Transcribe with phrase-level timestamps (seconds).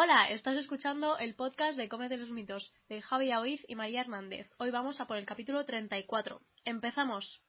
[0.00, 4.48] Hola, estás escuchando el podcast de Cómete los mitos de Javi Aoiz y María Hernández.
[4.58, 6.40] Hoy vamos a por el capítulo 34.
[6.64, 7.42] ¡Empezamos!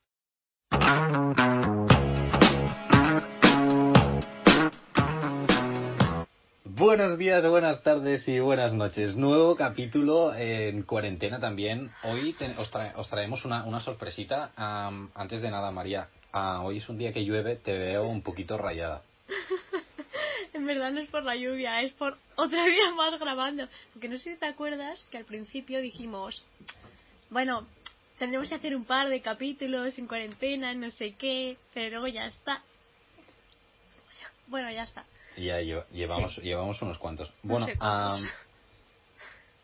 [6.66, 9.16] Buenos días, buenas tardes y buenas noches.
[9.16, 11.92] Nuevo capítulo en cuarentena también.
[12.04, 14.52] Hoy te- os, trae- os traemos una, una sorpresita.
[15.14, 18.58] Antes de nada, María, ah, hoy es un día que llueve, te veo un poquito
[18.58, 19.02] rayada.
[20.60, 23.68] En verdad no es por la lluvia, es por otro día más grabando.
[23.94, 26.44] Porque no sé si te acuerdas que al principio dijimos,
[27.30, 27.66] bueno,
[28.18, 32.26] tendremos que hacer un par de capítulos en cuarentena, no sé qué, pero luego ya
[32.26, 32.62] está.
[34.48, 35.06] Bueno, ya está.
[35.38, 37.30] Y ya lle- llevamos, llevamos unos cuantos.
[37.44, 38.20] No Bueno, sé cuántos.
[38.20, 38.30] am,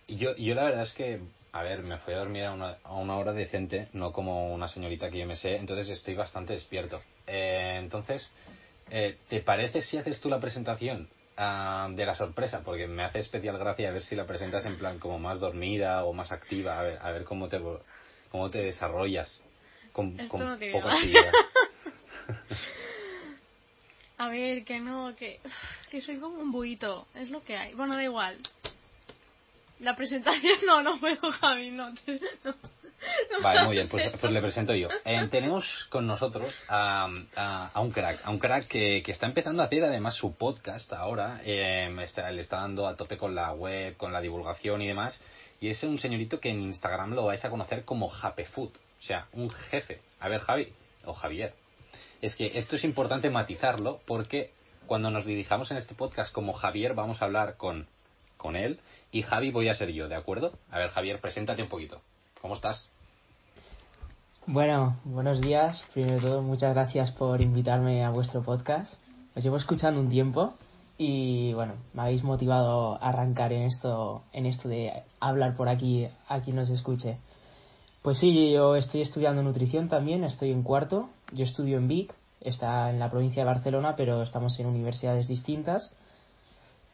[0.07, 1.19] yo, yo la verdad es que,
[1.51, 4.67] a ver, me fui a dormir a una, a una hora decente, no como una
[4.69, 7.01] señorita que yo me sé, entonces estoy bastante despierto.
[7.27, 8.29] Eh, entonces,
[8.89, 11.07] eh, ¿te parece si haces tú la presentación
[11.37, 12.61] ah, de la sorpresa?
[12.63, 16.03] Porque me hace especial gracia a ver si la presentas en plan como más dormida
[16.03, 17.59] o más activa, a ver, a ver cómo te,
[18.31, 19.41] cómo te desarrollas
[19.91, 20.97] con, Esto con no tiene poca nada.
[20.97, 21.31] actividad.
[24.17, 25.41] A ver, que no, que,
[25.91, 27.73] que soy como un buito, es lo que hay.
[27.73, 28.37] Bueno, da igual.
[29.79, 31.93] La presentación no, no puedo, Javi, no.
[31.95, 32.55] te- no
[33.41, 34.87] Vale, muy bien, pues, pues le presento yo.
[35.03, 39.25] Eh, tenemos con nosotros a, a- a un crack, a un crack que, que está
[39.25, 43.35] empezando a hacer además su podcast ahora, eh, está- le está dando a tope con
[43.35, 45.19] la web, con la divulgación y demás,
[45.61, 49.27] y es un señorito que en Instagram lo vais a conocer como Japefood, o sea,
[49.33, 49.99] un jefe.
[50.19, 50.73] A ver, Javi,
[51.05, 51.53] o Javier,
[52.21, 54.51] es que esto es importante matizarlo porque
[54.87, 57.87] cuando nos dirijamos en este podcast como Javier vamos a hablar con,
[58.37, 58.79] con él
[59.11, 60.57] y Javi voy a ser yo, ¿de acuerdo?
[60.71, 62.01] A ver, Javier, preséntate un poquito.
[62.45, 62.87] ¿Cómo estás?
[64.45, 65.83] Bueno, buenos días.
[65.95, 68.93] Primero de todo, muchas gracias por invitarme a vuestro podcast.
[69.35, 70.53] Os llevo escuchando un tiempo
[70.95, 76.07] y bueno, me habéis motivado a arrancar en esto, en esto de hablar por aquí
[76.27, 77.17] a quien nos escuche.
[78.03, 81.09] Pues sí, yo estoy estudiando nutrición también, estoy en cuarto.
[81.31, 85.95] Yo estudio en Vic, está en la provincia de Barcelona, pero estamos en universidades distintas.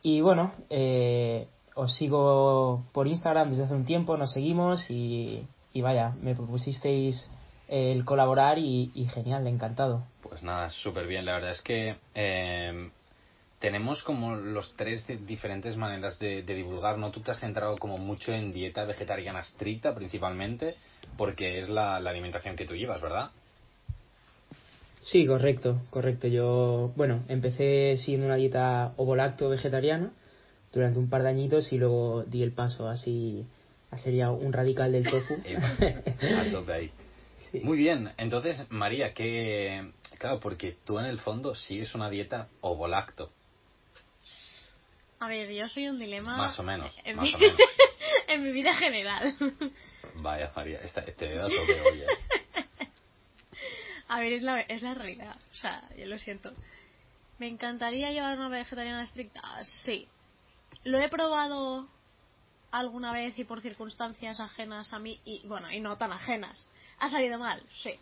[0.02, 5.82] Y bueno, eh, os sigo por Instagram desde hace un tiempo, nos seguimos y, y
[5.82, 7.30] vaya, me propusisteis
[7.68, 10.04] el colaborar y, y genial, encantado.
[10.22, 11.26] Pues nada, súper bien.
[11.26, 12.90] La verdad es que eh,
[13.60, 17.12] tenemos como los tres di- diferentes maneras de, de divulgar, ¿no?
[17.12, 20.76] Tú te has centrado como mucho en dieta vegetariana estricta principalmente,
[21.18, 23.32] porque es la, la alimentación que tú llevas, ¿verdad?
[25.00, 26.28] Sí, correcto, correcto.
[26.28, 30.12] Yo, bueno, empecé siguiendo una dieta ovolacto vegetariana
[30.74, 33.46] durante un par de añitos y luego di el paso así
[33.92, 35.36] a ser ya un radical del tofu.
[36.74, 36.92] Ahí.
[37.52, 37.60] Sí.
[37.60, 43.30] Muy bien, entonces María, que claro, porque tú en el fondo sigues una dieta ovolacto,
[45.20, 46.38] A ver, yo soy un dilema.
[46.38, 47.60] más o menos, En, más mi, o menos.
[48.30, 49.36] en mi vida general.
[50.22, 52.88] Vaya María, esta, te veo a tope hoy, ¿eh?
[54.08, 55.36] A ver, es la, es la realidad.
[55.52, 56.54] O sea, yo lo siento.
[57.38, 59.42] ¿Me encantaría llevar una vegetariana estricta?
[59.84, 60.08] Sí.
[60.84, 61.88] Lo he probado
[62.72, 66.70] alguna vez y por circunstancias ajenas a mí, y bueno, y no tan ajenas.
[67.00, 67.62] ¿Ha salido mal?
[67.84, 68.00] Sí.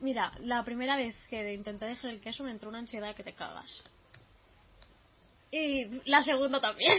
[0.00, 3.32] Mira, la primera vez que intenté dejar el queso me entró una ansiedad que te
[3.32, 3.82] cagas.
[5.50, 6.92] Y la segunda también.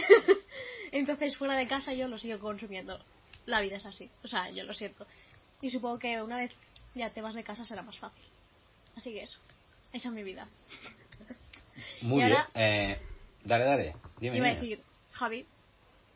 [0.92, 2.98] Entonces, fuera de casa yo lo sigo consumiendo.
[3.46, 4.10] La vida es así.
[4.24, 5.06] O sea, yo lo siento.
[5.62, 6.52] Y supongo que una vez
[6.94, 8.24] ya te vas de casa será más fácil.
[8.96, 9.38] Así que eso.
[9.92, 10.48] Esa es mi vida.
[12.02, 12.36] Muy Y bien.
[12.38, 12.98] ahora- Eh,
[13.44, 13.96] dale, dale.
[14.18, 14.82] Dime, Iba a decir,
[15.20, 15.44] Javi,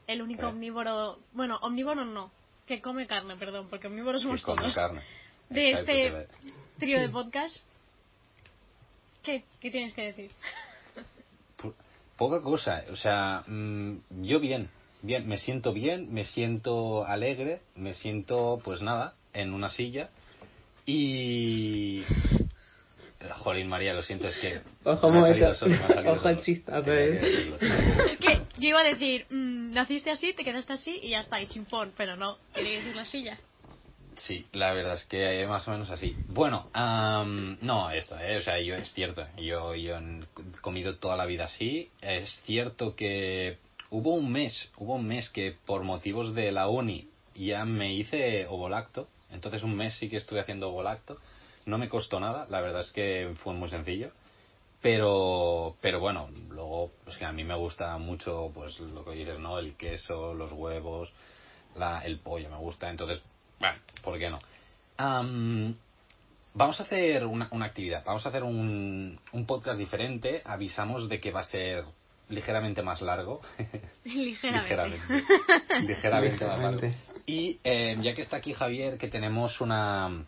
[0.07, 1.19] el único omnívoro.
[1.33, 2.31] Bueno, omnívoro no.
[2.67, 4.75] Que come carne, perdón, porque omnívoros Que somos come todos.
[4.75, 5.03] carne.
[5.51, 6.27] De Exacto, este
[6.79, 7.59] trío de podcast.
[9.23, 9.45] ¿Qué?
[9.61, 10.31] ¿Qué tienes que decir?
[12.17, 14.71] Poca cosa, o sea, mm, yo bien,
[15.03, 20.11] bien, me siento bien, me siento alegre, me siento, pues nada, en una silla
[20.87, 22.05] y...
[23.33, 24.61] Jolín, María, lo siento, es que...
[24.85, 26.41] Ojo, me ha solo, me ha Ojo solo.
[26.43, 27.49] chistazo, eh.
[28.11, 31.41] Es que yo iba a decir, mm, naciste así, te quedaste así y ya está,
[31.41, 33.39] y chimpón, pero no, tiene que decir la silla.
[34.17, 36.17] Sí, la verdad es que eh, más o menos así.
[36.29, 41.17] Bueno, am, no, esto, eh, o sea, yo es cierto, yo, yo he comido toda
[41.17, 41.91] la vida así.
[42.01, 43.59] Es cierto que
[43.91, 48.47] hubo un mes, hubo un mes que por motivos de la uni ya me hice
[48.47, 51.19] ovolacto, entonces un mes sí que estuve haciendo ovolacto.
[51.67, 54.11] No me costó nada, la verdad es que fue muy sencillo.
[54.83, 59.39] Pero, pero bueno, luego, pues que a mí me gusta mucho, pues lo que dices,
[59.39, 59.59] ¿no?
[59.59, 61.11] El queso, los huevos,
[61.75, 63.23] la, el pollo me gusta, entonces,
[63.59, 64.39] bueno, ¿por qué no?
[64.99, 65.75] Am,
[66.53, 71.19] vamos a hacer una, una actividad, vamos a hacer un, un podcast diferente, avisamos de
[71.19, 71.87] que va a ser
[72.29, 73.41] ligeramente más largo.
[74.05, 74.69] Ligeramente.
[74.69, 75.25] ligeramente.
[75.81, 76.95] ligeramente más largo.
[77.27, 80.27] Y eh, ya que está aquí Javier, que tenemos una,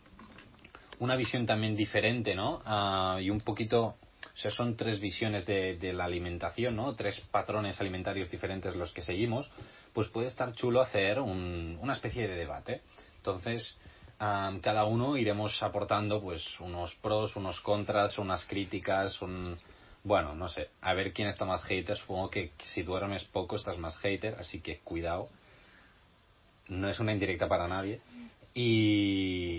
[0.99, 2.61] una visión también diferente, ¿no?
[2.65, 6.95] Ah, y un poquito, o sea, son tres visiones de, de la alimentación, ¿no?
[6.95, 9.51] Tres patrones alimentarios diferentes los que seguimos,
[9.93, 12.83] pues puede estar chulo hacer un- una especie de debate.
[13.19, 13.77] Entonces,
[14.19, 19.57] ah, cada uno iremos aportando, pues, unos pros, unos contras, unas críticas, un...
[20.05, 21.97] Bueno, no sé, a ver quién está más hater.
[21.97, 25.29] Supongo que si duermes poco estás más hater, así que cuidado
[26.69, 28.01] no es una indirecta para nadie.
[28.55, 29.56] Y,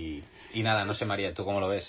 [0.57, 1.87] y nada, no sé María, ¿tú cómo lo ves?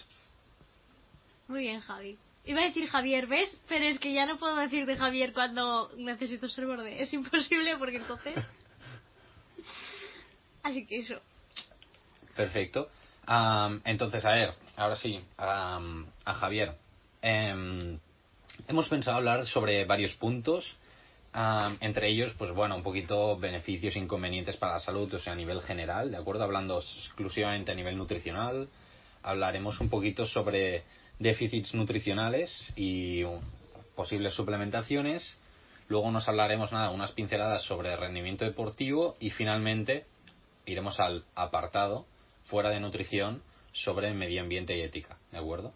[1.47, 2.19] Muy bien, Javi.
[2.44, 3.62] Iba a decir Javier, ¿ves?
[3.67, 7.00] Pero es que ya no puedo decir de Javier cuando necesito ser borde.
[7.00, 8.37] Es imposible porque entonces...
[10.62, 11.19] Así que eso.
[12.37, 12.91] Perfecto.
[13.25, 16.75] Am, entonces, a ver, ahora sí, am, a Javier.
[17.23, 17.99] Em,
[18.67, 20.76] hemos pensado hablar sobre varios puntos,
[21.32, 25.32] am, entre ellos, pues bueno, un poquito beneficios e inconvenientes para la salud, o sea,
[25.32, 26.44] a nivel general, ¿de acuerdo?
[26.44, 28.69] Hablando exclusivamente a nivel nutricional,
[29.22, 30.84] hablaremos un poquito sobre
[31.19, 33.40] déficits nutricionales y um,
[33.94, 35.38] posibles suplementaciones.
[35.88, 40.06] Luego nos hablaremos nada, unas pinceladas sobre rendimiento deportivo y finalmente
[40.66, 42.06] iremos al apartado
[42.44, 43.42] fuera de nutrición
[43.72, 45.72] sobre medio ambiente y ética, ¿de acuerdo?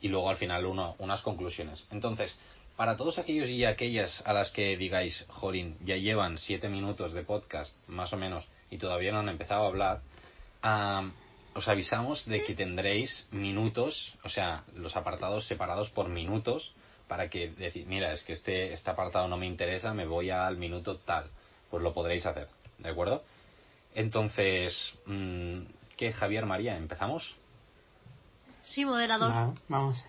[0.00, 1.86] Y luego al final uno, unas conclusiones.
[1.90, 2.38] Entonces,
[2.80, 7.22] para todos aquellos y aquellas a las que digáis, Jorin, ya llevan siete minutos de
[7.24, 10.00] podcast, más o menos, y todavía no han empezado a hablar,
[11.52, 16.72] os avisamos de que tendréis minutos, o sea, los apartados separados por minutos,
[17.06, 20.56] para que decir, mira, es que este, este apartado no me interesa, me voy al
[20.56, 21.26] minuto tal.
[21.70, 22.48] Pues lo podréis hacer,
[22.78, 23.22] ¿de acuerdo?
[23.94, 24.74] Entonces,
[25.04, 25.64] mm,
[25.98, 26.78] ¿qué, Javier María?
[26.78, 27.39] ¿Empezamos?
[28.62, 29.30] Sí, moderador.
[29.30, 30.04] Va, vamos.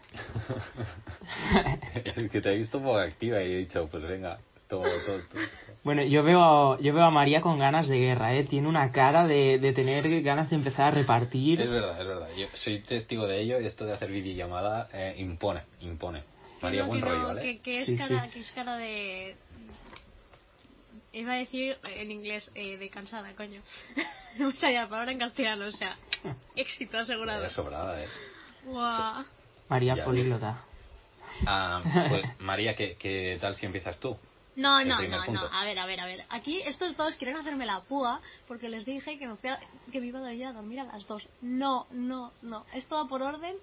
[2.05, 5.19] es que te he visto un poco activa y he dicho, pues venga, todo, todo,
[5.31, 5.41] todo.
[5.83, 8.43] Bueno, yo veo, yo veo a María con ganas de guerra, ¿eh?
[8.43, 11.59] Tiene una cara de, de tener ganas de empezar a repartir.
[11.59, 12.27] Es verdad, es verdad.
[12.37, 16.23] Yo soy testigo de ello y esto de hacer videollamada eh, impone, impone.
[16.61, 17.41] María, buen no, rollo, ¿vale?
[17.41, 18.29] Que, que es Sí, cara, sí.
[18.31, 19.35] que es cara de...
[21.13, 23.61] Iba a decir en inglés, eh, de cansada, coño.
[24.37, 25.97] no me salía la palabra en castellano, o sea,
[26.55, 27.43] éxito asegurado.
[27.43, 28.07] Ya sobrada, eh.
[28.65, 29.23] Guau.
[29.69, 30.63] María políglota.
[31.45, 34.17] Ah, pues María, ¿qué, ¿qué tal si empiezas tú?
[34.55, 35.41] No, no, primer no, punto.
[35.49, 35.57] no.
[35.57, 36.25] A ver, a ver, a ver.
[36.29, 39.59] Aquí estos dos quieren hacerme la púa porque les dije que me, fui a-
[39.91, 41.27] que me iba a ir a dormir a las dos.
[41.41, 42.65] No, no, no.
[42.73, 43.55] Esto va por orden,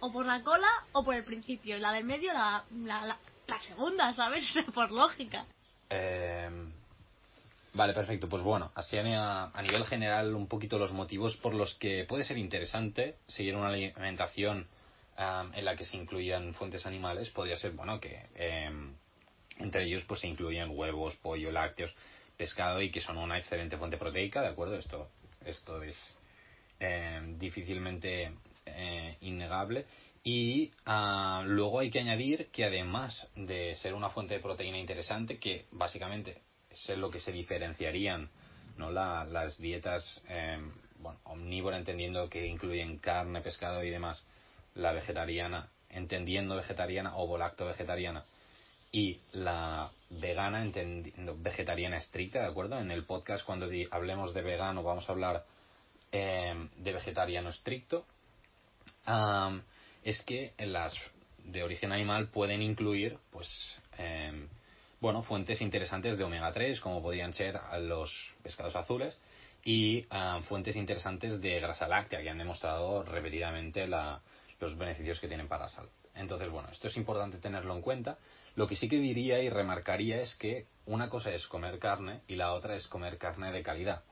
[0.00, 1.78] o por la cola o por el principio.
[1.78, 4.44] La del medio, la, la, la, la segunda, ¿sabes?
[4.74, 5.44] por lógica.
[5.88, 6.50] Eh,
[7.78, 8.28] vale, perfecto.
[8.28, 12.36] Pues bueno, así a, nivel general un poquito los motivos por los que puede ser
[12.36, 14.66] interesante seguir una alimentación
[15.16, 17.30] en la que se incluyan fuentes animales.
[17.30, 18.94] Podría ser, bueno, que em,
[19.58, 21.94] entre ellos pues se incluyen huevos, pollo, lácteos,
[22.36, 24.76] pescado y que son una excelente fuente proteica, ¿de acuerdo?
[24.76, 25.08] Esto,
[25.44, 25.96] esto es
[26.80, 28.32] eh, difícilmente
[28.66, 29.86] eh, innegable.
[30.24, 35.38] Y ah, luego hay que añadir que además de ser una fuente de proteína interesante,
[35.38, 36.47] que básicamente
[36.88, 38.28] es lo que se diferenciarían
[38.76, 38.90] ¿no?
[38.90, 40.58] La- las dietas eh,
[41.00, 44.24] bueno, omnívora, entendiendo que incluyen carne, pescado y demás,
[44.74, 48.24] la vegetariana, entendiendo vegetariana o volacto vegetariana,
[48.90, 52.78] y la vegana, entendiendo vegetariana estricta, ¿de acuerdo?
[52.78, 55.44] En el podcast, cuando hablemos de vegano, vamos a hablar
[56.10, 58.06] eh, de vegetariano estricto.
[59.04, 59.62] Am,
[60.04, 60.94] es que las
[61.44, 63.48] de origen animal pueden incluir, pues,
[63.98, 64.48] em,
[65.00, 68.12] bueno, fuentes interesantes de omega 3, como podrían ser los
[68.42, 69.18] pescados azules,
[69.64, 74.20] y ah, fuentes interesantes de grasa láctea, que han demostrado repetidamente la-
[74.60, 75.90] los beneficios que tienen para la salud.
[76.14, 78.18] Entonces, bueno, esto es importante tenerlo en cuenta.
[78.56, 82.34] Lo que sí que diría y remarcaría es que una cosa es comer carne y
[82.34, 84.02] la otra es comer carne de calidad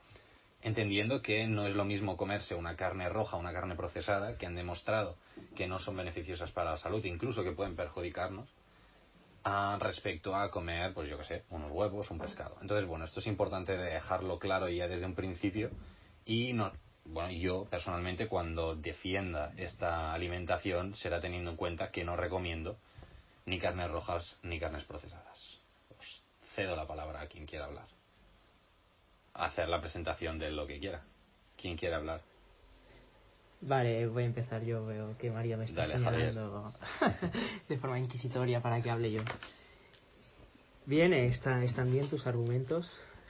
[0.63, 4.57] entendiendo que no es lo mismo comerse una carne roja, una carne procesada, que han
[4.57, 5.17] demostrado
[5.55, 8.49] que no son beneficiosas para la salud, incluso que pueden perjudicarnos,
[9.79, 12.57] respecto a comer, pues yo qué sé, unos huevos, un pescado.
[12.61, 15.71] Entonces, bueno, esto es importante de dejarlo claro ya desde un principio
[16.25, 16.73] y no,
[17.05, 22.77] bueno, yo personalmente cuando defienda esta alimentación será teniendo en cuenta que no recomiendo
[23.45, 25.61] ni carnes rojas ni carnes procesadas.
[25.97, 26.23] Os
[26.55, 27.87] cedo la palabra a quien quiera hablar
[29.37, 31.03] hacer la presentación de lo que quiera.
[31.57, 32.21] ¿Quién quiere hablar?
[33.61, 34.85] Vale, voy a empezar yo.
[34.87, 36.73] Veo que María me está Dale, señalando
[37.69, 39.23] de forma inquisitoria para que hable yo.
[40.85, 42.87] Bien, eh, está- están bien tus argumentos,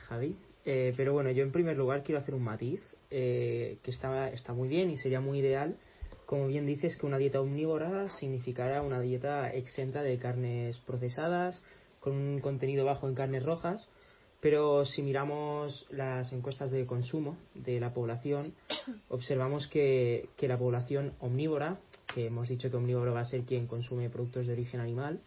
[0.07, 0.35] Javi.
[0.65, 4.53] Eh, pero bueno, yo en primer lugar quiero hacer un matiz eh, que está, está
[4.53, 5.77] muy bien y sería muy ideal.
[6.25, 11.63] Como bien dices, que una dieta omnívora significara una dieta exenta de carnes procesadas,
[12.01, 13.89] con un contenido bajo en carnes rojas,
[14.39, 18.53] pero si miramos las encuestas de consumo de la población,
[19.09, 21.79] observamos que, que la población omnívora,
[22.13, 25.19] que hemos dicho que omnívoro va a ser quien consume productos de origen animal,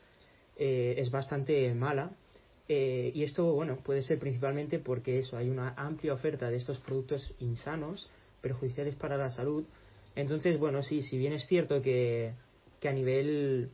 [0.56, 2.12] eh, es bastante mala.
[2.68, 6.78] Eh, y esto, bueno, puede ser principalmente porque eso, hay una amplia oferta de estos
[6.78, 8.08] productos insanos,
[8.42, 9.64] perjudiciales para la salud.
[10.14, 12.34] Entonces, bueno, sí, si bien es cierto que,
[12.78, 13.70] que a nivel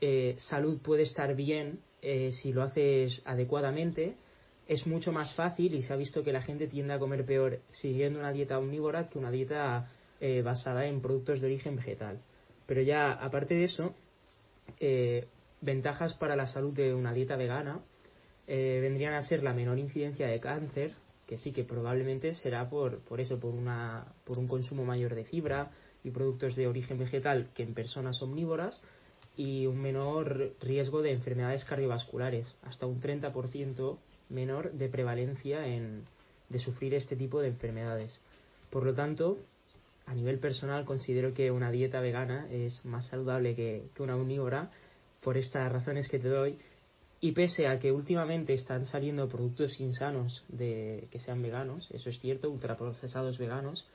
[0.00, 4.14] eh, salud puede estar bien si lo haces adecuadamente,
[4.66, 7.60] es mucho más fácil y se ha visto que la gente tiende a comer peor
[7.68, 9.90] siguiendo una dieta omnívora que una dieta
[10.42, 12.18] basada en productos de origen vegetal.
[12.66, 13.94] Pero ya, aparte de eso,
[14.80, 15.26] eh,
[15.60, 17.80] ventajas para la salud de una dieta vegana
[18.46, 20.92] eh, vendrían a ser la menor incidencia de cáncer,
[21.26, 25.24] que sí que probablemente será por, por eso, por, una, por un consumo mayor de
[25.24, 25.70] fibra
[26.02, 28.82] y productos de origen vegetal que en personas omnívoras
[29.36, 36.04] y un menor riesgo de enfermedades cardiovasculares, hasta un 30% menor de prevalencia en,
[36.48, 38.20] de sufrir este tipo de enfermedades.
[38.70, 39.38] Por lo tanto,
[40.06, 44.70] a nivel personal considero que una dieta vegana es más saludable que, que una omnívora
[45.22, 46.58] por estas razones que te doy.
[47.20, 52.20] Y pese a que últimamente están saliendo productos insanos de que sean veganos, eso es
[52.20, 53.86] cierto, ultraprocesados veganos,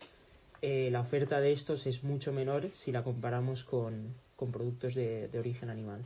[0.62, 5.28] eh, la oferta de estos es mucho menor si la comparamos con, con productos de,
[5.30, 6.04] de, origen animal.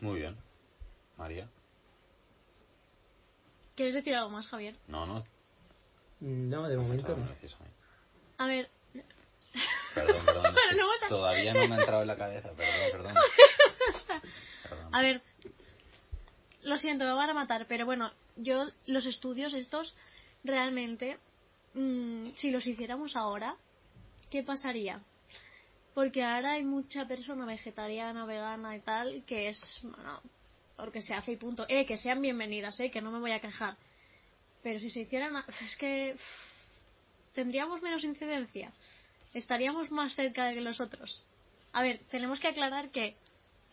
[0.00, 0.36] Muy bien.
[1.18, 1.48] María.
[3.74, 4.76] ¿Quieres decir algo más, Javier?
[4.86, 5.24] No, no.
[6.20, 7.28] No, de momento no.
[8.38, 8.70] A ver.
[9.94, 10.54] Perdón, perdón.
[11.08, 13.16] Todavía no me ha entrado en la cabeza, perdón, perdón.
[14.92, 15.22] A ver,
[16.62, 19.94] lo siento, me van a matar, pero bueno, yo los estudios estos,
[20.42, 21.18] realmente,
[21.74, 23.56] mmm, si los hiciéramos ahora,
[24.30, 25.00] ¿qué pasaría?
[25.94, 30.20] Porque ahora hay mucha persona vegetariana, vegana y tal, que es, bueno,
[30.76, 31.66] porque se hace y punto.
[31.68, 33.76] Eh, que sean bienvenidas, eh, que no me voy a quejar.
[34.62, 36.16] Pero si se hicieran, es que
[37.34, 38.72] tendríamos menos incidencia.
[39.32, 41.26] Estaríamos más cerca de los otros.
[41.72, 43.16] A ver, tenemos que aclarar que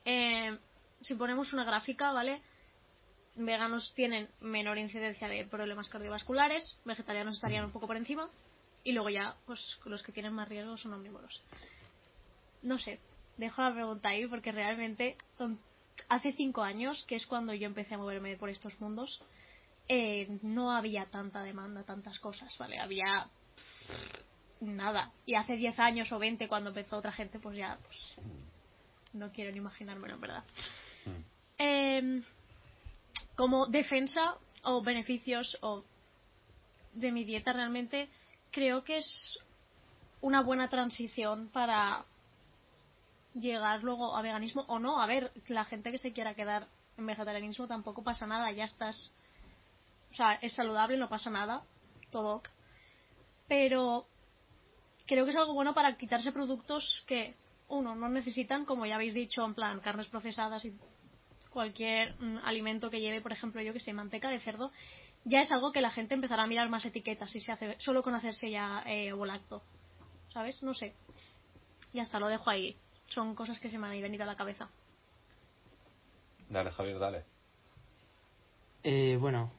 [0.06, 0.58] eh,
[1.02, 2.42] si ponemos una gráfica, ¿vale?
[3.36, 8.30] Veganos tienen menor incidencia de problemas cardiovasculares, vegetarianos estarían un poco por encima,
[8.84, 11.42] y luego ya, pues los que tienen más riesgo son omnívoros.
[12.64, 13.00] No sé,
[13.38, 15.18] dejo la pregunta ahí porque realmente
[16.10, 19.22] hace cinco años, que es cuando yo empecé a moverme por estos mundos,
[19.88, 22.80] eh, no había tanta demanda, tantas cosas, ¿vale?
[22.80, 23.28] Había
[24.62, 25.12] nada.
[25.26, 27.98] Y hace diez años o veinte cuando empezó otra gente, pues ya, pues
[29.14, 30.44] no quiero ni imaginármelo, en verdad.
[31.06, 31.22] Mm.
[31.58, 32.22] Eh,
[33.36, 35.84] como defensa o beneficios o
[36.94, 38.10] de mi dieta realmente
[38.52, 39.40] creo que es
[40.22, 42.06] una buena transición para
[43.34, 45.02] llegar luego a veganismo o no.
[45.02, 49.12] A ver, la gente que se quiera quedar en vegetarianismo tampoco pasa nada, ya estás.
[50.12, 51.64] O sea, es saludable, no pasa nada,
[52.12, 52.42] todo.
[53.48, 54.08] Pero
[55.06, 57.36] creo que es algo bueno para quitarse productos que
[57.70, 60.74] uno, no necesitan, como ya habéis dicho, en plan carnes procesadas y
[61.50, 64.72] cualquier mm, alimento que lleve, por ejemplo, yo que sé, manteca de cerdo,
[65.24, 68.02] ya es algo que la gente empezará a mirar más etiquetas si se hace solo
[68.04, 69.62] con hacerse ya eh, lacto
[70.34, 70.64] ¿Sabes?
[70.64, 70.94] No sé.
[71.94, 72.76] Y hasta lo dejo ahí.
[73.14, 74.70] Son cosas que se me han venido a la cabeza.
[76.50, 77.24] Dale, Javier, dale.
[78.84, 79.52] Eh, bueno,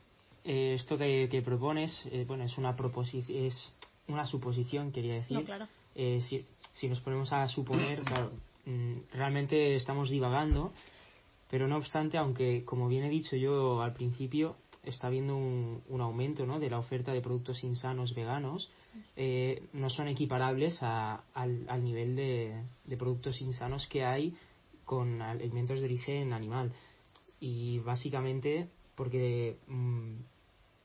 [0.44, 3.74] eh, esto que, que propones, eh, bueno, es una proposición, es
[4.08, 5.36] una suposición, quería decir.
[5.36, 5.68] No, claro.
[5.94, 8.32] Eh, si, si nos ponemos a suponer, claro,
[8.64, 10.72] mm, realmente estamos divagando,
[11.52, 16.00] pero no obstante, aunque como bien he dicho yo al principio, está habiendo un, un
[16.00, 16.58] aumento ¿no?
[16.58, 18.70] de la oferta de productos insanos veganos,
[19.16, 22.54] eh, no son equiparables a, al, al, nivel de,
[22.86, 24.34] de, productos insanos que hay
[24.86, 26.72] con alimentos de origen animal.
[27.38, 30.14] Y básicamente porque mmm,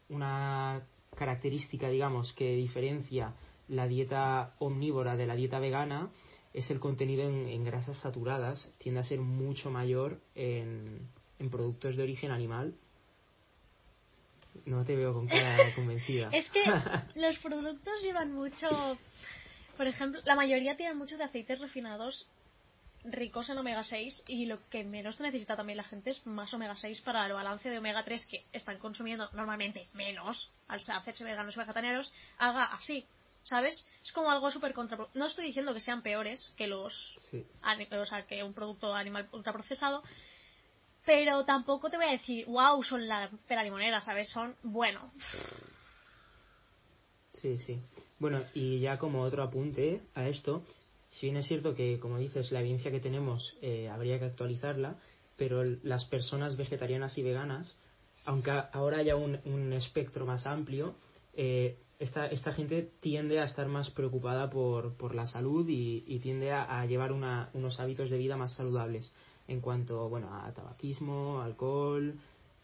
[0.10, 0.82] una
[1.16, 3.34] característica, digamos, que diferencia
[3.70, 6.10] la dieta omnívora de la dieta vegana
[6.58, 11.96] es el contenido en, en grasas saturadas, tiende a ser mucho mayor en, en, productos
[11.96, 12.74] de origen animal.
[14.66, 16.30] No te veo con cara convencida.
[16.32, 16.64] es que
[17.16, 18.98] los productos llevan mucho,
[19.78, 22.28] por ejemplo, la mayoría tienen mucho de aceites refinados
[23.04, 26.76] ricos en omega 6 y lo que menos necesita también la gente es más omega
[26.76, 31.56] 6 para el balance de omega 3 que están consumiendo normalmente menos al hacerse veganos
[31.56, 33.06] vegetarianos, haga así.
[33.48, 33.86] ¿Sabes?
[34.04, 35.20] Es como algo súper contraproducente.
[35.20, 37.16] No estoy diciendo que sean peores que los.
[37.32, 37.46] Sí.
[37.92, 40.04] O sea, que un producto animal ultraprocesado.
[41.06, 44.28] Pero tampoco te voy a decir, wow, son la pera limonera, ¿sabes?
[44.28, 45.10] Son, bueno.
[47.32, 47.80] Sí, sí.
[48.20, 50.66] Bueno, y ya como otro apunte a esto,
[51.10, 54.98] si bien es cierto que, como dices, la evidencia que tenemos eh, habría que actualizarla,
[55.38, 57.80] pero las personas vegetarianas y veganas,
[58.26, 60.96] aunque ahora haya un, un espectro más amplio,
[61.34, 66.20] eh, esta, esta gente tiende a estar más preocupada por, por la salud y, y
[66.20, 69.16] tiende a, a llevar una, unos hábitos de vida más saludables
[69.48, 72.16] en cuanto bueno a tabaquismo, alcohol,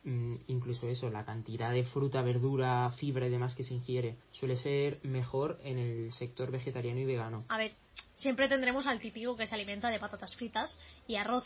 [0.03, 4.55] mm, incluso eso, la cantidad de fruta, verdura, fibra y demás que se ingiere suele
[4.55, 7.39] ser mejor en el sector vegetariano y vegano.
[7.47, 7.73] A ver,
[8.15, 11.45] siempre tendremos al típico que se alimenta de patatas fritas y arroz.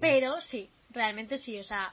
[0.00, 1.92] Pero sí, realmente sí, o sea,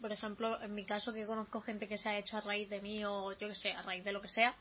[0.00, 2.80] por ejemplo, en mi caso que conozco gente que se ha hecho a raíz de
[2.80, 4.54] mí o yo que sé, a raíz de lo que sea,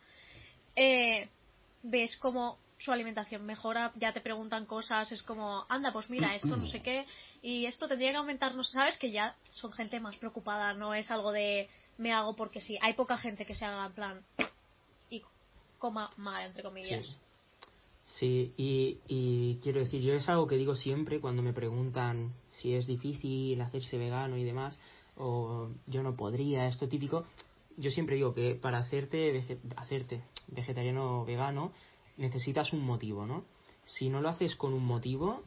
[0.75, 1.29] eh,
[1.83, 6.57] ves como su alimentación mejora, ya te preguntan cosas, es como, anda, pues mira, esto
[6.57, 7.05] no sé qué,
[7.41, 10.93] y esto tendría que aumentar, no sé, sabes que ya son gente más preocupada, no
[10.93, 12.77] es algo de me hago porque sí.
[12.81, 14.21] Hay poca gente que se haga en plan
[15.09, 15.21] y
[15.77, 17.05] coma mal, entre comillas.
[17.05, 17.15] Sí.
[18.07, 22.75] Sí, y, y quiero decir, yo es algo que digo siempre cuando me preguntan si
[22.75, 24.79] es difícil hacerse vegano y demás,
[25.17, 27.25] o yo no podría, esto típico.
[27.77, 29.43] Yo siempre digo que para hacerte,
[29.75, 31.71] hacerte vegetariano o vegano
[32.17, 33.45] necesitas un motivo, ¿no?
[33.83, 35.43] Si no lo haces con un motivo,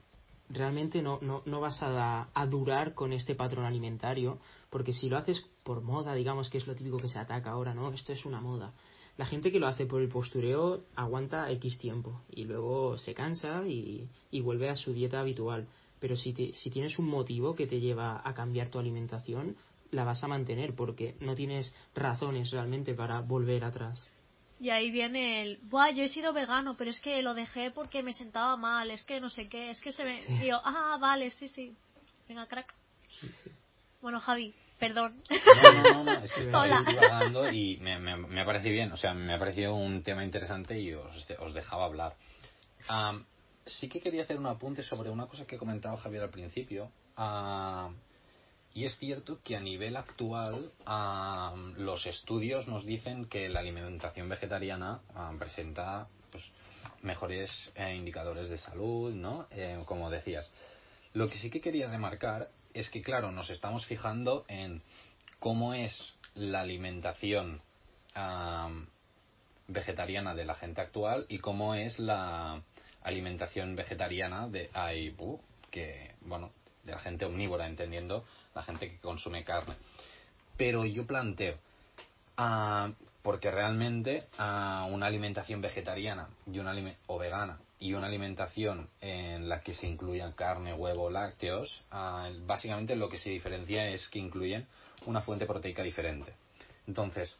[0.48, 4.38] realmente no, no, no vas a, a durar con este patrón alimentario,
[4.70, 7.74] porque si lo haces por moda, digamos que es lo típico que se ataca ahora,
[7.74, 7.90] ¿no?
[7.90, 8.72] Esto es una moda.
[9.16, 13.66] La gente que lo hace por el postureo aguanta X tiempo y luego se cansa
[13.66, 15.66] y, y vuelve a su dieta habitual.
[16.00, 19.56] Pero si, te- si tienes un motivo que te lleva a cambiar tu alimentación,
[19.90, 24.06] la vas a mantener porque no tienes razones realmente para volver atrás.
[24.60, 28.02] Y ahí viene el, Buah, yo he sido vegano, pero es que lo dejé porque
[28.02, 30.20] me sentaba mal, es que no sé qué, es que se me...
[30.42, 31.74] Y yo, ah, vale, sí, sí.
[32.28, 32.74] Venga, crack.
[34.02, 35.14] Bueno, Javi, perdón.
[35.30, 36.40] No, no, no, no, es que
[36.86, 40.24] divagando y me, me, me ha parecido bien, o sea, me ha parecido un tema
[40.24, 42.16] interesante y os, os dejaba hablar.
[43.68, 46.90] Sí que quería hacer un apunte sobre una cosa que comentaba Javier al principio.
[47.16, 47.96] Am,
[48.74, 54.28] y es cierto que a nivel actual am, los estudios nos dicen que la alimentación
[54.28, 56.44] vegetariana am, presenta pues,
[57.02, 59.46] mejores eh, indicadores de salud, ¿no?
[59.50, 60.50] Eh, como decías.
[61.14, 64.82] Lo que sí que quería remarcar es que, claro, nos estamos fijando en
[65.38, 67.62] cómo es la alimentación
[69.68, 72.62] vegetariana de la gente actual y cómo es la
[73.02, 76.50] alimentación vegetariana de ay, bu, que bueno
[76.84, 79.76] de la gente omnívora entendiendo la gente que consume carne
[80.56, 81.56] pero yo planteo
[82.36, 82.90] ah,
[83.22, 86.74] porque realmente ah, una alimentación vegetariana y una
[87.06, 92.96] o vegana y una alimentación en la que se incluyan carne, huevo, lácteos, ah, básicamente
[92.96, 94.66] lo que se diferencia es que incluyen
[95.06, 96.32] una fuente proteica diferente.
[96.86, 97.36] Entonces,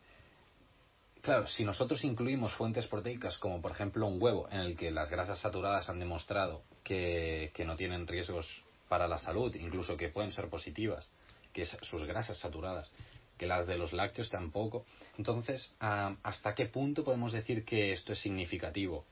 [1.28, 5.10] Claro, si nosotros incluimos fuentes proteicas como por ejemplo un huevo en el que las
[5.10, 8.46] grasas saturadas han demostrado que, que no tienen riesgos
[8.88, 11.06] para la salud, incluso que pueden ser positivas,
[11.52, 12.90] que es sus grasas saturadas,
[13.36, 14.86] que las de los lácteos tampoco,
[15.18, 19.04] entonces ah, ¿hasta qué punto podemos decir que esto es significativo?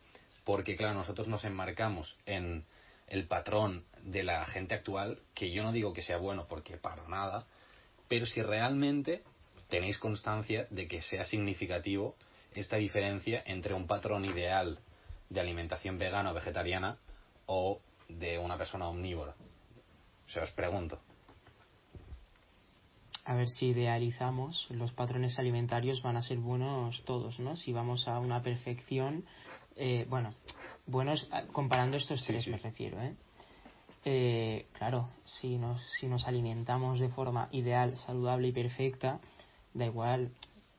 [0.43, 2.65] Porque claro, nosotros nos enmarcamos en
[3.09, 7.07] el patrón de la gente actual, que yo no digo que sea bueno porque para
[7.09, 7.45] nada,
[8.09, 9.23] pero si realmente
[9.69, 12.17] tenéis constancia de que sea significativo
[12.55, 14.79] esta diferencia entre un patrón ideal
[15.29, 16.99] de alimentación vegana o vegetariana
[17.47, 19.35] o de una persona omnívora.
[20.27, 21.01] O sea, os pregunto.
[23.25, 27.57] A ver si idealizamos, los patrones alimentarios van a ser buenos todos, ¿no?
[27.57, 29.25] Si vamos a una perfección,
[29.75, 30.33] eh, bueno,
[30.87, 32.51] buenos ah, comparando estos Sí, tres sí.
[32.51, 33.17] me refiero, ¿eh?
[34.05, 39.19] Eh, claro, si nos, si nos alimentamos de forma ideal, saludable y perfecta,
[39.77, 40.31] da igual,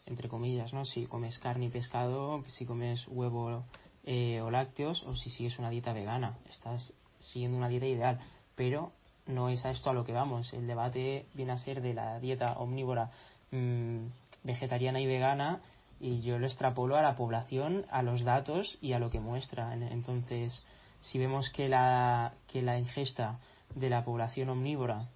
[0.05, 0.85] entre comillas, ¿no?
[0.85, 3.63] Si comes carne y pescado, si comes huevo
[4.03, 8.19] eh, o lácteos, o si sigues una dieta vegana, estás siguiendo una dieta ideal,
[8.55, 8.91] pero
[9.25, 10.53] no es a esto a lo que vamos.
[10.53, 13.11] El debate viene a ser de la dieta omnívora
[13.51, 14.05] mm,
[14.43, 15.61] vegetariana y vegana
[15.99, 19.73] y yo lo extrapolo a la población, a los datos y a lo que muestra.
[19.73, 20.63] En- Entonces,
[21.01, 23.39] si vemos que la, que la ingesta
[23.75, 25.09] de la población omnívora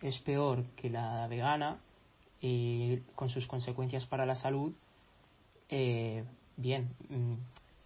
[0.00, 1.78] es peor que la vegana
[2.42, 4.74] y con sus consecuencias para la salud,
[5.68, 6.24] eh,
[6.56, 7.34] bien, mm,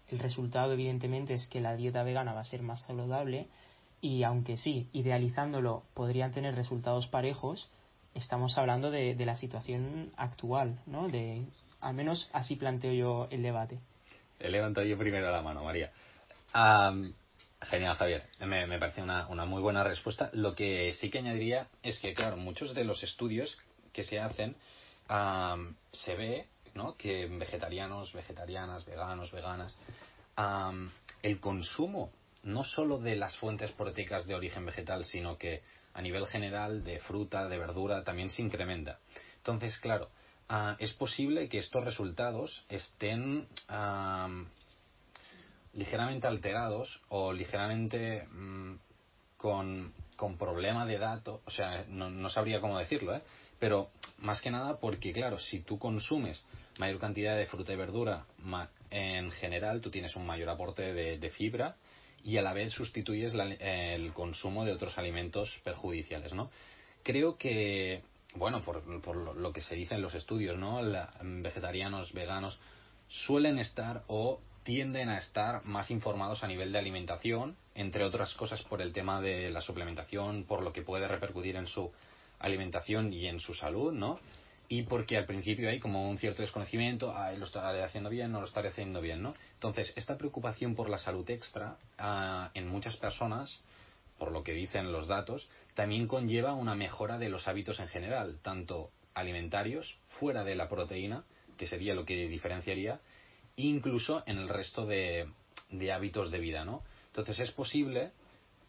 [0.09, 3.49] el resultado evidentemente es que la dieta vegana va a ser más saludable
[4.01, 7.71] y aunque sí, idealizándolo podrían tener resultados parejos,
[8.15, 11.09] estamos hablando de, de la situación actual, ¿no?
[11.09, 11.45] De,
[11.81, 13.79] al menos así planteo yo el debate.
[14.41, 15.93] He levantado yo primero la mano, María.
[17.63, 18.23] Genial, Javier.
[18.41, 20.31] Me, me parece una, una muy buena respuesta.
[20.33, 23.59] Lo que sí que añadiría es que, claro, muchos de los estudios
[23.97, 24.55] que se hacen
[25.09, 26.95] am, se ve ¿no?
[26.99, 29.81] que vegetarianos, vegetarianas, veganos, veganas,
[30.37, 35.63] am, el consumo no solo de las fuentes proteicas de origen vegetal, sino que
[35.95, 38.99] a nivel general de fruta, de verdura, también se incrementa.
[39.39, 40.11] Entonces, claro,
[40.51, 43.49] ah, es posible que estos resultados estén
[45.73, 48.75] ligeramente alterados o ligeramente mm,
[49.39, 53.23] con, con, problema de datos, o sea, no, no sabría cómo decirlo, ¿eh?
[53.59, 56.43] Pero más que nada porque, claro, si tú consumes
[56.79, 58.27] mayor cantidad de fruta y verdura,
[58.91, 61.77] en general tú tienes un mayor aporte de, fibra
[62.23, 66.51] y a la vez sustituyes el consumo de otros alimentos perjudiciales, ¿no?
[67.03, 68.03] Creo que,
[68.35, 70.81] bueno, por, por lo que se dice en los estudios, ¿no?
[71.23, 72.59] vegetarianos, veganos,
[73.09, 78.63] suelen estar o tienden a estar más informados a nivel de alimentación, entre otras cosas
[78.65, 81.93] por el tema de la suplementación, por lo que puede repercutir en su
[82.39, 84.19] alimentación y en su salud, ¿no?
[84.69, 88.47] Y porque al principio hay como un cierto desconocimiento, lo estaré haciendo bien, no lo
[88.47, 89.35] estaré haciendo bien, ¿no?
[89.55, 93.61] Entonces, esta preocupación por la salud extra ah, en muchas personas,
[94.19, 98.39] por lo que dicen los datos, también conlleva una mejora de los hábitos en general,
[98.43, 101.25] tanto alimentarios, fuera de la proteína,
[101.57, 103.01] que sería lo que diferenciaría,
[103.57, 105.29] incluso en el resto de,
[105.93, 106.83] hábitos de vida, ¿no?
[107.09, 108.13] Entonces es posible,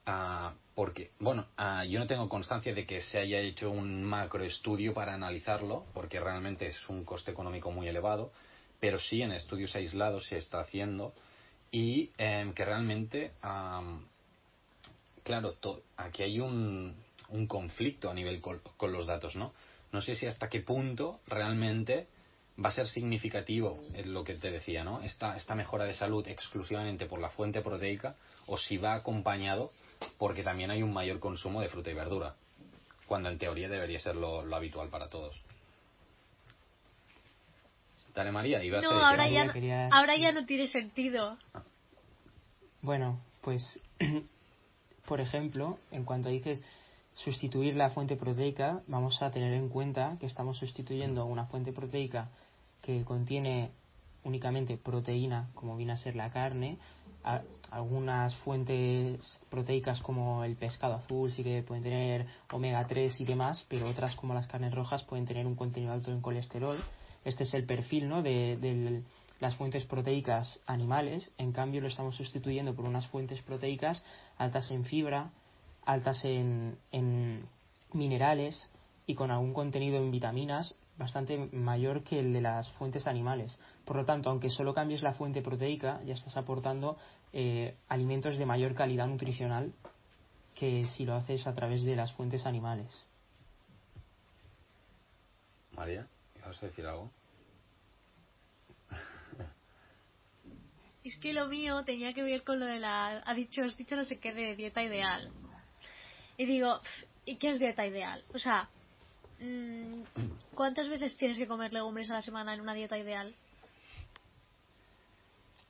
[0.08, 4.94] ah, porque, bueno, ah, yo no tengo constancia de que se haya hecho un macroestudio
[4.94, 8.32] para analizarlo, porque realmente es un coste económico muy elevado,
[8.80, 11.14] pero sí en estudios aislados se está haciendo
[11.72, 13.34] y em, que realmente,
[15.24, 15.56] claro,
[15.98, 16.96] aquí hay un,
[17.30, 19.54] un conflicto a nivel con los datos, ¿no?
[19.92, 22.08] No sé si hasta qué punto realmente
[22.64, 25.02] va a ser significativo lo que te decía, ¿no?
[25.02, 28.16] Esta, esta mejora de salud exclusivamente por la fuente proteica
[28.48, 29.72] o si va acompañado
[30.18, 32.36] porque también hay un mayor consumo de fruta y verdura,
[33.08, 35.36] cuando en teoría debería ser lo, habitual para todos.
[38.14, 41.38] Dale María, ibas no, ahora ya, ahora ya no tiene sentido.
[42.82, 43.80] Bueno, pues,
[45.06, 46.64] por ejemplo, en cuanto dices
[47.14, 52.30] sustituir la fuente proteica, vamos a tener en cuenta que estamos sustituyendo una fuente proteica
[52.82, 53.72] que contiene
[54.24, 56.78] únicamente proteína, como viene a ser la carne.
[57.72, 63.66] Algunas fuentes proteicas como el pescado azul sí que pueden tener omega 3 y demás,
[63.68, 66.78] pero otras como las carnes rojas pueden tener un contenido alto en colesterol.
[67.26, 68.22] Este es el perfil ¿no?
[68.22, 69.04] de, de
[69.40, 71.32] las fuentes proteicas animales.
[71.38, 74.04] En cambio, lo estamos sustituyendo por unas fuentes proteicas
[74.38, 75.32] altas en fibra,
[75.86, 77.46] altas en, en
[77.94, 78.70] minerales
[79.06, 83.60] y con algún contenido en vitaminas bastante mayor que el de las fuentes animales.
[83.86, 86.98] Por lo tanto, aunque solo cambies la fuente proteica, ya estás aportando
[87.34, 89.74] eh, alimentos de mayor calidad nutricional
[90.56, 93.06] que si lo haces a través de las fuentes animales.
[95.74, 96.08] María,
[96.44, 97.12] ¿vas a decir algo?
[101.04, 103.22] Es que lo mío tenía que ver con lo de la...
[103.26, 105.32] Ha dicho, has dicho no sé qué de dieta ideal.
[106.36, 106.82] Y digo,
[107.24, 108.24] ¿y qué es dieta ideal?
[108.34, 108.70] O sea,
[110.54, 113.36] ¿Cuántas veces tienes que comer legumbres a la semana en una dieta ideal?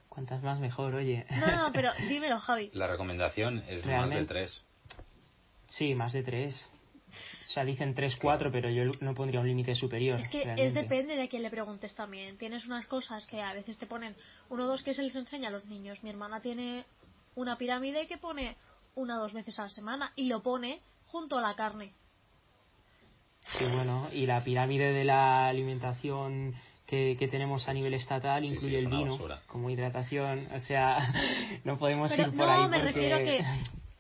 [0.10, 1.26] Cuantas más mejor, oye.
[1.30, 2.72] No, no, pero dímelo, Javi.
[2.74, 4.62] La recomendación es más de tres.
[5.68, 6.72] Sí, más de tres.
[7.48, 10.20] O sea, dicen tres, cuatro, pero yo no pondría un límite superior.
[10.20, 12.38] Es que es depende de quién le preguntes también.
[12.38, 14.16] Tienes unas cosas que a veces te ponen
[14.50, 16.04] uno o dos que se les enseña a los niños.
[16.04, 16.86] Mi hermana tiene
[17.36, 18.58] una pirámide que pone
[18.96, 21.94] una o dos veces a la semana y lo pone junto a la carne.
[23.58, 26.56] Sí, bueno, y la pirámide de la alimentación
[26.88, 30.48] que, tenemos a nivel estatal incluye el vino como hidratación.
[30.54, 31.14] O sea,
[31.64, 32.62] no podemos ir por no, ahí.
[32.64, 33.44] No, me refiero que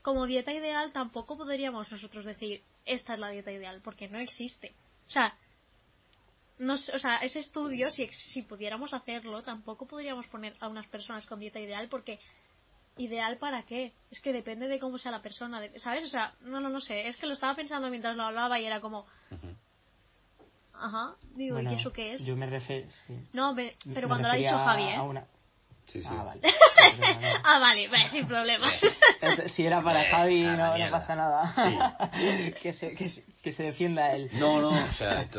[0.02, 4.74] como dieta ideal tampoco podríamos nosotros decir esta es la dieta ideal, porque no existe.
[5.08, 5.36] O sea,
[6.60, 11.26] no, o sea ese estudio, si, si pudiéramos hacerlo, tampoco podríamos poner a unas personas
[11.26, 12.20] con dieta ideal, porque
[12.98, 13.94] ¿Ideal para qué?
[14.12, 16.04] Es que depende de cómo sea la persona, ¿sabes?
[16.04, 17.08] O sea, no, no, no sé.
[17.08, 19.06] Es que lo estaba pensando mientras lo hablaba y era como...
[20.74, 22.26] Ajá, digo, ¿y eso qué es?
[22.26, 22.88] Yo me refiero...
[23.34, 25.24] No, pero cuando lo ha dicho Javi, ¿eh?
[25.88, 26.08] Sí, sí.
[26.12, 26.42] Ah, vale.
[27.44, 28.74] ah, vale, sin problemas.
[29.48, 31.54] si era para eh, Javi, no, pasa nada.
[32.62, 33.10] que, se, que,
[33.42, 34.30] que, se defienda él.
[34.34, 35.30] No, no, o sea,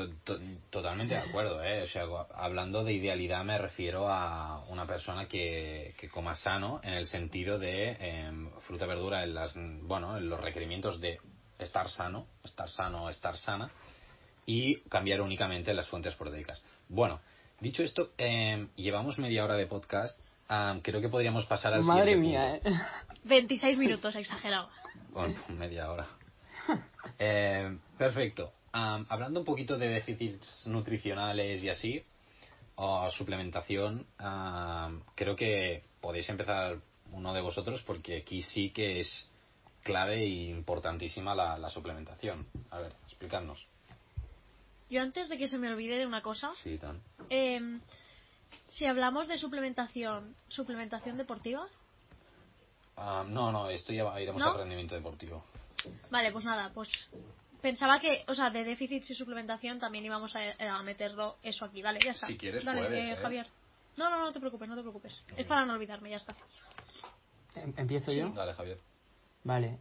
[0.70, 1.62] totalmente de acuerdo.
[1.62, 1.82] ¿eh?
[1.82, 6.94] O sea, hablando de idealidad me refiero a una persona que, que coma sano en
[6.94, 8.32] el sentido de eh,
[8.66, 11.18] fruta y verdura en, las, bueno, en los requerimientos de
[11.58, 13.70] estar sano, estar sano, estar sana
[14.46, 16.62] y cambiar únicamente las fuentes proteicas.
[16.88, 17.20] Bueno,
[17.60, 22.16] dicho esto, eh, llevamos media hora de podcast Ah, creo que podríamos pasar al Madre
[22.16, 22.62] mía, ¿eh?
[23.24, 24.68] 26 minutos, exagerado.
[25.10, 26.06] Bueno, media hora.
[27.20, 28.52] Eh, perfecto.
[28.72, 32.04] hablando un poquito de déficits nutricionales y así,
[32.76, 34.06] o suplementación,
[35.16, 36.78] creo que podéis empezar
[37.12, 39.28] uno de vosotros porque aquí sí que es
[39.82, 42.46] clave e importantísima la, la suplementación.
[42.70, 43.66] A ver, explicadnos.
[44.90, 47.00] Yo antes de que se me olvide de una cosa, Sí, tan.
[47.30, 47.80] eh,
[48.68, 51.66] si hablamos de suplementación, suplementación deportiva,
[53.00, 54.50] Ah, no, no, esto ya iremos ¿No?
[54.50, 55.44] al rendimiento deportivo.
[56.10, 56.90] vale, pues nada, pues
[57.62, 60.40] pensaba que, o sea, de déficit y suplementación también íbamos a,
[60.78, 62.26] a meterlo eso aquí, vale, ya está.
[62.26, 63.16] Si quieres, Dale, puedes, eh, ¿eh?
[63.16, 63.46] Javier.
[63.96, 65.24] No, no, no te preocupes, no te preocupes.
[65.36, 66.34] Es para no olvidarme, ya está.
[67.54, 68.30] Em- ¿Empiezo yo?
[68.30, 68.78] Dale, Javier.
[69.44, 69.78] Vale.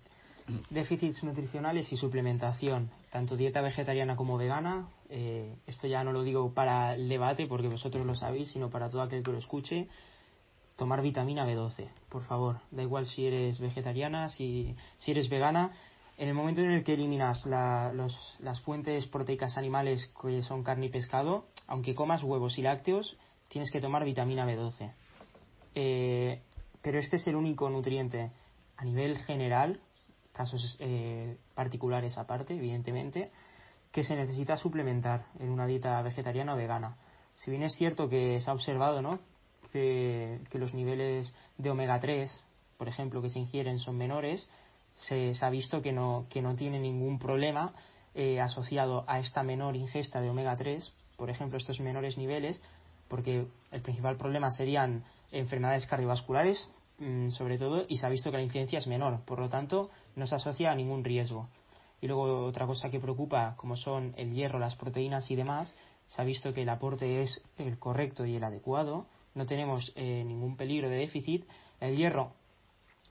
[0.69, 4.87] Déficits nutricionales y suplementación, tanto dieta vegetariana como vegana.
[5.09, 8.89] eh, esto ya no lo digo para el debate porque vosotros lo sabéis, sino para
[8.89, 9.87] todo aquel que lo escuche.
[10.77, 12.59] Tomar vitamina B12, por favor.
[12.71, 15.71] Da igual si eres vegetariana, si, si eres vegana.
[16.17, 20.63] En el momento en el que eliminas la- los- las fuentes proteicas animales que son
[20.63, 23.17] carne y pescado, aunque comas huevos y lácteos,
[23.49, 24.91] tienes que tomar vitamina B12.
[25.75, 26.41] Eh,
[26.81, 28.31] pero este es el único nutriente
[28.77, 29.79] a nivel general,
[30.37, 33.31] casos eh, particulares aparte, evidentemente,
[33.91, 36.97] que se necesita suplementar en una dieta vegetariana o vegana.
[37.33, 39.19] Si bien es cierto que se ha observado ¿no?
[39.71, 42.43] que, los niveles de omega 3,
[42.77, 44.49] por ejemplo, que se ingieren son menores,
[44.93, 47.73] se, ha visto que no, que no tiene ningún problema
[48.15, 52.61] eh, asociado a esta menor ingesta de omega 3, por ejemplo, estos menores niveles,
[53.07, 56.69] porque el principal problema serían enfermedades cardiovasculares,
[57.29, 60.25] sobre todo, y se ha visto que la incidencia es menor, por lo tanto, no
[60.25, 61.47] se asocia a ningún riesgo.
[62.01, 65.75] Y luego otra cosa que preocupa, como son el hierro, las proteínas y demás,
[66.07, 69.05] se ha visto que el aporte es el correcto y el adecuado,
[69.37, 71.45] no tenemos eh, ningún peligro de déficit.
[71.79, 72.31] El hierro,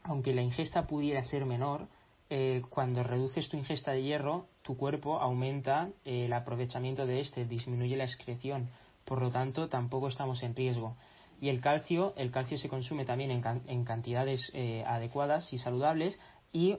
[0.03, 1.87] aunque la ingesta pudiera ser menor,
[2.31, 7.45] eh, cuando reduces tu ingesta de hierro, tu cuerpo aumenta eh, el aprovechamiento de este,
[7.45, 8.71] disminuye la excreción.
[9.05, 10.97] Por lo tanto, tampoco estamos en riesgo.
[11.41, 15.59] Y el calcio, el calcio se consume también en, can- en cantidades eh, adecuadas y
[15.59, 16.19] saludables
[16.53, 16.79] y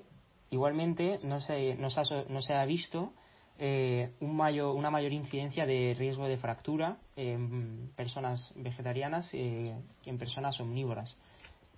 [0.50, 3.14] igualmente no se, no se ha, no se ha visto
[3.60, 10.10] eh, un mayor, una mayor incidencia de riesgo de fractura en personas vegetarianas eh, que
[10.10, 11.20] en personas omnívoras.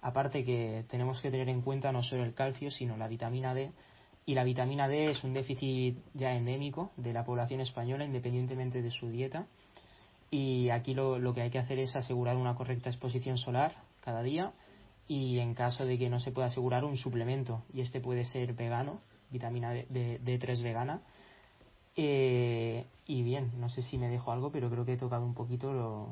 [0.01, 3.71] Aparte que tenemos que tener en cuenta no solo el calcio, sino la vitamina D.
[4.25, 8.91] Y la vitamina D es un déficit ya endémico de la población española, independientemente de
[8.91, 9.47] su dieta.
[10.31, 14.21] Y aquí lo, lo que hay que hacer es asegurar una correcta exposición solar cada
[14.21, 14.51] día
[15.07, 17.63] y en caso de que no se pueda asegurar un suplemento.
[17.73, 21.01] Y este puede ser vegano, vitamina D, D- D3 vegana.
[21.95, 25.33] Eh, y bien, no sé si me dejo algo, pero creo que he tocado un
[25.33, 26.09] poquito lo.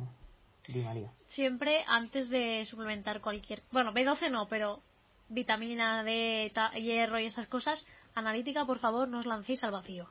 [1.27, 3.61] Siempre antes de suplementar cualquier.
[3.71, 4.81] Bueno, B12 no, pero
[5.29, 6.51] vitamina D,
[6.81, 10.07] hierro y estas cosas, analítica, por favor, no os lancéis al vacío.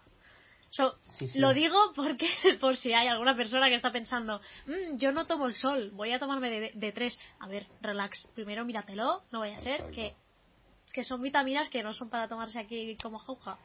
[0.71, 1.39] So, Sí, sí.
[1.39, 2.29] Lo digo porque,
[2.61, 6.13] por si hay alguna persona que está pensando, "Mm, yo no tomo el sol, voy
[6.13, 7.19] a tomarme de, de tres.
[7.41, 9.93] A ver, relax, primero míratelo, no vaya a ser Exacto.
[9.95, 10.15] que,
[10.93, 13.59] que son vitaminas que no son para tomarse aquí como jauja.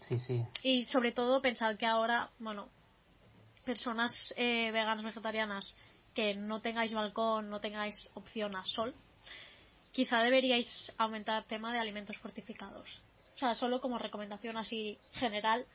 [0.00, 0.44] Sí, sí.
[0.62, 2.68] Y sobre todo pensad que ahora, bueno,
[3.64, 5.76] personas eh, veganas, vegetarianas,
[6.14, 8.94] que no tengáis balcón, no tengáis opción a sol,
[9.92, 13.02] quizá deberíais aumentar tema de alimentos fortificados.
[13.36, 15.66] O sea, solo como recomendación así general,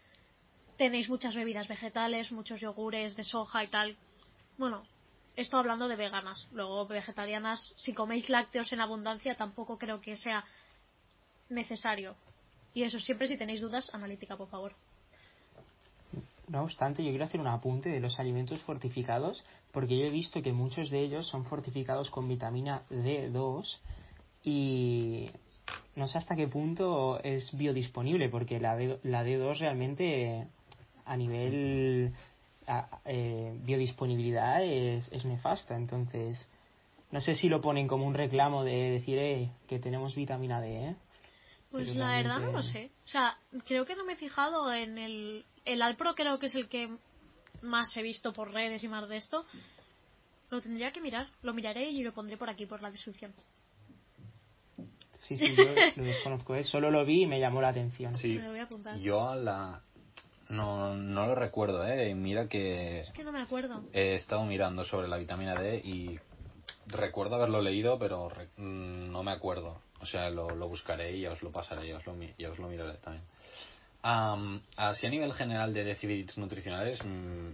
[0.78, 3.96] tenéis muchas bebidas vegetales, muchos yogures de soja y tal.
[4.58, 4.82] Bueno,
[5.36, 6.48] esto hablando de veganas.
[6.52, 10.44] Luego, vegetarianas, si coméis lácteos en abundancia, tampoco creo que sea
[11.50, 12.16] necesario.
[12.74, 14.74] Y eso, siempre si tenéis dudas, analítica, por favor.
[16.48, 20.42] No obstante, yo quiero hacer un apunte de los alimentos fortificados, porque yo he visto
[20.42, 23.78] que muchos de ellos son fortificados con vitamina D2
[24.44, 25.30] y
[25.96, 30.48] no sé hasta qué punto es biodisponible, porque la, D, la D2 realmente
[31.06, 32.14] a nivel
[32.68, 35.76] a- eh, biodisponibilidad es, es nefasta.
[35.76, 36.40] Entonces,
[37.12, 40.90] no sé si lo ponen como un reclamo de decir eh, que tenemos vitamina D,
[40.90, 40.96] ¿eh?
[41.72, 42.92] Pues Pero la verdad no lo sé.
[43.06, 45.46] O sea, creo que no me he fijado en el...
[45.64, 46.90] El Alpro creo que es el que
[47.62, 49.46] más he visto por redes y más de esto.
[50.50, 51.28] Lo tendría que mirar.
[51.44, 53.34] Lo miraré y lo pondré por aquí, por la descripción.
[55.22, 55.64] Sí, sí, yo
[55.96, 56.64] lo desconozco, ¿eh?
[56.64, 58.16] solo lo vi y me llamó la atención.
[58.18, 58.98] Sí, Me lo voy a apuntar.
[59.00, 59.82] yo a la...
[60.50, 62.14] No, no lo recuerdo, ¿eh?
[62.14, 63.84] Mira que Es que no me acuerdo.
[63.94, 66.20] he estado mirando sobre la vitamina D y
[66.88, 69.80] recuerdo haberlo leído, pero re- mm, no me acuerdo.
[70.02, 72.50] O sea, lo, lo buscaré y ya os lo pasaré, ya os lo, mi- ya
[72.50, 73.24] os lo miraré también.
[74.02, 77.52] Am, así a nivel general de déficits nutricionales, mm,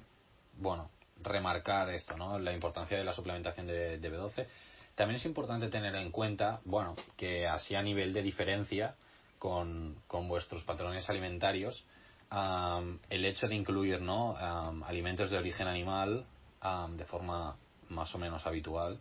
[0.61, 0.89] bueno,
[1.21, 2.39] remarcar esto, ¿no?
[2.39, 4.45] La importancia de la suplementación de, de B12.
[4.97, 8.95] También es importante tener en cuenta, bueno, que así a nivel de diferencia
[9.37, 11.85] con, con vuestros patrones alimentarios,
[12.31, 14.35] am, el hecho de incluir, ¿no?
[14.87, 16.25] alimentos de origen animal
[16.61, 17.55] am, de forma
[17.89, 18.99] más o menos habitual,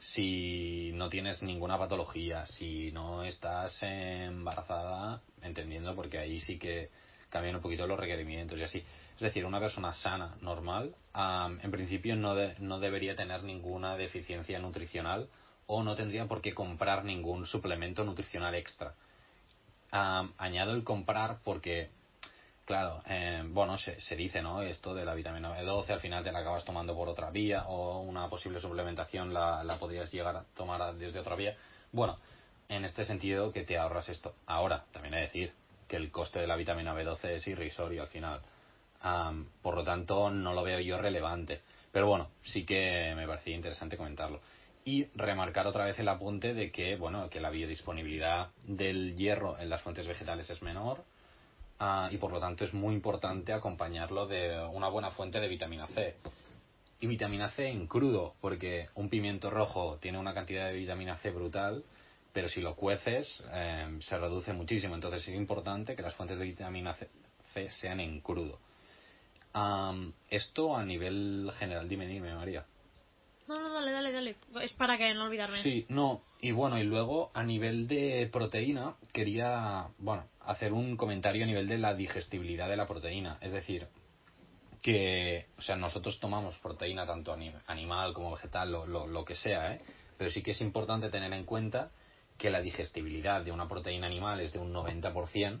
[0.00, 6.90] si no tienes ninguna patología, si no estás embarazada, entendiendo, porque ahí sí que
[7.30, 8.84] cambian un poquito los requerimientos y así.
[9.14, 15.28] Es decir, una persona sana, normal, en principio no, no debería tener ninguna deficiencia nutricional
[15.66, 18.94] o no tendría por qué comprar ningún suplemento nutricional extra.
[19.90, 21.90] añado el comprar porque
[22.64, 24.62] Claro, eh, bueno, se, se, dice, ¿no?
[24.62, 28.00] Esto de la vitamina B12, al final te la acabas tomando por otra vía o
[28.00, 31.56] una posible suplementación la, la podrías llegar a tomar desde otra vía.
[31.90, 32.18] Bueno,
[32.68, 34.34] en este sentido que te ahorras esto.
[34.46, 35.52] Ahora, también de decir
[35.88, 38.40] que el coste de la vitamina B12 es irrisorio al final.
[39.62, 41.60] Por lo tanto, no lo veo yo relevante.
[41.90, 44.40] Pero bueno, sí que me parecía interesante comentarlo.
[44.84, 49.70] Y remarcar otra vez el apunte de que, bueno, que la biodisponibilidad del hierro en
[49.70, 51.04] las fuentes vegetales es menor
[51.84, 55.88] Ah, y por lo tanto es muy importante acompañarlo de una buena fuente de vitamina
[55.88, 56.14] C.
[57.00, 61.32] Y vitamina C en crudo, porque un pimiento rojo tiene una cantidad de vitamina C
[61.32, 61.82] brutal,
[62.32, 64.94] pero si lo cueces eh, se reduce muchísimo.
[64.94, 68.60] Entonces es importante que las fuentes de vitamina C, sean en crudo.
[70.30, 72.64] Esto a nivel general, dime, dime, María.
[73.48, 74.36] No, no, dale, dale, dale.
[74.62, 75.62] Es para que no olvidarme.
[75.62, 76.22] Sí, no.
[76.40, 81.66] Y bueno, y luego a nivel de proteína, quería, bueno, hacer un comentario a nivel
[81.68, 83.38] de la digestibilidad de la proteína.
[83.40, 83.88] Es decir,
[84.80, 87.36] que, o sea, nosotros tomamos proteína tanto
[87.66, 89.80] animal como vegetal, lo, lo, lo que sea, ¿eh?
[90.16, 91.90] Pero sí que es importante tener en cuenta
[92.38, 95.60] que la digestibilidad de una proteína animal es de un 90%,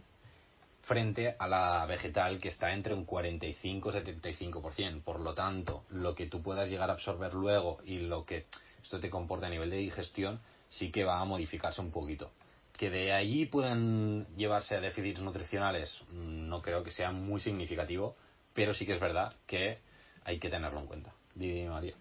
[0.82, 5.02] frente a la vegetal que está entre un 45 y 75%.
[5.02, 8.46] Por lo tanto, lo que tú puedas llegar a absorber luego y lo que
[8.82, 12.32] esto te comporta a nivel de digestión sí que va a modificarse un poquito.
[12.76, 18.16] Que de allí puedan llevarse a déficits nutricionales, mm, no creo que sea muy significativo,
[18.54, 19.78] pero sí que es verdad que
[20.24, 21.14] hay que tenerlo en cuenta.
[21.34, 21.94] Didi María.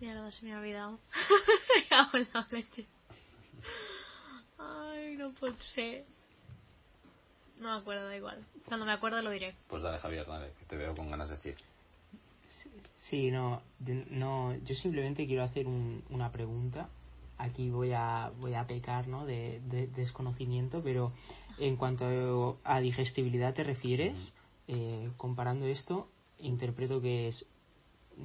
[0.00, 0.98] Se me ha olvidado.
[2.12, 2.86] me la leche.
[4.58, 6.04] Ay, no puede ser.
[7.60, 8.44] No me acuerdo, da igual.
[8.66, 9.54] Cuando me acuerdo lo diré.
[9.68, 11.56] Pues dale, Javier, dale, que te veo con ganas de decir.
[12.96, 16.88] Sí, no, yo, no, yo simplemente quiero hacer una pregunta.
[17.36, 19.24] Aquí voy a, voy a pecar ¿no?
[19.26, 19.60] de,
[19.94, 21.12] desconocimiento, pero
[21.58, 24.34] en cuanto a digestibilidad te refieres,
[24.68, 27.46] eh, comparando esto, interpreto que es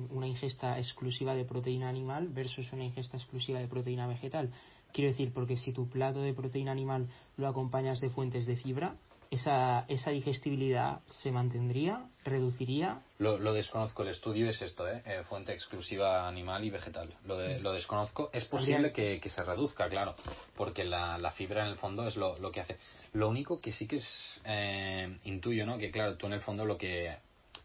[0.09, 4.51] una ingesta exclusiva de proteína animal versus una ingesta exclusiva de proteína vegetal.
[4.91, 8.95] Quiero decir, porque si tu plato de proteína animal lo acompañas de fuentes de fibra,
[9.31, 13.01] esa, esa digestibilidad se mantendría, reduciría.
[13.17, 15.01] Lo, lo desconozco, el estudio es esto, ¿eh?
[15.05, 15.23] ¿eh?
[15.27, 17.13] fuente exclusiva animal y vegetal.
[17.25, 18.29] Lo, de, lo desconozco.
[18.33, 20.15] Es posible que, que, se reduzca, claro,
[20.55, 22.77] porque la, la, fibra en el fondo es lo, lo, que hace.
[23.13, 25.77] Lo único que sí que es eh, intuyo, ¿no?
[25.77, 27.17] Que claro, tú en el fondo lo que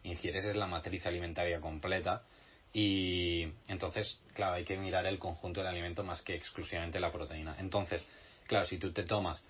[0.03, 2.23] ingieres es la matriz alimentaria completa
[2.73, 7.55] y entonces, claro, hay que mirar el conjunto del alimento más que exclusivamente la proteína.
[7.59, 8.01] Entonces,
[8.47, 9.41] claro, si tú te tomas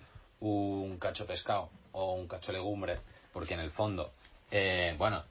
[0.50, 2.98] un cacho pescado o un cacho legumbre,
[3.32, 4.12] porque en el fondo,
[4.50, 5.22] eh, bueno,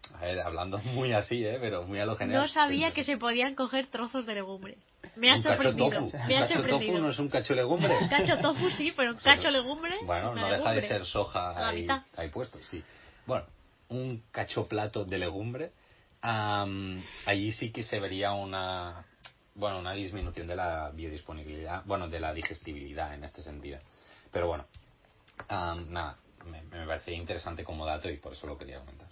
[0.44, 1.58] hablando muy así, ¿eh?
[1.60, 2.44] pero muy a lo general.
[2.44, 4.78] No sabía que se podían coger trozos de legumbre.
[5.16, 5.90] Me ha sorprendido.
[5.90, 7.98] Cacho Me ha cacho tofu no es un cacho legumbre.
[7.98, 9.96] Un cacho tofu sí, pero un cacho legumbre.
[10.06, 12.82] Bueno, no deja de ser soja ahí, ahí, puesto, sí.
[13.26, 13.46] Bueno,
[13.90, 15.72] un cacho plato de legumbre,
[16.22, 19.06] allí sí que se vería una,
[19.56, 23.80] bueno, una disminución de la biodisponibilidad, bueno, de la digestibilidad en este sentido.
[24.32, 24.66] Pero bueno,
[25.50, 29.10] nada, me, me parecía interesante como dato y por eso lo quería comentar.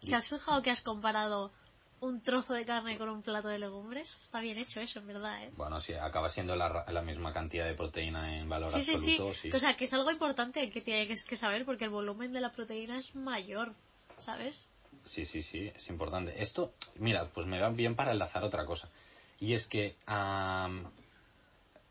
[0.00, 1.52] ¿Te has fijado que has comparado
[2.00, 4.14] un trozo de carne con un plato de legumbres?
[4.22, 5.50] Está bien hecho eso, en verdad, ¿eh?
[5.56, 9.34] Bueno, sí, acaba siendo la, la misma cantidad de proteína en valor sí, absoluto.
[9.34, 12.32] Sí, sí, O sea, que es algo importante que tiene que saber porque el volumen
[12.32, 13.72] de la proteína es mayor,
[14.18, 14.68] ¿sabes?
[15.06, 16.40] Sí, sí, sí, es importante.
[16.42, 18.90] Esto, mira, pues me va bien para enlazar otra cosa.
[19.38, 19.96] Y es que,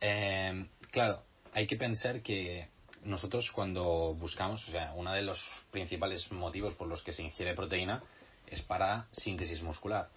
[0.02, 2.70] eh, claro, hay que pensar que
[3.06, 5.42] nosotros cuando buscamos, o sea, uno de los
[5.72, 8.04] principales motivos por los que se ingiere proteína
[8.48, 10.10] es para síntesis muscular.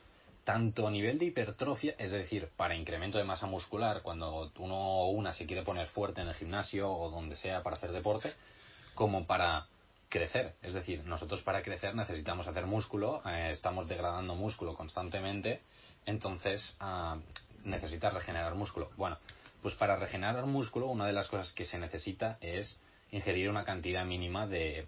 [0.45, 5.11] Tanto a nivel de hipertrofia, es decir, para incremento de masa muscular, cuando uno o
[5.11, 8.33] una se quiere poner fuerte en el gimnasio o donde sea para hacer deporte,
[8.95, 9.67] como para
[10.09, 10.55] crecer.
[10.63, 15.61] Es decir, nosotros para crecer necesitamos hacer músculo, eh, estamos degradando músculo constantemente,
[16.07, 17.19] entonces ah,
[17.65, 18.91] necesitas regenerar músculo.
[18.97, 19.19] Bueno,
[19.63, 22.79] pues para regenerar músculo, una de las cosas que se necesita es
[23.11, 24.87] ingerir una cantidad mínima de,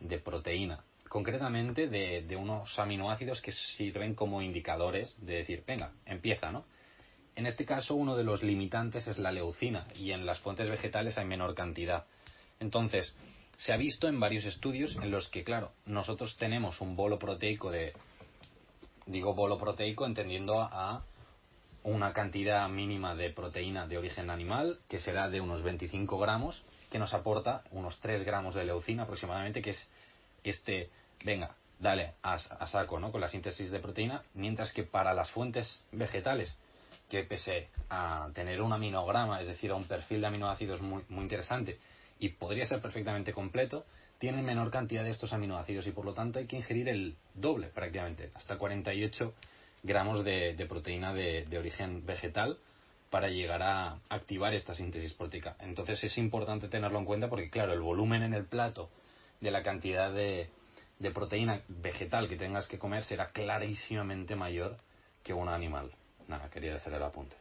[0.00, 0.84] de proteína.
[1.08, 6.64] Concretamente de, de, unos aminoácidos que sirven como indicadores de decir, venga, empieza, ¿no?
[7.36, 11.18] En este caso, uno de los limitantes es la leucina y en las fuentes vegetales
[11.18, 12.06] hay menor cantidad.
[12.60, 13.14] Entonces,
[13.58, 17.70] se ha visto en varios estudios en los que, claro, nosotros tenemos un bolo proteico
[17.70, 17.92] de.
[19.06, 21.04] Digo bolo proteico entendiendo a
[21.86, 26.98] una cantidad mínima de proteína de origen animal, que será de unos 25 gramos, que
[26.98, 29.88] nos aporta unos 3 gramos de leucina aproximadamente, que es
[30.42, 30.90] este,
[31.24, 33.12] venga, dale a, saco ¿no?
[33.12, 36.56] con la síntesis de proteína, mientras que para las fuentes vegetales,
[37.08, 41.22] que pese a tener un aminograma, es decir, a un perfil de aminoácidos muy, muy
[41.22, 41.78] interesante
[42.18, 43.84] y podría ser perfectamente completo,
[44.18, 47.68] tienen menor cantidad de estos aminoácidos y por lo tanto hay que ingerir el doble
[47.68, 49.32] prácticamente, hasta 48
[49.86, 52.58] gramos de, proteína de, de, origen vegetal
[53.10, 55.56] para llegar a activar esta síntesis proteica.
[55.60, 58.90] Entonces es importante tenerlo en cuenta porque claro, el volumen en el plato
[59.40, 60.50] de la cantidad de,
[60.98, 64.76] de proteína vegetal que tengas que comer será clarísimamente mayor
[65.22, 65.92] que un animal.
[66.28, 67.36] Nada, quería hacer el apunte.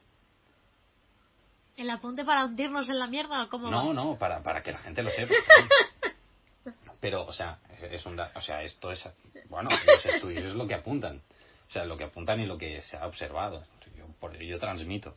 [1.76, 4.78] ¿El apunte para hundirnos en la mierda o cómo No, no, para, para que la
[4.78, 5.34] gente lo sepa.
[7.00, 7.60] Pero, o sea,
[7.92, 9.08] es un, o sea, esto es,
[9.50, 11.22] bueno, los estudios es lo que apuntan.
[11.68, 13.64] O sea, lo que apuntan y lo que se ha observado.
[13.98, 15.16] Yo, por ello yo transmito.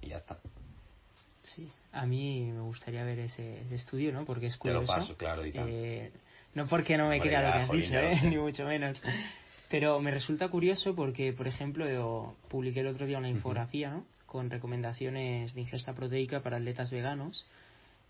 [0.00, 0.38] Y ya está.
[1.42, 4.24] Sí, a mí me gustaría ver ese, estudio, ¿no?
[4.24, 4.86] Porque es curioso.
[4.86, 6.12] Te lo paso, claro, y eh,
[6.54, 8.20] no porque no me crea lo que has dicho, ¿eh?
[8.24, 9.00] ni mucho menos.
[9.70, 14.04] Pero me resulta curioso porque, por ejemplo, yo publiqué el otro día una infografía ¿no?
[14.26, 17.46] con recomendaciones de ingesta proteica para atletas veganos,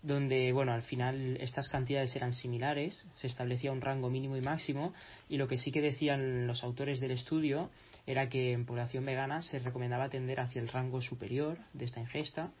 [0.01, 4.93] donde, bueno, al final estas cantidades eran similares, se establecía un rango mínimo y máximo,
[5.27, 7.69] y lo que sí que decían los autores del estudio
[8.07, 12.51] era que en población vegana se recomendaba tender hacia el rango superior de esta ingesta,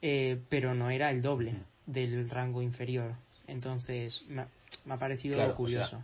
[0.00, 3.14] eh, pero no era el doble del rango inferior.
[3.46, 4.46] Entonces, me,
[4.88, 6.02] ha parecido curioso.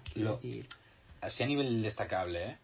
[1.20, 2.56] así a nivel destacable, ¿eh?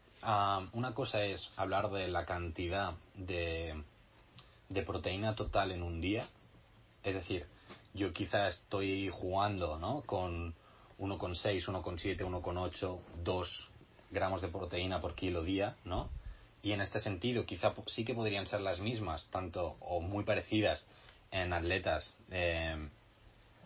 [0.73, 3.83] una cosa es hablar de la cantidad de,
[4.69, 6.29] de proteína total en un día.
[7.03, 7.47] Es decir,
[7.95, 10.03] yo quizá estoy jugando ¿no?
[10.03, 10.55] con
[10.99, 13.71] 1,6, 1,7, 1,8, 2
[14.11, 16.11] gramos de proteína por kilo día, ¿no?
[16.63, 20.85] Y en este sentido, quizá sí que podrían ser las mismas, tanto o muy parecidas
[21.31, 22.89] en atletas eh,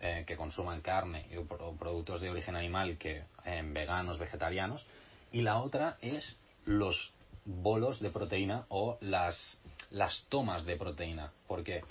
[0.00, 1.44] eh, que consuman carne o
[1.76, 4.86] productos de origen animal que en veganos, vegetarianos.
[5.32, 7.12] Y la otra es los
[7.44, 9.58] bolos de proteína o las,
[9.90, 11.32] las tomas de proteína.
[11.48, 11.82] Porque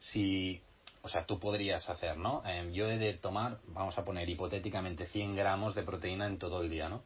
[0.00, 0.60] si,
[1.02, 2.42] o sea, tú podrías hacer, ¿no?
[2.46, 6.62] Eh, yo he de tomar, vamos a poner hipotéticamente 100 gramos de proteína en todo
[6.62, 7.02] el día, ¿no?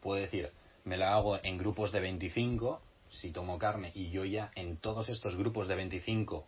[0.00, 0.50] Puedo decir,
[0.84, 2.80] me la hago en grupos de 25
[3.10, 6.44] si tomo carne y yo ya en todos estos grupos de 25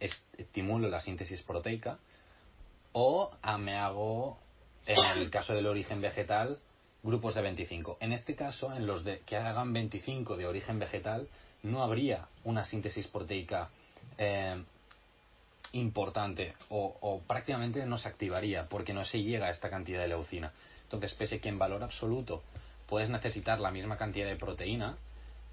[0.00, 1.98] estimulo la síntesis proteica
[2.92, 4.38] o me hago,
[4.86, 6.58] en el caso del origen vegetal,
[7.02, 7.98] grupos de 25.
[8.00, 11.28] En este caso, en los de que hagan 25 de origen vegetal,
[11.62, 13.70] no habría una síntesis proteica
[14.16, 14.62] eh,
[15.72, 20.08] importante o, o, prácticamente no se activaría porque no se llega a esta cantidad de
[20.08, 20.52] leucina.
[20.84, 22.42] Entonces, pese que en valor absoluto
[22.86, 24.96] puedes necesitar la misma cantidad de proteína,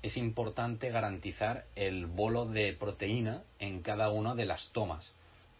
[0.01, 5.11] es importante garantizar el bolo de proteína en cada una de las tomas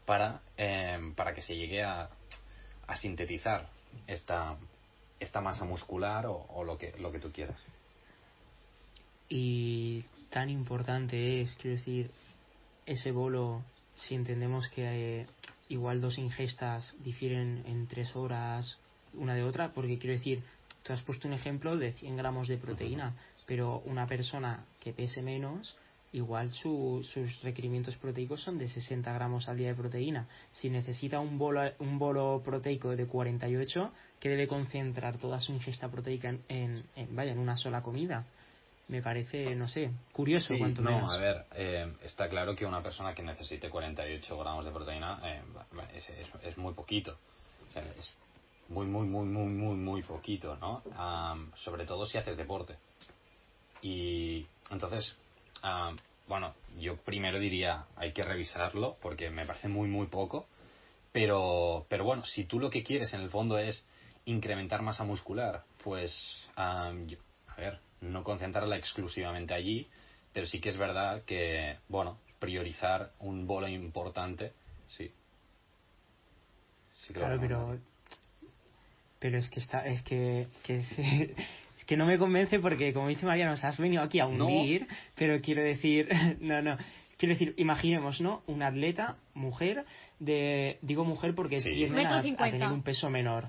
[0.06, 2.10] para, em, para que se llegue a,
[2.88, 3.68] a sintetizar
[4.08, 4.56] esta,
[5.20, 7.58] esta masa muscular o, lo, que, lo que tú quieras.
[9.28, 12.12] Y tan importante es, quiero decir,
[12.86, 13.64] ese bolo,
[13.96, 15.28] si entendemos que eh,
[15.70, 18.78] igual dos ingestas difieren en tres horas
[19.14, 20.44] una de otra, porque quiero decir,
[20.84, 23.16] tú has puesto un ejemplo de 100 gramos de proteína,
[23.46, 25.78] pero una persona que pese menos
[26.16, 30.26] igual sus requerimientos proteicos son de 60 gramos al día de proteína.
[30.54, 35.90] Si necesita un bolo, un bolo proteico de 48, que debe concentrar toda su ingesta
[35.90, 38.26] proteica en, vaya, en una sola comida.
[38.88, 42.84] Me parece, no sé, curioso sí, cuanto no, a ver, eh, está claro que una
[42.84, 45.42] persona que necesite 48 gramos de proteína eh,
[46.44, 47.18] es, muy poquito.
[47.74, 48.14] es
[48.70, 50.84] muy, muy, muy, muy, muy, muy poquito, ¿no?
[51.56, 52.76] sobre todo si haces deporte.
[53.82, 55.16] Y entonces,
[55.68, 55.96] Ah,
[56.28, 60.46] bueno, yo primero diría, hay que revisarlo porque me parece muy, muy poco.
[61.12, 63.84] Pero, pero bueno, si tú lo que quieres en el fondo es
[64.26, 66.14] incrementar masa muscular, pues,
[66.56, 66.92] a
[67.58, 69.88] ver, no concentrarla exclusivamente allí,
[70.34, 74.52] pero sí que es verdad que, bueno, priorizar un bolo importante,
[74.90, 75.12] sí.
[77.06, 77.80] sí claro, pero,
[79.20, 80.78] pero es que está, es que, que
[81.78, 84.88] es que no me convence porque, como dice María, nos has venido aquí a hundir,
[85.16, 86.78] pero quiero decir, no, no.
[87.18, 88.44] Quiero decir, imaginemos, ¿no?
[88.46, 89.86] Una atleta, mujer,
[90.20, 93.48] de, digo mujer porque tiene a, tener un peso menor,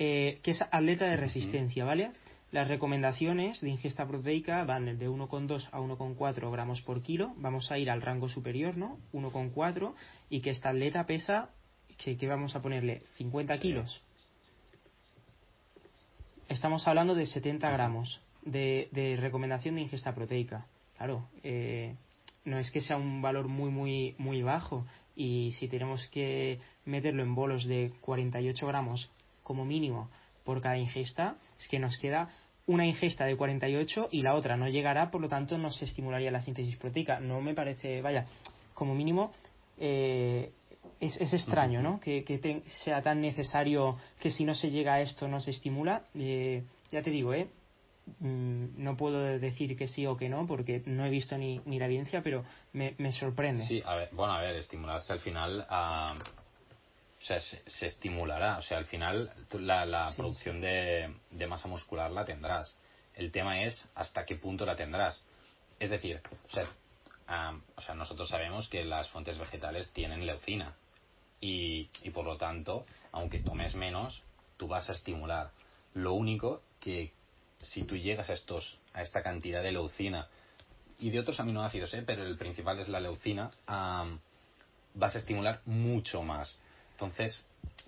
[0.00, 2.10] eh, que es atleta de resistencia, ¿vale?
[2.50, 7.34] Las recomendaciones de ingesta proteica van de 1,2 a 1,4 gramos por kilo.
[7.36, 8.98] Vamos a ir al rango superior, ¿no?
[9.12, 9.94] 1,4
[10.30, 11.50] y que esta atleta pesa,
[11.98, 14.02] que, que vamos a ponerle 50 kilos
[16.48, 20.66] estamos hablando de 70 gramos de, recomendación de ingesta proteica.
[20.96, 21.94] Claro, eh,
[22.44, 24.86] no es que sea un valor muy, muy, muy bajo.
[25.14, 29.10] Y si tenemos que meterlo en bolos de 48 gramos
[29.42, 30.10] como mínimo
[30.44, 32.28] por cada ingesta, es que nos queda
[32.66, 36.30] una ingesta de 48 y la otra no llegará, por lo tanto no se estimularía
[36.30, 37.18] la síntesis proteica.
[37.18, 38.26] No me parece, vaya,
[38.74, 39.32] como mínimo
[39.78, 40.52] eh,
[41.00, 41.98] es, es, extraño, ¿no?
[41.98, 46.02] Que, que sea tan necesario que si no se llega a esto no se estimula.
[46.14, 47.48] Eh, ya te digo, ¿eh?
[48.20, 51.78] Mm, no puedo decir que sí o que no porque no he visto ni, ni
[51.78, 53.66] la evidencia, pero me, me, sorprende.
[53.66, 55.66] Sí, a ver, bueno, a ver, estimularse al final,
[57.20, 62.10] o sea, se, estimulará, o sea, al final la, la producción De, de, masa muscular
[62.10, 62.76] la tendrás.
[63.14, 65.24] El tema es hasta qué punto la tendrás.
[65.80, 66.68] Es decir, o sea,
[67.76, 70.74] o sea, nosotros sabemos que las fuentes vegetales tienen leucina
[71.40, 74.22] y, y por lo tanto, aunque tomes menos,
[74.56, 75.50] tú vas a estimular.
[75.94, 77.12] Lo único que
[77.60, 80.28] si tú llegas a estos a esta cantidad de leucina
[80.98, 82.02] y de otros aminoácidos, ¿eh?
[82.04, 86.56] pero el principal es la leucina, vas a estimular mucho más.
[87.00, 87.40] Entonces,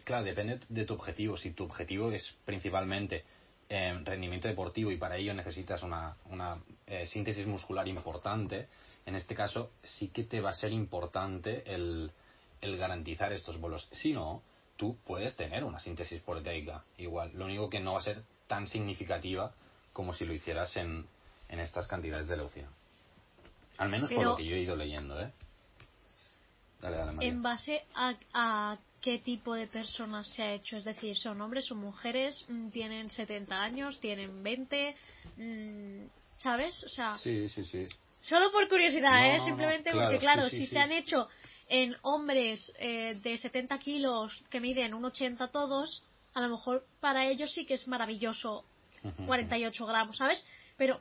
[0.05, 1.37] claro, depende de tu objetivo.
[1.37, 3.25] Si tu objetivo es principalmente
[3.69, 8.69] eh, rendimiento deportivo y para ello necesitas una, una eh, síntesis muscular importante,
[9.07, 12.13] en este caso sí que te va a ser importante el,
[12.61, 13.89] el garantizar estos bolos.
[13.91, 14.43] Si no,
[14.77, 17.33] tú puedes tener una síntesis proteica igual.
[17.35, 19.53] Lo único que no va a ser tan significativa
[19.93, 21.05] como si lo hicieras en,
[21.49, 22.69] en estas cantidades de leucina.
[23.79, 25.33] Al menos por lo que yo he ido leyendo, ¿eh?
[26.81, 27.29] Dale, dale, María.
[27.29, 30.76] ¿En base a, a, qué tipo de personas se ha hecho?
[30.76, 32.44] Es decir, ¿son hombres o mujeres?
[32.48, 34.01] Mm, ¿Tienen 70 años?
[34.01, 34.94] ¿Tienen 20?
[35.36, 36.05] Mm,
[36.38, 36.82] ¿Sabes?
[36.84, 37.16] O sea...
[37.18, 37.86] Sí, sí, sí.
[38.22, 39.40] Solo por curiosidad, ¿eh?
[39.40, 41.28] Simplemente porque, claro, si se han hecho
[41.68, 46.03] en hombres eh, de 70 kilos que miden un 80 todos,
[46.34, 48.64] a lo mejor para ellos sí que es maravilloso
[49.26, 50.44] 48 gramos, ¿sabes?
[50.76, 51.01] Pero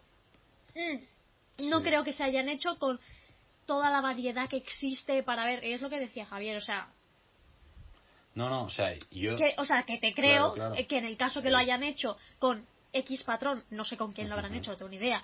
[0.76, 3.00] mm, no creo que se hayan hecho con
[3.66, 6.88] toda la variedad que existe para ver, es lo que decía Javier, o sea...
[8.36, 9.36] No, no, o sea, yo...
[9.36, 10.54] Que, o sea, que te creo
[10.88, 14.30] que en el caso que lo hayan hecho con X patrón, no sé con quién
[14.30, 15.22] lo habrán hecho, no tengo ni idea,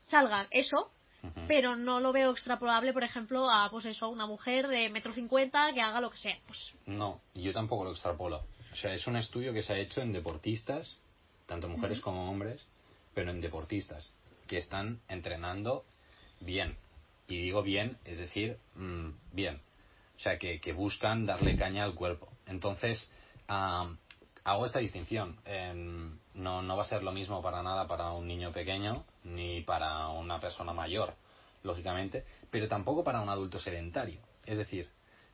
[0.00, 0.90] salga eso,
[1.48, 5.72] pero no lo veo extrapolable, por ejemplo, a pues eso, una mujer de metro cincuenta
[5.72, 6.38] que haga lo que sea.
[6.46, 6.74] Pues...
[6.86, 8.38] No, yo tampoco lo extrapolo.
[8.72, 10.96] O sea, es un estudio que se ha hecho en deportistas,
[11.46, 12.64] tanto mujeres como hombres,
[13.14, 14.10] pero en deportistas,
[14.46, 15.84] que están entrenando
[16.40, 16.76] bien.
[17.28, 19.60] Y digo bien, es decir, mm, bien.
[20.16, 22.28] O sea, que, que, buscan darle caña al cuerpo.
[22.46, 23.10] Entonces,
[23.48, 25.36] hago esta distinción.
[26.34, 30.08] no, no va a ser lo mismo para nada para un niño pequeño ni para
[30.08, 31.14] una persona mayor,
[31.62, 34.20] lógicamente, pero tampoco para un adulto sedentario.
[34.44, 34.88] Es decir,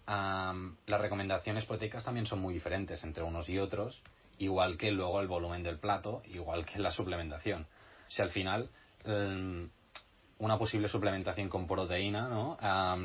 [0.06, 4.02] las recomendaciones proteicas también son muy diferentes entre unos y otros,
[4.38, 7.66] igual que luego el volumen del plato, igual que la suplementación.
[8.08, 8.70] Si al final
[9.04, 9.70] em,
[10.43, 12.59] una posible suplementación con proteína, ¿no?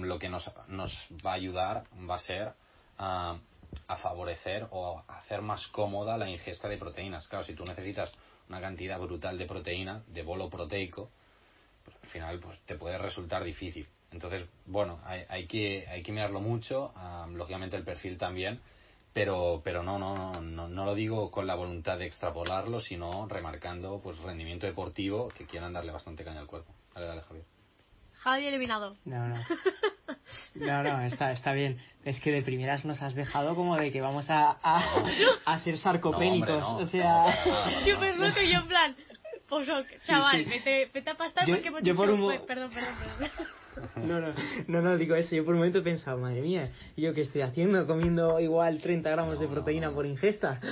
[0.03, 0.91] lo que nos, nos,
[1.23, 2.53] va a ayudar va a ser
[2.97, 7.27] a favorecer o a hacer más cómoda la ingesta de proteínas.
[7.27, 8.11] Claro, si tú necesitas
[8.49, 11.11] una cantidad brutal de proteína, de bolo proteico,
[11.85, 13.87] pues al final pues, te puede resultar difícil.
[14.11, 16.91] Entonces, bueno, hay, hay, que, hay que mirarlo mucho,
[17.33, 18.59] lógicamente el perfil también,
[19.13, 23.99] pero, pero no, no, no, no, lo digo con la voluntad de extrapolarlo, sino remarcando
[24.01, 26.73] pues rendimiento deportivo que quieran darle bastante caña al cuerpo.
[26.97, 27.45] Dale, dale, Javier.
[28.13, 28.97] Javi eliminado.
[29.05, 29.35] No, no.
[30.55, 31.79] No, no, está, está bien.
[32.03, 35.05] Es que de primeras nos has dejado como de que vamos a, a,
[35.45, 36.65] a ser sarcopénicos.
[36.65, 37.79] o sea.
[37.85, 38.95] Súper loco y yo en plan.
[39.47, 39.67] Pues,
[40.05, 42.27] chaval, Vete, vete, a pastar porque hemos yo por un...
[42.45, 43.47] Perdón, perdón, perdón.
[43.97, 44.33] No, no,
[44.67, 45.35] no, no, digo eso.
[45.35, 47.85] Yo por un momento he pensado, madre mía, ¿yo qué estoy haciendo?
[47.87, 50.59] Comiendo igual 30 gramos de proteína por ingesta.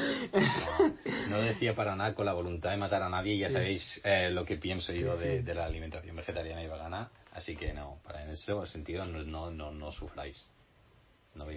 [1.29, 3.37] No, decía para nada con la voluntad de matar a nadie.
[3.37, 7.09] Ya sabéis eh, lo que pienso yo de, de, la alimentación vegetariana y vegana.
[7.31, 10.47] Así que no, para en ese sentido no, no, no, no sufráis.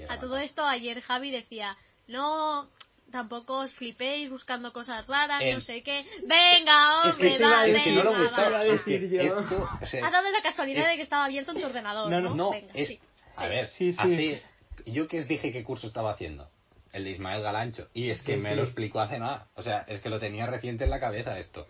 [0.08, 1.76] a todo esto, ayer Javi decía,
[2.08, 2.68] no,
[3.10, 6.04] tampoco os flipéis buscando cosas raras, no sé qué.
[6.22, 9.20] Venga, hombre, es que va, es que no lo a decir yo.
[9.20, 9.68] Esto,
[10.02, 12.10] ha dado la casualidad de que estaba abierto en tu ordenador.
[12.10, 12.52] No, no, no.
[12.74, 13.00] es, sí,
[13.36, 14.42] a ver, sí, hace,
[14.86, 16.48] yo que os dije qué curso estaba haciendo.
[16.92, 17.88] El de Ismael Galancho.
[17.92, 19.48] Y es que me lo explicó hace nada.
[19.56, 21.66] O sea, es que lo tenía reciente en la cabeza esto.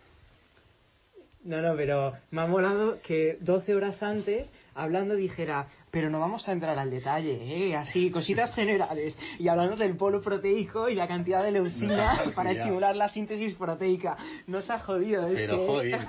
[1.43, 6.47] No, no, pero me ha molado que 12 horas antes, hablando, dijera, pero no vamos
[6.47, 7.75] a entrar al detalle, ¿eh?
[7.75, 9.17] Así, cositas generales.
[9.37, 14.17] Y hablando del polo proteico y la cantidad de leucina para estimular la síntesis proteica.
[14.47, 16.07] Nos ha jodido, es pero, joder.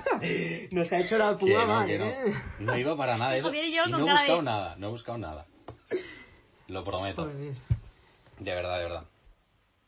[0.71, 2.33] Nos ha hecho la púa mal, ¿eh?
[2.59, 2.77] No.
[2.77, 3.35] iba para nada.
[3.37, 3.53] Eso.
[3.53, 5.45] Y, no he buscado nada, no he buscado nada.
[6.67, 7.25] Lo prometo.
[7.25, 9.05] De verdad, de verdad.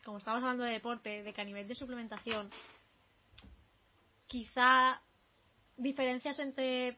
[0.03, 2.49] Como estamos hablando de deporte, de que a nivel de suplementación,
[4.27, 5.01] quizá
[5.77, 6.97] diferencias entre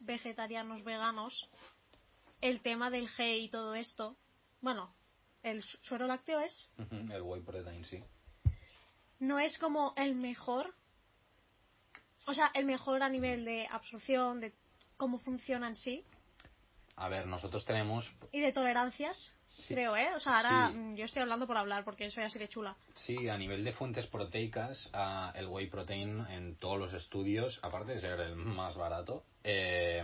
[0.00, 1.48] vegetarianos veganos
[2.40, 4.16] el tema del G y todo esto,
[4.60, 4.94] bueno,
[5.42, 8.02] el su- suero lácteo es, El whey protein, sí.
[9.20, 10.74] no es como el mejor,
[12.26, 14.54] o sea, el mejor a nivel de absorción, de
[14.96, 16.04] cómo funciona en sí
[16.96, 19.74] A ver, nosotros tenemos y de tolerancias, Sí.
[19.74, 20.08] creo, ¿eh?
[20.14, 20.76] O sea, ahora Sí.
[20.76, 22.74] mm, yo estoy hablando por hablar porque soy así de chula.
[22.94, 27.92] Sí, a nivel de fuentes proteicas, ah, el whey protein en todos los estudios, aparte
[27.92, 30.02] de ser el más barato, eh,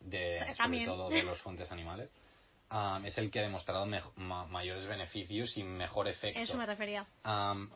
[0.00, 2.10] de, sobre todo de las fuentes animales,
[2.70, 3.86] ah, es el que ha demostrado
[4.16, 6.38] ma- mayores beneficios y mejor efecto.
[6.40, 7.06] Eso me refería.
[7.22, 7.70] Am,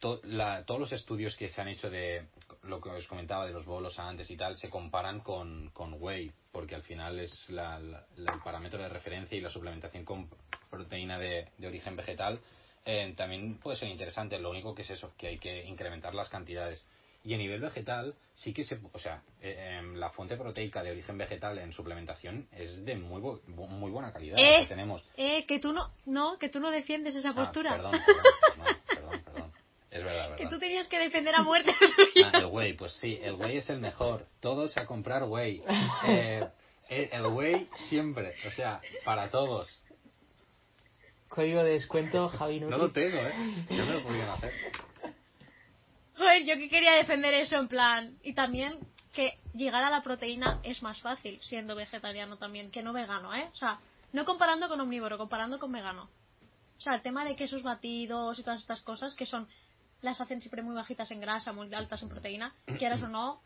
[0.00, 2.26] to- la- todos los estudios que se han hecho de
[2.62, 6.30] lo que os comentaba de los bolos antes y tal se comparan con, con whey
[6.52, 10.28] porque al final es la- el parámetro de referencia y la suplementación con
[10.70, 12.40] proteína de, de origen vegetal
[12.84, 16.28] eh, también puede ser interesante lo único que es eso que hay que incrementar las
[16.28, 16.84] cantidades
[17.24, 20.92] y a nivel vegetal sí que se o sea eh, em, la fuente proteica de
[20.92, 25.44] origen vegetal en suplementación es de muy bu- muy buena calidad Eh, sea, tenemos Eh,
[25.46, 27.72] que tú no, no, que tú no defiendes esa Ah, postura.
[27.72, 28.24] perdón, perdón,
[28.56, 28.82] no, perdón, perdón.
[29.90, 30.50] Es verdad, que verdad.
[30.50, 31.74] tú tenías que defender a muerte.
[32.24, 34.26] Ah, el whey, pues sí, el whey es el mejor.
[34.40, 35.62] Todos a comprar whey.
[36.06, 36.46] Eh,
[36.90, 39.68] eh, el whey siempre, o sea, para todos.
[41.28, 42.80] Código de descuento Javi No Nutri.
[42.80, 43.34] lo tengo, ¿eh?
[43.70, 44.52] No me lo podían hacer.
[46.16, 48.18] Joder, yo que quería defender eso en plan.
[48.22, 48.78] Y también
[49.12, 53.48] que llegar a la proteína es más fácil siendo vegetariano también que no vegano, ¿eh?
[53.52, 53.78] O sea,
[54.12, 56.08] no comparando con omnívoro, comparando con vegano.
[56.76, 59.46] O sea, el tema de quesos batidos y todas estas cosas que son.
[60.02, 62.54] Las hacen siempre muy bajitas en grasa, muy altas en proteína.
[62.78, 63.40] Quieras o no,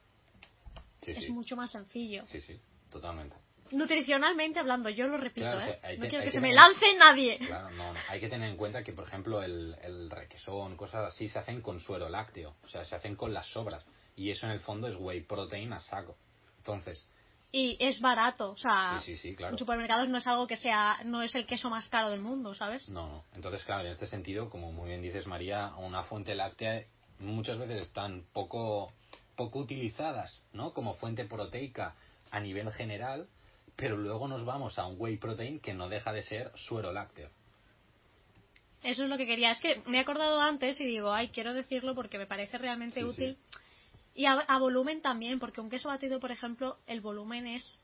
[1.03, 1.33] Sí, es sí.
[1.33, 2.27] mucho más sencillo.
[2.27, 3.37] Sí, sí, totalmente.
[3.73, 5.63] Nutricionalmente hablando, yo lo repito, Claro, ¿eh?
[5.63, 7.39] o sea, hay no que- quiero que, que se me lance nadie.
[7.39, 7.99] Claro, no, no.
[8.11, 11.63] Hay que tener en cuenta que, por ejemplo, el, el requesón, cosas así, se hacen
[11.63, 12.55] con suero lácteo.
[12.65, 13.85] O sea, se hacen con las sobras.
[14.15, 16.17] Y eso en el fondo es whey protein a saco.
[16.59, 17.09] Entonces,
[17.55, 19.53] Y es barato, o sea, Sí, sí, sí, claro.
[19.53, 22.55] en supermercados no es algo que sea, no es el queso más caro del mundo,
[22.55, 22.89] ¿sabes?
[22.89, 23.25] No, no.
[23.35, 26.85] Entonces, claro, en este sentido, como muy bien dices María, una fuente láctea
[27.19, 28.91] muchas veces están poco,
[29.37, 30.73] poco utilizadas, ¿no?
[30.73, 31.95] Como fuente proteica
[32.31, 33.29] a nivel general,
[33.77, 37.29] pero luego nos vamos a un whey protein que no deja de ser suero lácteo.
[38.83, 39.53] Eso es lo que quería.
[39.53, 43.01] Es que me he acordado antes y digo, ay, quiero decirlo porque me parece realmente
[43.01, 43.39] Sí, útil.
[44.15, 47.81] Y a, a volumen también, porque un queso batido, por ejemplo, el volumen es.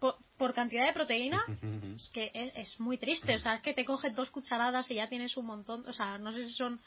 [0.00, 1.42] Por, por cantidad de proteína,
[1.96, 3.36] es que es, es muy triste.
[3.36, 5.84] O sea, es que te coges dos cucharadas y ya tienes un montón.
[5.86, 6.80] O sea, no sé si son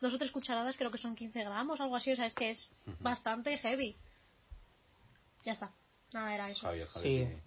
[0.00, 2.12] dos o tres cucharadas, creo que son 15 gramos, algo así.
[2.12, 2.70] O sea, es que es
[3.00, 3.96] bastante heavy.
[5.44, 5.72] Ya está.
[6.12, 6.66] Nada, era eso.
[6.66, 7.28] Javier, Javier.
[7.28, 7.42] Sí.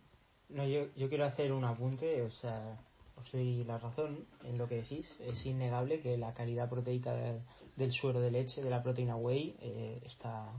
[0.49, 2.77] No, yo, yo quiero hacer un apunte, o sea,
[3.21, 5.05] os doy la razón en lo que decís.
[5.19, 7.41] Es innegable que la calidad proteica de-
[7.75, 10.51] del suero de leche, de la proteína whey, eh, está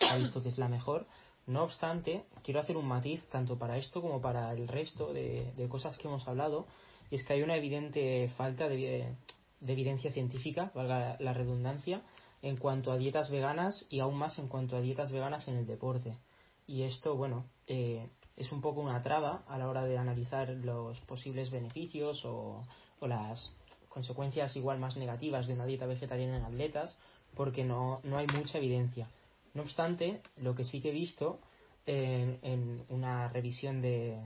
[0.00, 1.06] ha visto que es la mejor.
[1.46, 5.68] No obstante, quiero hacer un matiz tanto para esto como para el resto de, de
[5.68, 6.66] cosas que hemos hablado,
[7.10, 9.14] y es que hay una evidente falta de,
[9.60, 12.02] de evidencia científica, valga la redundancia,
[12.42, 15.66] en cuanto a dietas veganas y aún más en cuanto a dietas veganas en el
[15.66, 16.18] deporte.
[16.66, 21.00] Y esto, bueno, eh, es un poco una traba a la hora de analizar los
[21.02, 22.64] posibles beneficios o,
[23.00, 23.52] o las
[23.88, 26.98] consecuencias igual más negativas de una dieta vegetariana en atletas,
[27.34, 29.08] porque no, no hay mucha evidencia.
[29.54, 31.38] No obstante, lo que sí que he visto
[31.86, 34.18] en, una revisión de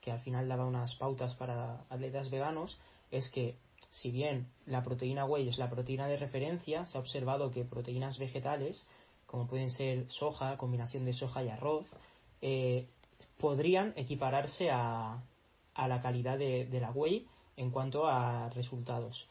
[0.00, 2.78] que al final daba unas pautas para atletas veganos
[3.10, 3.58] es que
[3.90, 8.18] si bien la proteína whey es la proteína de referencia, se ha observado que proteínas
[8.18, 8.86] vegetales,
[9.26, 11.86] como pueden ser soja, combinación de soja y arroz,
[12.40, 12.86] eh,
[13.40, 15.22] podrían equipararse a,
[15.74, 17.26] a la calidad de, de la whey
[17.56, 19.26] en cuanto a resultados.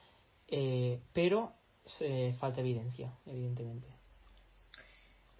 [0.48, 1.54] Eh, pero
[1.86, 3.88] se- falta evidencia, evidentemente.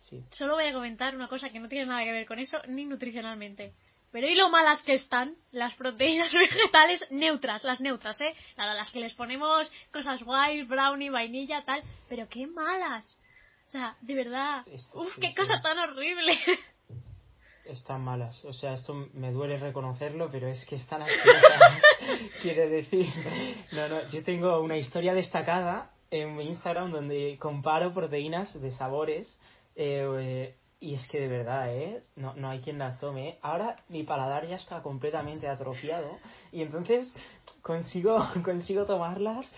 [0.02, 0.22] Sí.
[0.32, 2.86] Solo voy a comentar una cosa que no tiene nada que ver con eso, ni
[2.86, 3.74] nutricionalmente.
[4.12, 7.64] Pero ¿y lo malas que están las proteínas vegetales neutras?
[7.64, 8.34] Las neutras, ¿eh?
[8.56, 11.84] Claro, las que les ponemos cosas guays, brownie, vainilla, tal.
[12.08, 13.20] Pero qué malas.
[13.68, 14.64] O sea, de verdad.
[14.68, 15.36] Esto Uf, sí, qué sí.
[15.36, 16.34] cosa tan horrible.
[17.70, 21.74] Están malas, o sea, esto me duele reconocerlo, pero es que están asquerosas.
[22.42, 23.06] Quiero decir,
[23.72, 29.40] no, no, yo tengo una historia destacada en mi Instagram donde comparo proteínas de sabores
[29.76, 32.04] eh, eh, y es que de verdad, ¿eh?
[32.16, 33.30] No, no hay quien las tome.
[33.30, 33.40] ¿eh?
[33.42, 36.18] Ahora mi paladar ya está completamente atrofiado
[36.52, 37.14] y entonces
[37.62, 39.54] consigo, consigo tomarlas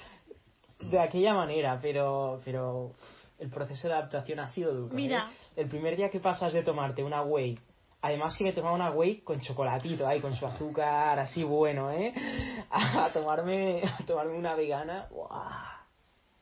[0.79, 2.93] de aquella manera, pero, pero
[3.37, 4.93] el proceso de adaptación ha sido duro.
[4.93, 4.95] ¿eh?
[4.95, 5.31] Mira.
[5.55, 7.59] El primer día que pasas de tomarte una whey,
[8.01, 12.13] además que me tomaba una whey con chocolatito, ahí con su azúcar así bueno, ¿eh?
[12.71, 15.81] A tomarme, a tomarme una vegana, ¡buah!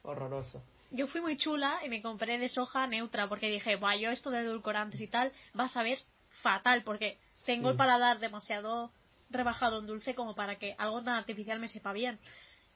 [0.04, 0.62] horroroso.
[0.92, 4.30] Yo fui muy chula y me compré de soja neutra porque dije, Buah, yo esto
[4.32, 6.00] de edulcorantes y tal va a saber
[6.42, 7.72] fatal porque tengo Sí.
[7.72, 8.92] el paladar demasiado
[9.30, 12.20] rebajado en dulce como para que algo tan artificial me sepa bien.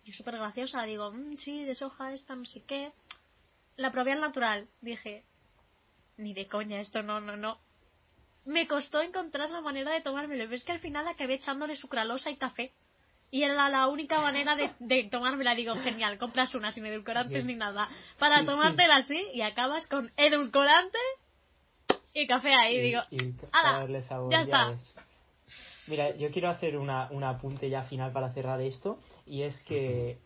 [0.03, 2.91] Y súper graciosa, digo, "Mm, sí, de soja esta, no sé qué.
[3.77, 5.23] La probé al natural, dije,
[6.17, 7.57] ni de coña, esto no, no, no.
[8.45, 10.47] Me costó encontrar la manera de tomármelo.
[10.49, 12.73] Ves que al final acabé echándole sucralosa y café.
[13.31, 15.55] Y era la, la única manera de, de tomármela.
[15.55, 17.47] Digo, genial, compras una sin edulcorantes Sí.
[17.47, 17.89] ni nada.
[18.19, 20.99] Para Sí, tomártela así y acabas con edulcorante
[22.13, 22.79] y café ahí.
[22.79, 24.69] digo, y "Ala, para darle sabor, ya está".
[24.69, 24.95] ves.
[25.87, 30.17] Mira, yo quiero hacer una, un apunte ya final para cerrar esto, y es que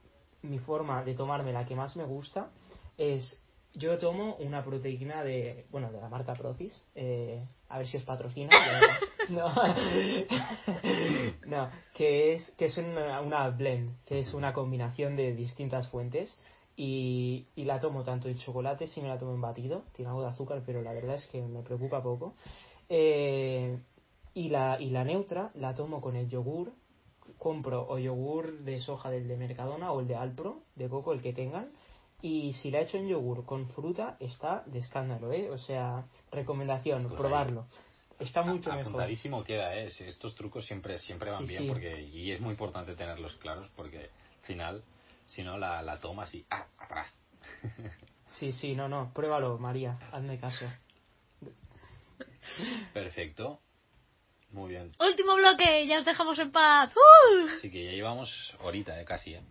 [0.44, 2.50] mi forma de tomarme la que más me gusta
[2.98, 3.42] es,
[3.78, 8.04] yo tomo una proteína de, bueno, de la marca Procis, eh, a ver si os
[8.04, 8.50] patrocina.
[9.30, 9.50] no,
[11.46, 16.40] no, que es, que es una, una blend, que es una combinación de distintas fuentes.
[16.76, 20.22] Y, y la tomo tanto en chocolate si me la tomo en batido, tiene algo
[20.22, 22.36] de azúcar, pero la verdad es que me preocupa poco.
[22.90, 23.80] Eh,
[24.34, 26.72] y, la, y la neutra la tomo con el yogur.
[27.38, 31.22] Compro o yogur de soja del de Mercadona o el de Alpro, de coco, el
[31.22, 31.70] que tengan.
[32.22, 35.50] Y si la echo en yogur con fruta, está de escándalo, ¿eh?
[35.52, 37.18] O sea, recomendación, Pues ahí.
[37.18, 37.68] probarlo.
[38.20, 38.92] Está mucho A- mejor.
[38.94, 39.88] Apuntadísimo queda, ¿eh?
[40.00, 41.70] Estos trucos siempre, siempre van Sí, bien sí.
[41.70, 44.00] porque y es muy importante tenerlos claros porque
[44.40, 44.84] al final,
[45.28, 46.66] si no, la, la tomas y ¡ah!
[46.78, 47.14] atrás.
[48.30, 50.66] Sí, sí, no, no, pruébalo, María, hazme caso.
[52.94, 53.60] Perfecto.
[54.52, 54.92] Muy bien.
[55.00, 56.94] Último bloque, ya os dejamos en paz.
[56.94, 57.48] ¡Uh!
[57.58, 59.06] Así que ya llevamos horita, ¿eh?
[59.06, 59.42] Casi, ¿eh?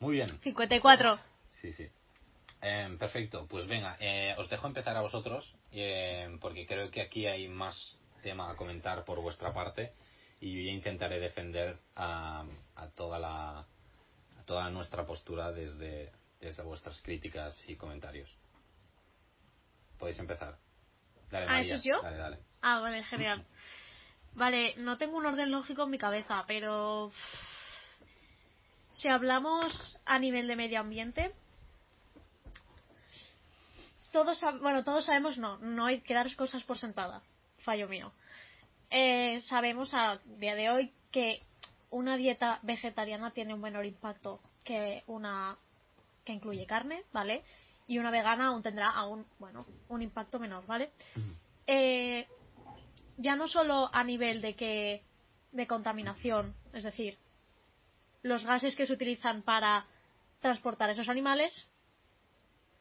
[0.00, 0.28] Muy bien.
[0.42, 1.18] 54.
[1.62, 1.88] Sí, sí.
[2.62, 7.26] Em, perfecto, pues venga, eh, os dejo empezar a vosotros, em, porque creo que aquí
[7.26, 9.94] hay más tema a comentar por vuestra parte
[10.40, 12.44] y yo ya intentaré defender a,
[12.76, 18.28] a toda la a toda nuestra postura desde, desde vuestras críticas y comentarios.
[19.98, 20.58] Podéis empezar.
[21.30, 21.76] Dale, Ah, María.
[21.76, 22.02] ¿eso yo?
[22.02, 22.38] Dale, dale.
[22.62, 23.44] Ah, vale, genial.
[24.32, 27.10] Vale, no tengo un orden lógico en mi cabeza, pero
[28.92, 31.32] si hablamos a nivel de medio ambiente,
[34.12, 37.22] todos, bueno, todos sabemos, no, no hay que dar cosas por sentada,
[37.58, 38.12] fallo mío.
[38.90, 41.42] Eh, sabemos a día de hoy que
[41.90, 45.56] una dieta vegetariana tiene un menor impacto que una
[46.24, 47.44] que incluye carne, ¿vale?
[47.86, 50.92] Y una vegana aún tendrá aún, bueno, un impacto menor, ¿vale?
[51.66, 52.26] Eh,
[53.16, 55.02] ya no solo a nivel de que
[55.52, 57.18] de contaminación, es decir,
[58.22, 59.86] los gases que se utilizan para
[60.40, 61.68] transportar esos animales,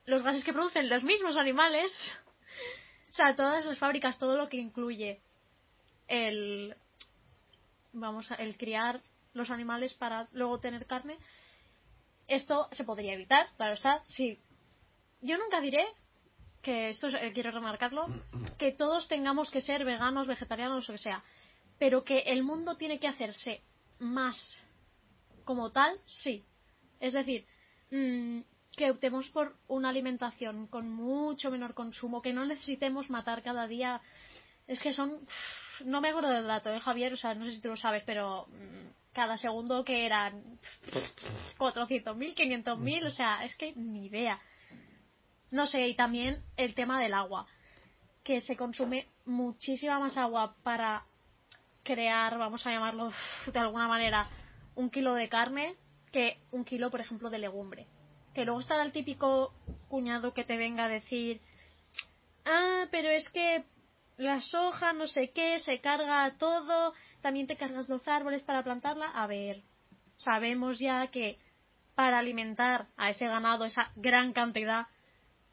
[0.09, 1.91] los gases que producen los mismos animales,
[3.11, 5.21] o sea, todas las fábricas, todo lo que incluye
[6.07, 6.75] el
[7.93, 9.01] vamos a, el criar
[9.33, 11.17] los animales para luego tener carne,
[12.27, 14.39] esto se podría evitar, claro está, sí.
[15.21, 15.85] Yo nunca diré
[16.61, 18.07] que esto es- eh, quiero remarcarlo,
[18.57, 21.23] que todos tengamos que ser veganos, vegetarianos lo que sea,
[21.77, 23.61] pero que el mundo tiene que hacerse
[23.99, 24.61] más
[25.45, 26.43] como tal, sí.
[26.99, 27.45] Es decir,
[27.91, 28.41] mm,
[28.79, 33.99] que optemos por una alimentación con mucho menor consumo, que no necesitemos matar cada día.
[34.67, 35.19] Es que son.
[35.83, 37.11] No me acuerdo del dato, ¿eh, Javier?
[37.11, 40.41] O sea, no sé si tú lo sabes, pero mm, cada segundo que eran
[41.57, 44.39] 400.000, 500.000, o sea, es que ni idea.
[45.51, 47.47] No sé, y también el tema del agua,
[48.23, 51.03] que se consume muchísima más agua para
[51.83, 53.11] crear, vamos a llamarlo
[53.51, 54.29] de alguna manera,
[54.75, 55.75] un kilo de carne
[56.13, 57.85] que un kilo, por ejemplo, de legumbre.
[58.33, 59.53] Que luego estará el típico
[59.87, 61.41] cuñado que te venga a decir,
[62.45, 63.63] ah, pero es que
[64.17, 69.11] la soja, no sé qué, se carga todo, también te cargas los árboles para plantarla.
[69.11, 69.61] A ver,
[70.17, 71.37] sabemos ya que
[71.95, 74.87] para alimentar a ese ganado, esa gran cantidad,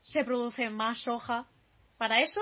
[0.01, 1.47] se produce más soja
[1.99, 2.41] para eso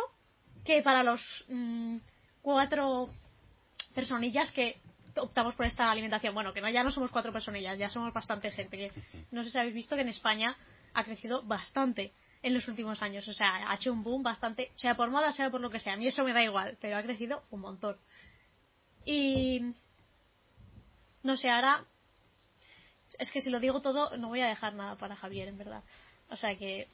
[0.65, 1.97] que para los mm,
[2.43, 3.09] cuatro
[3.95, 4.81] personillas que
[5.17, 6.35] optamos por esta alimentación.
[6.35, 8.77] Bueno, que no, ya no somos cuatro personillas, ya somos bastante gente.
[8.77, 8.93] Que
[9.31, 10.57] no sé si habéis visto que en España
[10.93, 12.13] ha crecido bastante
[12.43, 13.27] en los últimos años.
[13.29, 15.95] O sea, ha hecho un boom bastante, sea por moda, sea por lo que sea.
[15.95, 17.97] A mí eso me da igual, pero ha crecido un montón.
[19.05, 19.73] Y.
[21.23, 21.85] No sé, ahora.
[23.19, 25.83] Es que si lo digo todo, no voy a dejar nada para Javier, en verdad.
[26.31, 26.89] O sea que.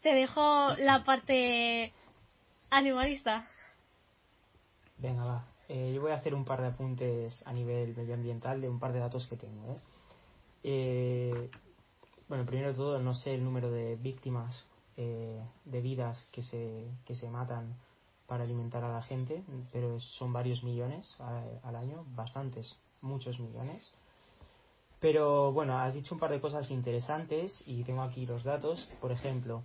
[0.00, 1.92] Te dejo la parte
[2.70, 3.48] animalista.
[4.98, 5.51] Venga, va.
[5.68, 8.92] Eh, yo voy a hacer un par de apuntes a nivel medioambiental de un par
[8.92, 9.72] de datos que tengo.
[9.72, 9.76] ¿eh?
[10.64, 11.50] Eh,
[12.28, 14.64] bueno, primero de todo, no sé el número de víctimas
[14.96, 17.76] eh, de vidas que se, que se matan
[18.26, 19.42] para alimentar a la gente,
[19.72, 21.16] pero son varios millones
[21.62, 23.92] al año, bastantes, muchos millones.
[25.00, 28.88] Pero bueno, has dicho un par de cosas interesantes y tengo aquí los datos.
[29.00, 29.62] Por ejemplo,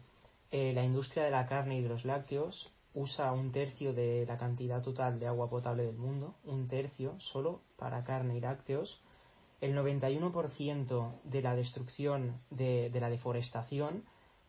[0.49, 4.37] eh, la industria de la carne y de los lácteos usa un tercio de la
[4.37, 8.99] cantidad total de agua potable del mundo, un tercio solo para carne y lácteos.
[9.61, 14.03] El 91% de la destrucción de, la deforestación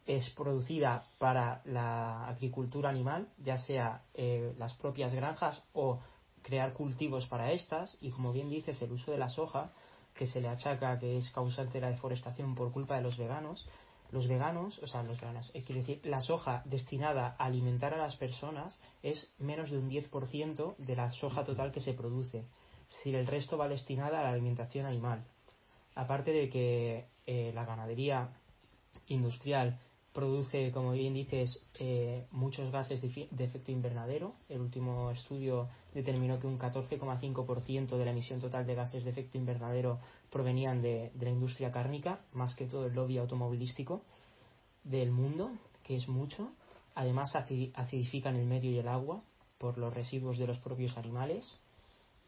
[0.06, 6.00] es producida para la agricultura animal, ya sea eh, las propias granjas o
[6.42, 7.98] crear cultivos para estas.
[8.00, 9.72] Y como bien dices, el uso de la soja,
[10.14, 13.68] que se le achaca que es causante de la deforestación por culpa de los veganos,
[14.10, 17.98] los veganos, o sea, los veganos, eh, quiero decir, la soja destinada a alimentar a
[17.98, 22.46] las personas es menos de un 10% de la soja total que se produce.
[22.88, 25.24] Es decir, el resto va destinada a la alimentación animal.
[25.94, 28.30] Aparte de que eh, la ganadería
[29.08, 29.78] industrial
[30.18, 34.34] produce, como bien dices, eh, muchos gases de, efecto invernadero.
[34.48, 39.38] El último estudio determinó que un 14,5% de la emisión total de gases de efecto
[39.38, 44.02] invernadero provenían de, la industria cárnica, más que todo el lobby automovilístico
[44.82, 45.52] del mundo,
[45.84, 46.50] que es mucho.
[46.96, 49.22] Además, acidifican el medio y el agua
[49.56, 51.60] por los residuos de los propios animales.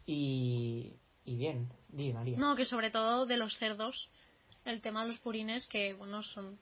[0.05, 0.93] Y,
[1.25, 2.37] y bien, di María.
[2.37, 4.07] No, que sobre todo de los cerdos,
[4.63, 6.57] el tema de los purines, que bueno, son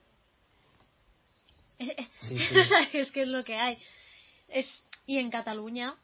[2.92, 3.78] es que es lo que hay.
[4.48, 5.94] Es, y en Cataluña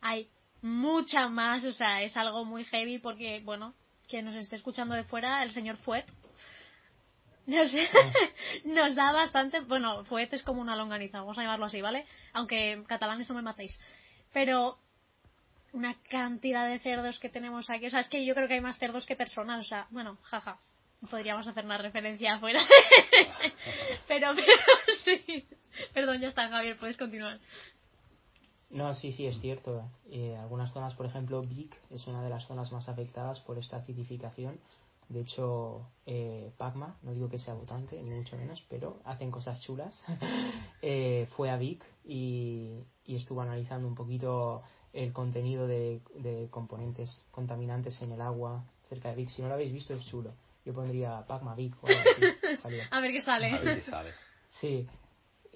[0.00, 0.28] hay
[0.62, 3.74] mucha más, o sea, es algo muy heavy porque, bueno,
[4.08, 6.06] que nos esté escuchando de fuera, el señor Fuet,
[7.46, 8.12] nos, ah.
[8.64, 12.06] nos da bastante, bueno, Fuet es como una longaniza, vamos a llamarlo así, ¿vale?
[12.32, 13.78] Aunque catalanes no me matéis.
[14.32, 14.78] Pero
[15.72, 18.60] una cantidad de cerdos que tenemos aquí, o sea, es que yo creo que hay
[18.60, 20.58] más cerdos que personas, o sea, bueno, jaja
[21.06, 22.60] podríamos hacer una referencia afuera.
[24.08, 24.52] pero, pero
[25.04, 25.46] sí.
[25.92, 27.38] Perdón, ya está, Javier, puedes continuar.
[28.70, 29.88] No, sí, sí, es cierto.
[30.10, 33.76] Eh, algunas zonas, por ejemplo, Vic es una de las zonas más afectadas por esta
[33.76, 34.58] acidificación.
[35.08, 39.60] De hecho, eh, Pacma, no digo que sea votante, ni mucho menos, pero hacen cosas
[39.60, 40.02] chulas.
[40.82, 48.00] eh, fue a Vic y, estuvo analizando un poquito el contenido de, de componentes contaminantes
[48.02, 49.28] en el agua cerca de Vic.
[49.28, 50.32] Si no lo habéis visto, es chulo
[50.64, 51.86] yo pondría Pacma Big o
[52.90, 53.50] A ver qué sale.
[53.50, 54.10] A ver qué sale.
[54.50, 54.86] Sí.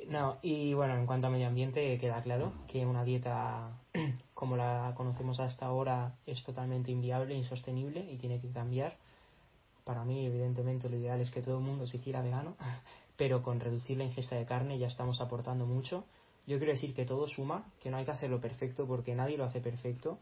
[0.07, 3.71] No, y bueno, en cuanto a medio ambiente, queda claro que una dieta
[4.35, 8.97] como la conocemos hasta ahora es totalmente inviable, insostenible y tiene que cambiar.
[9.85, 12.57] Para mí, evidentemente, lo ideal es que todo el mundo se hiciera vegano,
[13.17, 16.05] pero con reducir la ingesta de carne ya estamos aportando mucho.
[16.47, 19.45] Yo quiero decir que todo suma, que no hay que hacerlo perfecto porque nadie lo
[19.45, 20.19] hace perfecto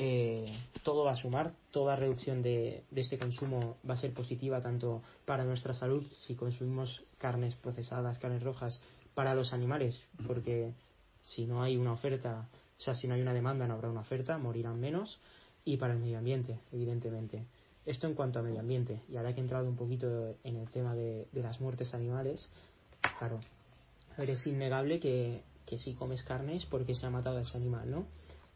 [0.00, 5.02] eh, todo va a sumar, toda reducción de, este consumo va a ser positiva tanto
[5.24, 8.80] para nuestra salud si consumimos carnes procesadas, carnes rojas,
[9.14, 10.72] para los animales, porque
[11.20, 14.02] si no hay una oferta, o sea, si no hay una demanda no habrá una
[14.02, 15.18] oferta, morirán menos,
[15.64, 17.46] y para el medio ambiente, evidentemente.
[17.84, 20.70] Esto en cuanto a medio ambiente, y ahora que he entrado un poquito en el
[20.70, 22.52] tema de, las muertes animales,
[23.18, 23.40] claro,
[24.16, 28.06] es innegable que, que si comes carnes porque se ha matado a ese animal, ¿no?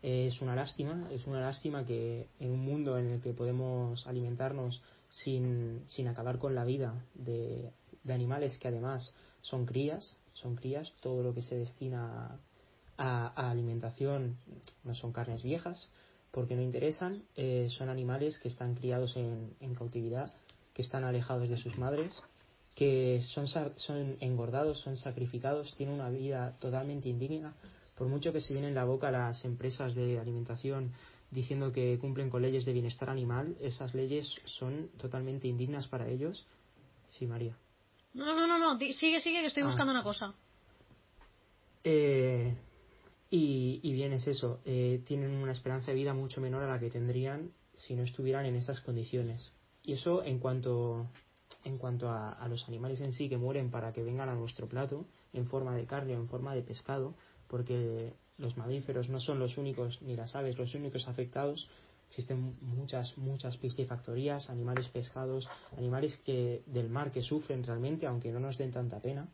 [0.03, 4.83] Es una lástima, es una lástima que en un mundo en el que podemos alimentarnos
[5.09, 7.71] sin, sin acabar con la vida de,
[8.03, 12.41] de, animales que además son crías, son crías, todo lo que se destina
[12.99, 14.37] a, alimentación
[14.83, 15.89] no son carnes viejas,
[16.33, 20.33] porque no interesan, eh, son animales que están criados en, en, cautividad,
[20.75, 22.21] que están alejados de sus madres,
[22.75, 27.55] que son, son engordados, son sacrificados, tienen una vida totalmente indigna
[27.97, 30.93] por mucho que se llenen la boca las empresas de alimentación
[31.33, 36.47] diciendo que cumplen con leyes de bienestar animal, esas leyes son totalmente indignas para ellos.
[37.07, 37.57] Sí, María.
[38.15, 39.67] No, no, no, no, sigue, sigue, que estoy ah.
[39.67, 40.35] buscando una cosa.
[41.85, 42.55] Eh,
[43.31, 46.79] y, y, bien, es eso, eh, tienen una esperanza de vida mucho menor a la
[46.79, 49.55] que tendrían si no estuvieran en esas condiciones.
[49.83, 51.09] Y eso en cuanto,
[51.65, 54.69] en cuanto a, a los animales en sí que mueren para que vengan a nuestro
[54.69, 57.15] plato, en forma de carne o en forma de pescado,
[57.53, 61.69] porque los mamíferos no son los únicos, ni las aves, los únicos afectados.
[62.09, 65.47] Existen muchas, muchas piscifactorías, animales pescados,
[65.77, 69.29] animales que, del mar que sufren realmente, aunque no nos den tanta pena.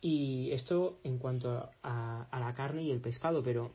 [0.00, 3.72] Y esto en cuanto a, a la carne y el pescado, pero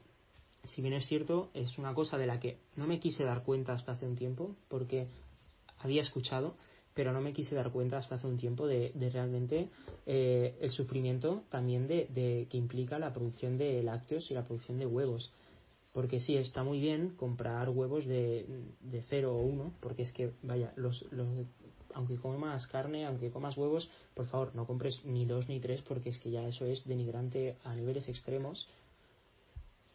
[0.63, 3.73] si bien es cierto, es una cosa de la que no me quise dar cuenta
[3.73, 5.07] hasta hace un tiempo, porque
[5.77, 6.55] había escuchado
[6.93, 9.69] pero no me quise dar cuenta hasta hace un tiempo de, realmente
[10.05, 14.85] eh, el sufrimiento también de, que implica la producción de lácteos y la producción de
[14.85, 15.31] huevos.
[15.93, 18.45] Porque sí, está muy bien comprar huevos de,
[18.79, 21.27] de 0 o 1, porque es que, vaya, los, los,
[21.93, 26.09] aunque comas carne, aunque comas huevos, por favor, no compres ni dos ni tres, porque
[26.09, 28.69] es que ya eso es denigrante a niveles extremos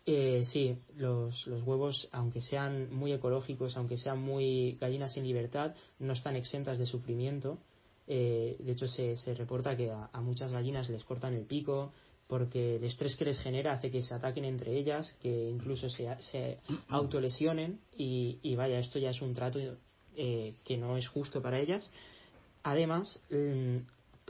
[0.09, 5.75] eh, sí, los, los, huevos, aunque sean muy ecológicos, aunque sean muy gallinas en libertad,
[5.99, 7.59] no están exentas de sufrimiento.
[8.07, 11.93] Eh, de hecho, se, se reporta que a, muchas gallinas les cortan el pico
[12.29, 16.09] porque el estrés que les genera hace que se ataquen entre ellas, que incluso se,
[16.21, 19.59] se autolesionen y, y vaya, esto ya es un trato
[20.17, 21.93] eh, que no es justo para ellas.
[22.63, 23.79] Además, mm,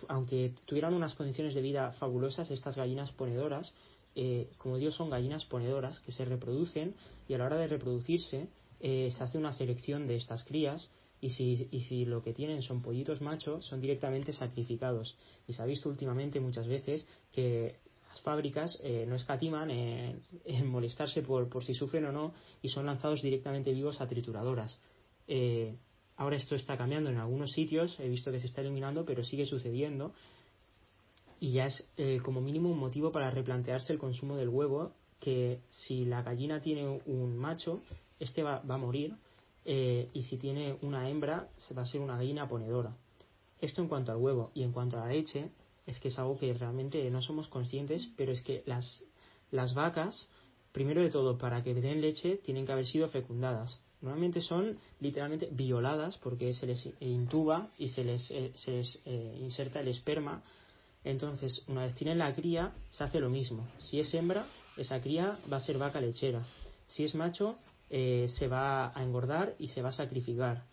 [0.09, 3.75] aunque tuvieran unas condiciones de vida fabulosas, estas gallinas ponedoras,
[4.17, 6.95] eh, como dios son gallinas ponedoras que se reproducen
[7.29, 8.49] y a la hora de reproducirse
[8.81, 10.91] eh, se hace una selección de estas crías
[11.21, 15.17] y si, y si lo que tienen son pollitos machos, son directamente sacrificados.
[15.47, 17.77] Y se ha visto últimamente muchas veces que
[18.09, 22.87] las fábricas no escatiman en, en molestarse por, por, si sufren o no y son
[22.87, 24.79] lanzados directamente vivos a trituradoras.
[25.29, 25.77] Eh,
[26.17, 29.47] ahora esto está cambiando en algunos sitios, he visto que se está eliminando, pero sigue
[29.47, 30.13] sucediendo.
[31.41, 35.61] Y ya es eh, como mínimo un motivo para replantearse el consumo del huevo, que
[35.71, 37.81] si la gallina tiene un macho,
[38.19, 39.15] este va, a morir,
[39.65, 42.97] eh, y si tiene una hembra, se va a ser una gallina ponedora.
[43.61, 44.51] Esto en cuanto al huevo.
[44.55, 45.51] Y en cuanto a la leche,
[45.87, 49.03] es que es algo que realmente no somos conscientes, pero es que las,
[49.51, 50.31] las vacas,
[50.73, 55.49] primero de todo, para que den leche, tienen que haber sido fecundadas normalmente son literalmente
[55.51, 60.43] violadas porque se les intuba y se les, eh, se les eh, inserta el esperma.
[61.07, 63.69] Entonces, una vez tienen la cría, se hace lo mismo.
[63.79, 64.45] Si es hembra,
[64.77, 66.45] esa cría va a ser vaca lechera.
[66.89, 67.55] Si es macho,
[67.91, 70.65] eh, se va a engordar y se va a sacrificar.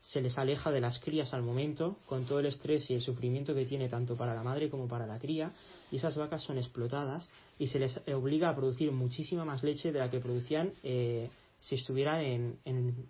[0.00, 3.52] Se les aleja de las crías al momento, con todo el estrés y el sufrimiento
[3.52, 5.52] que tiene tanto para la madre como para la cría,
[5.90, 7.28] y esas vacas son explotadas
[7.58, 12.58] y se les obliga a producir muchísima más leche de la que producían si estuvieran
[12.64, 13.06] en,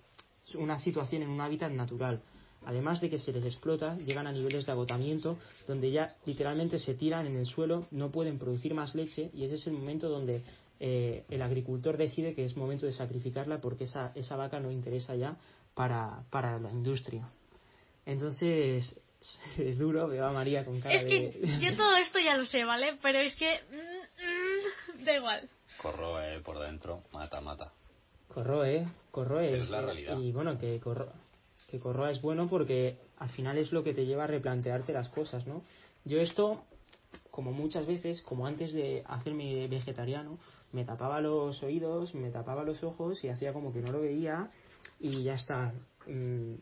[0.54, 2.22] una situación, en un hábitat natural.
[2.64, 6.94] Además de que se les explota, llegan a niveles de agotamiento donde ya literalmente se
[6.94, 10.42] tiran en el suelo, no pueden producir más leche y ese es el momento donde
[10.78, 15.14] eh, el agricultor decide que es momento de sacrificarla porque esa, esa vaca no interesa
[15.14, 15.36] ya
[15.74, 17.28] para, para la industria.
[18.04, 18.98] Entonces,
[19.58, 22.64] es duro, veo a María con cara es que yo todo esto ya lo sé,
[22.64, 22.98] ¿vale?
[23.00, 23.60] Pero es que...
[23.70, 25.48] Mm, mm, da igual.
[25.80, 27.72] Corroe por dentro, mata, mata
[28.32, 29.58] corroe, corroe.
[29.58, 30.18] Es la realidad.
[30.18, 31.12] Y bueno, que, corro,
[31.70, 35.08] que corroa es bueno porque al final es lo que te lleva a replantearte las
[35.08, 35.62] cosas, ¿no?
[36.04, 36.64] Yo esto,
[37.30, 40.38] como muchas veces, como antes de hacerme vegetariano,
[40.72, 44.50] me tapaba los oídos, me tapaba los ojos y hacía como que no lo veía
[44.98, 45.72] y ya está.
[46.06, 46.54] Mm,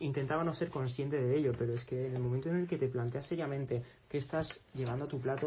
[0.00, 2.76] intentaba no ser consciente de ello, pero es que en el momento en el que
[2.76, 5.46] te planteas seriamente qué estás llevando a tu plato,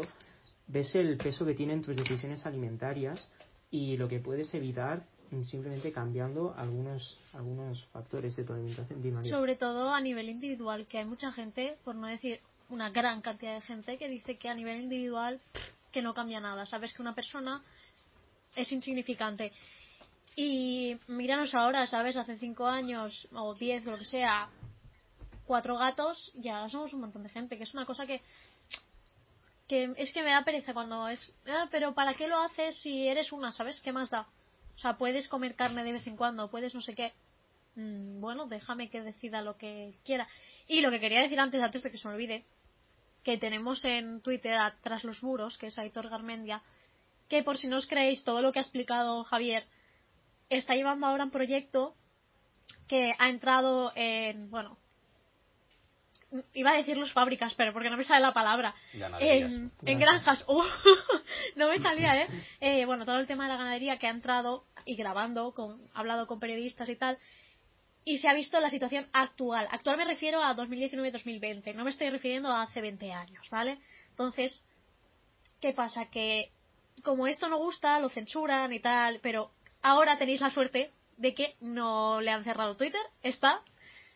[0.66, 3.30] ves el peso que tienen tus decisiones alimentarias
[3.70, 5.04] y lo que puedes evitar
[5.44, 9.24] simplemente cambiando algunos algunos factores de tu alimentación.
[9.24, 13.54] Sobre todo a nivel individual, que hay mucha gente, por no decir una gran cantidad
[13.54, 15.40] de gente, que dice que a nivel individual
[15.92, 16.66] que no cambia nada.
[16.66, 17.62] Sabes que una persona
[18.56, 19.52] es insignificante.
[20.36, 22.16] Y míranos ahora, ¿sabes?
[22.16, 24.48] Hace cinco años o diez, lo que sea,
[25.46, 28.20] cuatro gatos, ya somos un montón de gente, que es una cosa que
[29.68, 33.08] que es que me da pereza cuando es, ah, pero ¿para qué lo haces si
[33.08, 33.80] eres una, ¿sabes?
[33.80, 34.26] ¿Qué más da?
[34.76, 37.12] O sea, puedes comer carne de vez en cuando, puedes no sé qué.
[37.76, 40.28] Mm, bueno, déjame que decida lo que quiera.
[40.68, 42.44] Y lo que quería decir antes, antes de que se me olvide,
[43.22, 46.62] que tenemos en Twitter, tras los muros, que es Aitor Garmendia,
[47.28, 49.64] que por si no os creéis todo lo que ha explicado Javier,
[50.50, 51.94] está llevando ahora un proyecto
[52.86, 54.76] que ha entrado en, bueno,
[56.52, 58.74] iba a decir los fábricas, pero porque no me sale la palabra.
[59.20, 60.44] En, granjas.
[60.54, 60.62] Uh,
[61.56, 62.28] no me salía, ¿eh?
[62.60, 62.84] ¿eh?
[62.84, 66.40] Bueno, todo el tema de la ganadería que ha entrado y grabando, con, hablado con
[66.40, 67.18] periodistas y tal.
[68.04, 69.66] Y se ha visto la situación actual.
[69.70, 71.74] Actual me refiero a 2019-2020.
[71.74, 73.78] No me estoy refiriendo a hace 20 años, ¿vale?
[74.10, 74.68] Entonces,
[75.60, 76.06] ¿qué pasa?
[76.10, 76.50] Que
[77.02, 79.50] como esto no gusta, lo censuran y tal, pero
[79.82, 83.00] ahora tenéis la suerte de que no le han cerrado Twitter.
[83.22, 83.62] Está.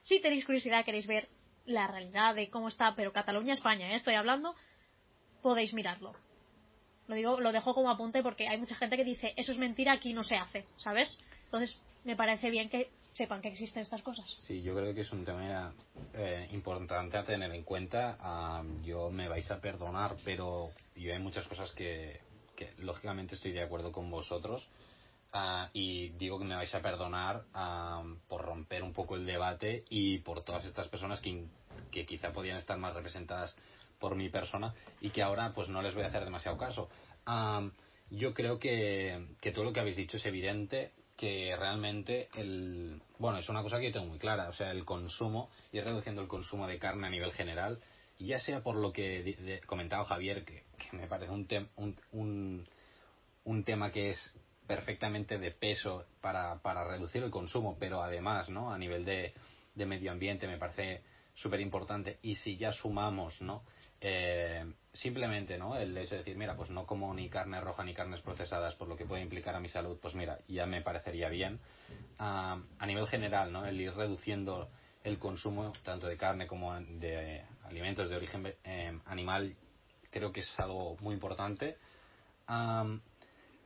[0.02, 1.28] Si tenéis curiosidad, queréis ver
[1.68, 3.94] la realidad de cómo está, pero Cataluña, España, ¿eh?
[3.94, 4.54] estoy hablando,
[5.42, 6.14] podéis mirarlo.
[7.06, 9.92] Lo digo, lo dejo como apunte porque hay mucha gente que dice, eso es mentira,
[9.92, 11.18] aquí no se hace, ¿sabes?
[11.44, 14.28] Entonces, me parece bien que sepan que existen estas cosas.
[14.46, 15.72] Sí, yo creo que es un tema
[16.14, 18.62] eh, importante a tener en cuenta.
[18.84, 22.20] yo me vais a perdonar, pero hay muchas cosas que
[22.78, 24.68] lógicamente estoy de acuerdo con vosotros
[25.32, 29.84] Ah, y digo que me vais a perdonar ah, por romper un poco el debate
[29.90, 31.44] y por todas estas personas que,
[31.90, 33.54] que, quizá podían estar más representadas
[33.98, 36.88] por mi persona y que ahora pues no les voy a hacer demasiado caso.
[37.26, 37.68] Ah,
[38.10, 43.38] yo creo que, que, todo lo que habéis dicho es evidente que realmente el bueno
[43.38, 46.28] es una cosa que yo tengo muy clara o sea el consumo ir reduciendo el
[46.28, 47.80] consumo de carne a nivel general
[48.20, 52.68] ya sea por lo que comentaba Javier que, que me parece un, un, un,
[53.44, 54.34] un tema que es
[54.68, 58.72] perfectamente de peso para, para reducir el consumo, pero además, ¿no?
[58.72, 59.32] A nivel de,
[59.74, 61.02] de medio ambiente me parece
[61.34, 62.18] súper importante.
[62.22, 63.64] Y si ya sumamos, ¿no?
[64.00, 65.74] Eh, simplemente, ¿no?
[65.76, 68.86] El hecho de decir, mira, pues no como ni carne roja ni carnes procesadas por
[68.86, 71.58] lo que puede implicar a mi salud, pues mira, ya me parecería bien.
[72.18, 73.66] Ah, a nivel general, ¿no?
[73.66, 74.68] El ir reduciendo
[75.02, 79.56] el consumo tanto de carne como de alimentos de origen eh, animal
[80.10, 81.78] creo que es algo muy importante.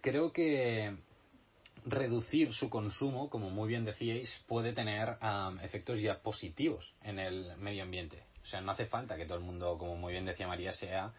[0.02, 0.94] Creo que
[1.84, 5.16] reducir su consumo, como muy bien decíais, puede tener
[5.62, 8.22] efectos ya positivos en el medio ambiente.
[8.42, 11.12] O sea, no hace falta que todo el mundo, como muy bien decía María, sea,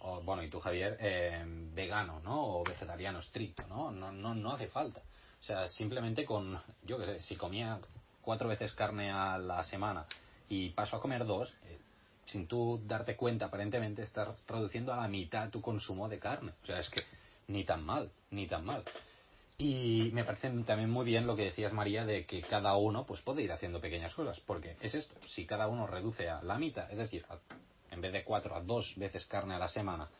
[0.00, 1.42] o, bueno, y tú Javier, eh,
[1.74, 2.58] vegano, ¿no?
[2.58, 3.90] O vegetariano estricto, ¿no?
[3.90, 4.12] ¿no?
[4.12, 5.00] No, no hace falta.
[5.40, 7.80] O sea, simplemente con, yo qué sé, si comía
[8.20, 10.06] cuatro veces carne a la semana
[10.48, 11.78] y paso a comer dos, eh,
[12.26, 16.52] sin tú darte cuenta, aparentemente estás reduciendo a la mitad tu consumo de carne.
[16.62, 17.02] O sea, es que
[17.48, 18.84] ni tan mal, ni tan mal.
[19.58, 23.22] Y me parece también muy bien lo que decías, María, de que cada uno pues
[23.22, 24.38] puede ir haciendo pequeñas cosas.
[24.40, 27.24] Porque es esto, si cada uno reduce a la mitad, es decir,
[27.90, 30.10] en vez de cuatro a dos veces carne a la semana,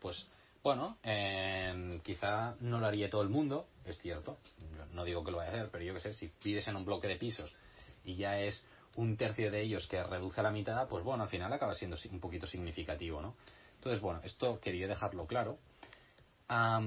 [0.00, 0.26] pues
[0.62, 0.96] bueno,
[2.02, 4.38] quizá no lo haría todo el mundo, es cierto.
[4.92, 6.86] No digo que lo vaya a hacer, pero yo que sé, si vives en un
[6.86, 7.52] bloque de pisos
[8.04, 8.64] y ya es
[8.96, 11.98] un tercio de ellos que reduce a la mitad, pues bueno, al final acaba siendo
[12.10, 13.34] un poquito significativo, ¿no?
[13.76, 15.58] Entonces, bueno, esto quería dejarlo claro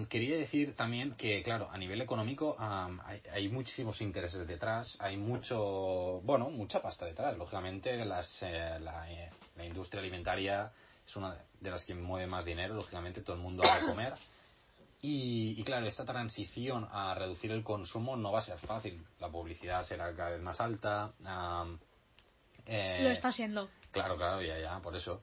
[0.09, 6.49] quería decir también que, claro, a nivel económico hay, muchísimos intereses detrás, hay mucho, bueno,
[6.49, 7.37] mucha pasta detrás.
[7.37, 10.71] Lógicamente, las, eh, eh, la, industria alimentaria
[11.05, 14.13] es una de las que mueve más dinero, lógicamente todo el mundo va a comer.
[15.01, 19.05] Y, claro, esta transición a reducir el consumo no va a ser fácil.
[19.19, 21.11] La publicidad será cada vez más alta.
[22.65, 23.69] Eh, Lo está siendo.
[23.91, 25.21] Claro, claro, ya, ya, por eso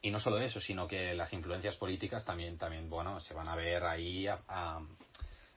[0.00, 3.56] y no solo eso, sino que las influencias políticas también, también bueno, se van a
[3.56, 4.26] ver ahí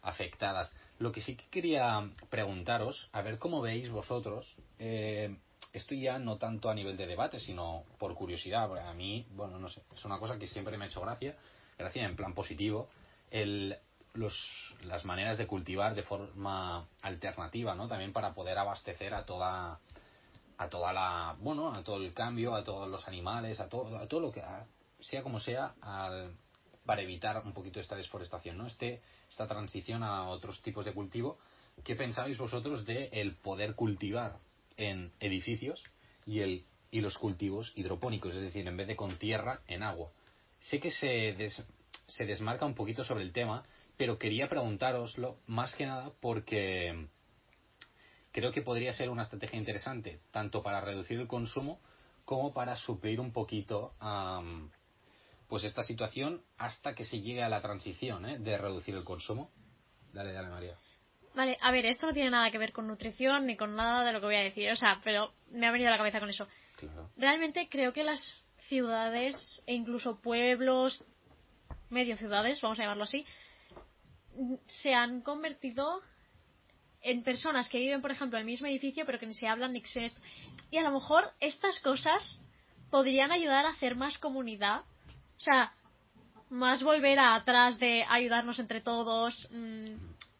[0.01, 0.75] afectadas.
[0.99, 4.45] Lo que sí que quería preguntaros, a ver cómo veis vosotros,
[4.77, 5.37] eh,
[5.73, 9.69] esto ya no tanto a nivel de debate, sino por curiosidad, a mí, bueno, no
[9.69, 11.37] sé, es una cosa que siempre me ha hecho gracia,
[11.77, 12.89] gracia en plan positivo,
[13.29, 13.77] el,
[14.13, 14.35] los,
[14.83, 17.87] las maneras de cultivar de forma alternativa, ¿no?
[17.87, 19.79] También para poder abastecer a toda
[20.61, 24.07] a toda la bueno a todo el cambio a todos los animales a todo a
[24.07, 24.43] todo lo que
[24.99, 25.73] sea como sea
[26.85, 31.39] para evitar un poquito esta desforestación no este esta transición a otros tipos de cultivo.
[31.85, 34.39] Qué pensáis vosotros de el poder cultivar
[34.77, 35.81] en edificios
[36.25, 40.11] y el y los cultivos hidropónicos es decir en vez de con tierra en agua.
[40.59, 41.35] Sé que se
[42.07, 43.63] se desmarca un poquito sobre el tema
[43.97, 47.07] pero quería preguntároslo más que nada porque
[48.31, 51.79] creo que podría ser una estrategia interesante, tanto para reducir el consumo
[52.25, 53.93] como para suplir un poquito
[55.47, 58.39] pues esta situación hasta que se llegue a la transición ¿eh?
[58.39, 59.51] de reducir el consumo.
[60.13, 60.77] Dale, dale, María.
[61.33, 64.13] Vale, a ver, esto no tiene nada que ver con nutrición ni con nada de
[64.13, 66.29] lo que voy a decir, o sea, pero me ha venido a la cabeza con
[66.29, 66.47] eso.
[67.17, 68.21] Realmente creo que las
[68.67, 71.03] ciudades e incluso pueblos,
[71.89, 73.25] medio ciudades, vamos a llamarlo así,
[74.67, 76.01] se han convertido
[77.01, 79.73] en personas que viven, por ejemplo, en el mismo edificio, pero que ni se hablan
[79.73, 80.11] ni se...
[80.69, 82.41] Y a lo mejor estas cosas
[82.89, 84.81] podrían ayudar a hacer más comunidad.
[85.37, 85.73] O sea,
[86.49, 89.47] más volver a atrás de ayudarnos entre todos.
[89.51, 89.95] Mm,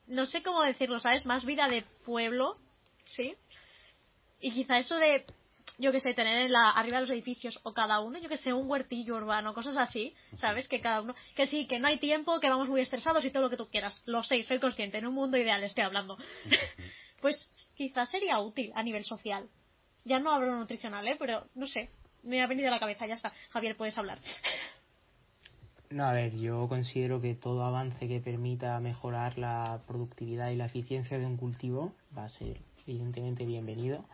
[0.07, 1.25] no sé cómo decirlo, ¿sabes?
[1.25, 2.53] Más vida de pueblo,
[3.05, 3.35] ¿sí?
[4.39, 5.25] Y quizá eso de
[5.81, 8.37] yo que sé, tener en la, arriba de los edificios o cada uno, yo que
[8.37, 10.67] sé, un huertillo urbano, cosas así, ¿sabes?
[10.67, 13.43] Que cada uno, que sí, que no hay tiempo, que vamos muy estresados y todo
[13.43, 14.01] lo que tú quieras.
[14.05, 16.17] Lo sé, soy consciente, en un mundo ideal estoy hablando.
[17.21, 19.49] pues quizás sería útil a nivel social.
[20.05, 21.15] Ya no hablo nutricional, ¿eh?
[21.19, 21.89] Pero no sé,
[22.23, 23.33] me ha venido a la cabeza, ya está.
[23.49, 24.19] Javier, puedes hablar.
[25.91, 30.67] No, a ver, yo considero que todo avance que permita mejorar la productividad y la
[30.67, 34.05] eficiencia de un cultivo va a ser evidentemente bienvenido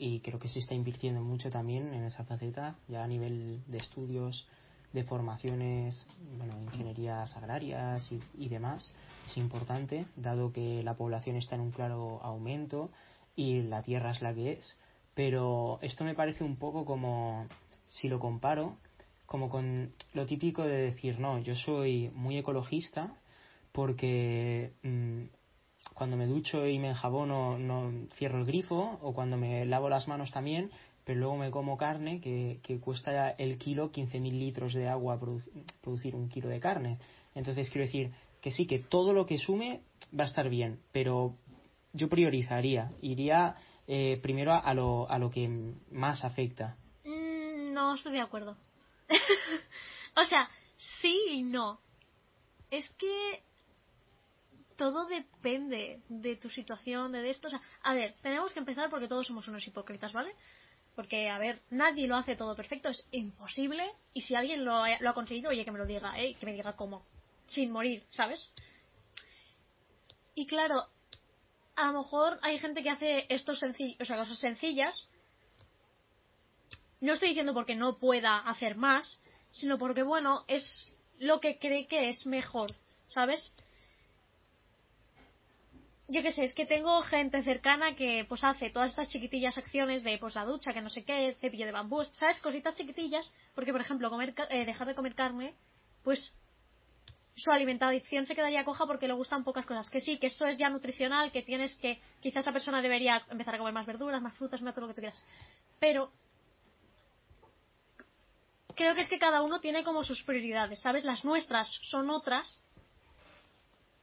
[0.00, 3.76] y creo que se está invirtiendo mucho también en esa faceta, ya a nivel de
[3.76, 4.48] estudios,
[4.94, 6.06] de formaciones,
[6.38, 8.94] bueno, ingenierías agrarias y, y demás.
[9.26, 12.90] Es importante, dado que la población está en un claro aumento
[13.36, 14.78] y la tierra es la que es.
[15.14, 17.46] Pero esto me parece un poco como,
[17.86, 18.78] si lo comparo,
[19.26, 23.14] como con lo típico de decir, no, yo soy muy ecologista
[23.72, 25.24] porque mm,
[26.00, 30.08] cuando me ducho y me enjabono no cierro el grifo o cuando me lavo las
[30.08, 30.70] manos también,
[31.04, 35.20] pero luego me como carne que, que cuesta el kilo 15.000 litros de agua
[35.82, 36.96] producir un kilo de carne.
[37.34, 39.82] Entonces quiero decir que sí, que todo lo que sume
[40.18, 41.36] va a estar bien, pero
[41.92, 43.56] yo priorizaría, iría
[43.86, 46.78] eh, primero a lo, a lo que más afecta.
[47.04, 48.56] Mm, no estoy de acuerdo.
[50.16, 50.48] o sea,
[50.78, 51.78] sí y no.
[52.70, 53.42] Es que
[54.80, 57.48] todo depende de tu situación, de esto.
[57.48, 60.34] O sea, a ver, tenemos que empezar porque todos somos unos hipócritas, ¿vale?
[60.96, 63.92] Porque, a ver, nadie lo hace todo perfecto, es imposible.
[64.14, 66.34] Y si alguien lo ha, lo ha conseguido, oye, que me lo diga, ¿eh?
[66.40, 67.04] Que me diga cómo.
[67.46, 68.50] Sin morir, ¿sabes?
[70.34, 70.86] Y claro,
[71.76, 75.08] a lo mejor hay gente que hace estos sencillos, o sea, cosas sencillas.
[77.02, 79.20] No estoy diciendo porque no pueda hacer más,
[79.50, 82.74] sino porque, bueno, es lo que cree que es mejor,
[83.08, 83.52] ¿sabes?
[86.12, 90.02] Yo qué sé, es que tengo gente cercana que pues hace todas estas chiquitillas acciones
[90.02, 92.40] de pues la ducha, que no sé qué, cepillo de bambú, ¿sabes?
[92.40, 95.54] Cositas chiquitillas, porque por ejemplo, comer, eh, dejar de comer carne,
[96.02, 96.34] pues
[97.36, 99.88] su alimentación se quedaría coja porque le gustan pocas cosas.
[99.88, 103.54] Que sí, que esto es ya nutricional, que tienes que, quizás esa persona debería empezar
[103.54, 105.22] a comer más verduras, más frutas, más todo lo que tú quieras.
[105.78, 106.10] Pero
[108.74, 111.04] creo que es que cada uno tiene como sus prioridades, ¿sabes?
[111.04, 112.62] Las nuestras son otras,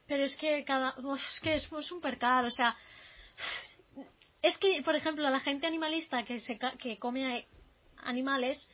[0.08, 0.94] pero es que cada.
[1.32, 2.74] es que es súper caro, o sea.
[4.42, 7.46] Es que, por ejemplo, la gente animalista que, se, que come
[8.04, 8.70] animales.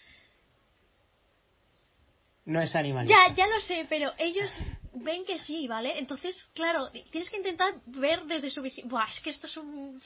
[2.45, 3.17] No es animalista.
[3.29, 4.51] Ya, ya lo sé, pero ellos
[4.93, 5.99] ven que sí, ¿vale?
[5.99, 8.91] Entonces, claro, tienes que intentar ver desde su visión.
[9.09, 10.01] Es que esto es un.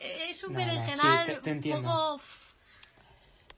[0.00, 2.20] Es un No, berenjenal no, sí, te- te un poco.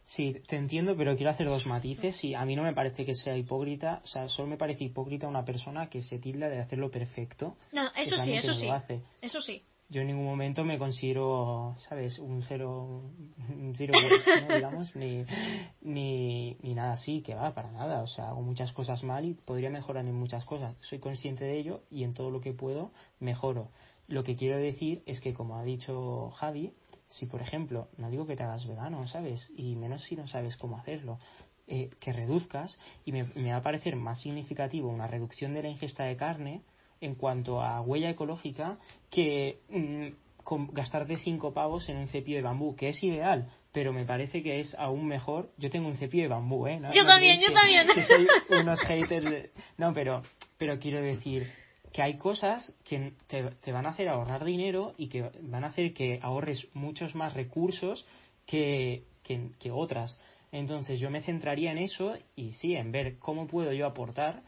[0.06, 3.14] Sí, te entiendo, pero quiero hacer dos matices y a mí no me parece que
[3.16, 6.90] sea hipócrita, o sea, solo me parece hipócrita una persona que se tilda de hacerlo
[6.92, 7.56] perfecto.
[7.72, 8.68] No, eso sí, eso no sí.
[8.68, 9.02] hace.
[9.20, 9.62] Eso sí.
[9.88, 12.18] Yo en ningún momento me considero, ¿sabes?
[12.18, 13.04] Un cero,
[13.48, 14.54] un waste, ¿no?
[14.56, 15.24] digamos, ni,
[15.80, 18.02] ni, ni nada así, que va, para nada.
[18.02, 20.76] O sea, hago muchas cosas mal y podría mejorar en muchas cosas.
[20.80, 23.70] Soy consciente de ello y en todo lo que puedo mejoro.
[24.08, 26.72] Lo que quiero decir es que, como ha dicho Javi,
[27.08, 29.50] si por ejemplo, no digo que te hagas vegano, ¿sabes?
[29.56, 31.18] Y menos si no sabes cómo hacerlo,
[31.68, 35.68] eh, que reduzcas y me, me va a parecer más significativo una reducción de la
[35.68, 36.62] ingesta de carne
[37.00, 38.78] en cuanto a huella ecológica
[39.10, 43.92] que mm, con- gastarte cinco pavos en un cepillo de bambú, que es ideal, pero
[43.92, 45.50] me parece que es aún mejor.
[45.58, 46.78] Yo tengo un cepillo de bambú, ¿eh?
[46.80, 47.86] No- Yo no también, yo que- también.
[47.94, 48.26] que soy
[48.60, 50.22] unos haters de- No, pero,
[50.56, 51.46] pero quiero decir
[51.96, 55.94] que hay cosas que te, van a hacer ahorrar dinero y que van a hacer
[55.94, 58.04] que ahorres muchos más recursos
[58.44, 60.20] que, que, otras.
[60.52, 64.42] Entonces yo me centraría en eso y sí, en ver cómo puedo yo aportar,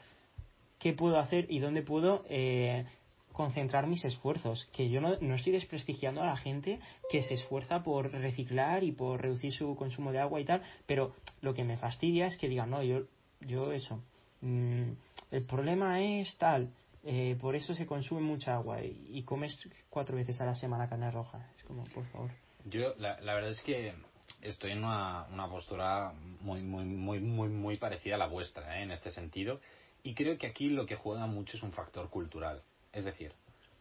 [0.79, 2.85] qué puedo hacer y dónde puedo eh,
[3.33, 4.69] concentrar mis esfuerzos.
[4.75, 8.93] Que yo no, no estoy desprestigiando a la gente que se esfuerza por reciclar y
[8.93, 12.51] por reducir su consumo de agua y tal, pero lo que me fastidia es que
[12.51, 13.05] digan, no, yo,
[13.41, 14.03] yo eso.
[14.43, 14.91] mm,
[15.31, 16.71] el problema es tal,
[17.05, 21.11] eh, por eso se consume mucha agua y, comes cuatro veces a la semana carne
[21.11, 21.51] roja.
[21.57, 22.31] Es como, por favor.
[22.65, 23.95] Yo, la, la verdad es que
[24.43, 28.83] estoy en una, una postura muy, muy, muy, muy, muy parecida a la vuestra, ¿eh?
[28.83, 29.61] en este sentido.
[30.03, 32.63] Y creo que aquí lo que juega mucho es un factor cultural.
[32.93, 33.33] Es decir,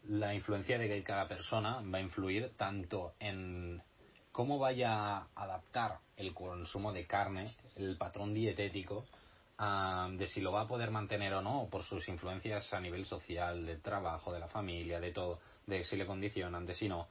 [0.07, 3.81] la influencia de que cada persona va a influir tanto en
[4.31, 9.05] cómo vaya a adaptar el consumo de carne, el patrón dietético,
[9.57, 13.65] de si lo va a poder mantener o no, por sus influencias a nivel social,
[13.65, 17.07] de trabajo, de la familia, de todo, de si le condicionan, de si no.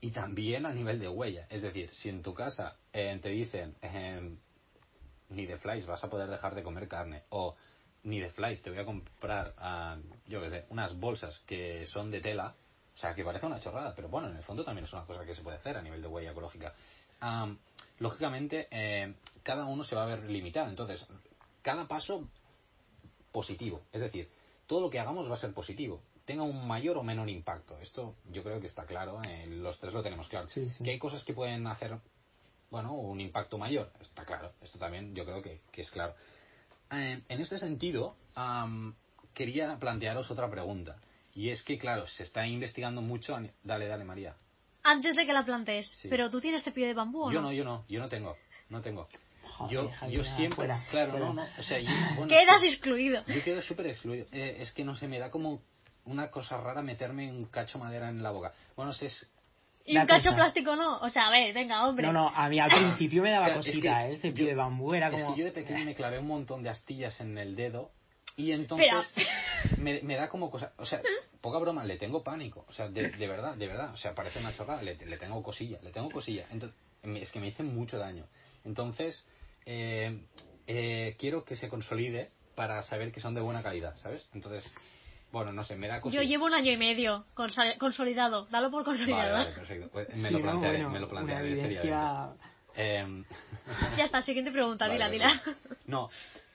[0.00, 1.46] Y también a nivel de huella.
[1.48, 3.76] Es decir, si en tu casa eh, te dicen
[5.30, 7.54] ni de flies vas a poder dejar de comer carne o
[8.04, 9.54] ni de flies te voy a comprar,
[10.26, 12.54] yo qué sé, unas bolsas que son de tela,
[12.94, 15.24] o sea, que parece una chorrada, pero bueno, en el fondo también es una cosa
[15.24, 16.74] que se puede hacer a nivel de huella ecológica.
[17.20, 17.58] Am,
[17.98, 20.68] lógicamente, eh, cada uno se va a ver limitado.
[20.68, 21.04] Entonces,
[21.64, 22.28] cada paso
[23.32, 23.82] positivo.
[23.90, 24.28] Es decir,
[24.66, 26.02] todo lo que hagamos va a ser positivo.
[26.26, 27.78] Tenga un mayor o menor impacto.
[27.80, 29.20] Esto yo creo que está claro.
[29.24, 30.46] eh, los tres lo tenemos claro.
[30.48, 30.84] Sí, sí.
[30.84, 31.98] Que hay cosas que pueden hacer,
[32.70, 33.90] bueno, un impacto mayor.
[34.00, 34.52] Está claro.
[34.60, 36.14] Esto también yo creo que, que es claro.
[36.92, 38.94] Eh, en este sentido, am,
[39.32, 40.96] quería plantearos otra pregunta.
[41.34, 43.36] Y es que, claro, se está investigando mucho.
[43.64, 44.36] Dale, dale, María.
[44.82, 45.88] Antes de que la plantees.
[46.02, 46.08] Sí.
[46.08, 47.48] Pero tú tienes cepillo de bambú o Yo no?
[47.48, 48.36] no, yo no, yo no tengo.
[48.68, 49.08] No tengo.
[49.56, 50.56] Joder, yo, yo siempre.
[50.56, 51.26] fuera, claro, fuera.
[51.26, 51.46] no, no.
[51.58, 53.22] O sea, yo, bueno, Quedas es que- excluido.
[53.26, 54.26] yo quedo súper excluido.
[54.32, 55.60] Eh, es que no sé, me da como
[56.04, 58.52] una cosa rara meterme un cacho madera en la boca.
[58.76, 59.30] Bueno, si es.
[59.86, 60.36] Y un cacho cosa.
[60.36, 60.98] plástico no.
[61.00, 62.06] O sea, a ver, venga, hombre.
[62.06, 64.14] No, no, a mí al principio me daba Claro, es cosita, que ¿eh?
[64.14, 65.34] el cepillo yo- de bambú era Es como...
[65.34, 67.90] que yo de pequeño me clavé un montón de astillas en el dedo
[68.36, 68.88] y entonces
[69.78, 70.72] me, me da como cosa.
[70.78, 71.00] O sea,
[71.40, 72.64] poca broma, le tengo pánico.
[72.68, 73.92] O sea, de, de verdad, de verdad.
[73.92, 76.46] O sea, parece una chorrada, le, le tengo cosilla, le tengo cosilla.
[76.50, 78.24] Entonces, es que me dicen mucho daño.
[78.64, 79.24] Entonces,
[79.66, 80.18] eh,
[80.66, 84.28] eh, quiero que se consolide para saber que son de buena calidad, ¿sabes?
[84.32, 84.64] Entonces,
[85.32, 86.22] bueno, no sé, me da cosilla.
[86.22, 87.24] Yo llevo un año y medio
[87.78, 88.46] consolidado.
[88.46, 89.32] Dalo por consolidado.
[89.32, 89.88] vale, perfecto.
[89.92, 90.44] Pues me Sí, lo ¿no?
[90.44, 92.28] plantearé, Bueno, me lo plantearé evidencia...
[92.76, 93.24] Em,
[93.96, 95.42] Ya está, siguiente pregunta, Vale, dila, dila.
[95.86, 96.08] No,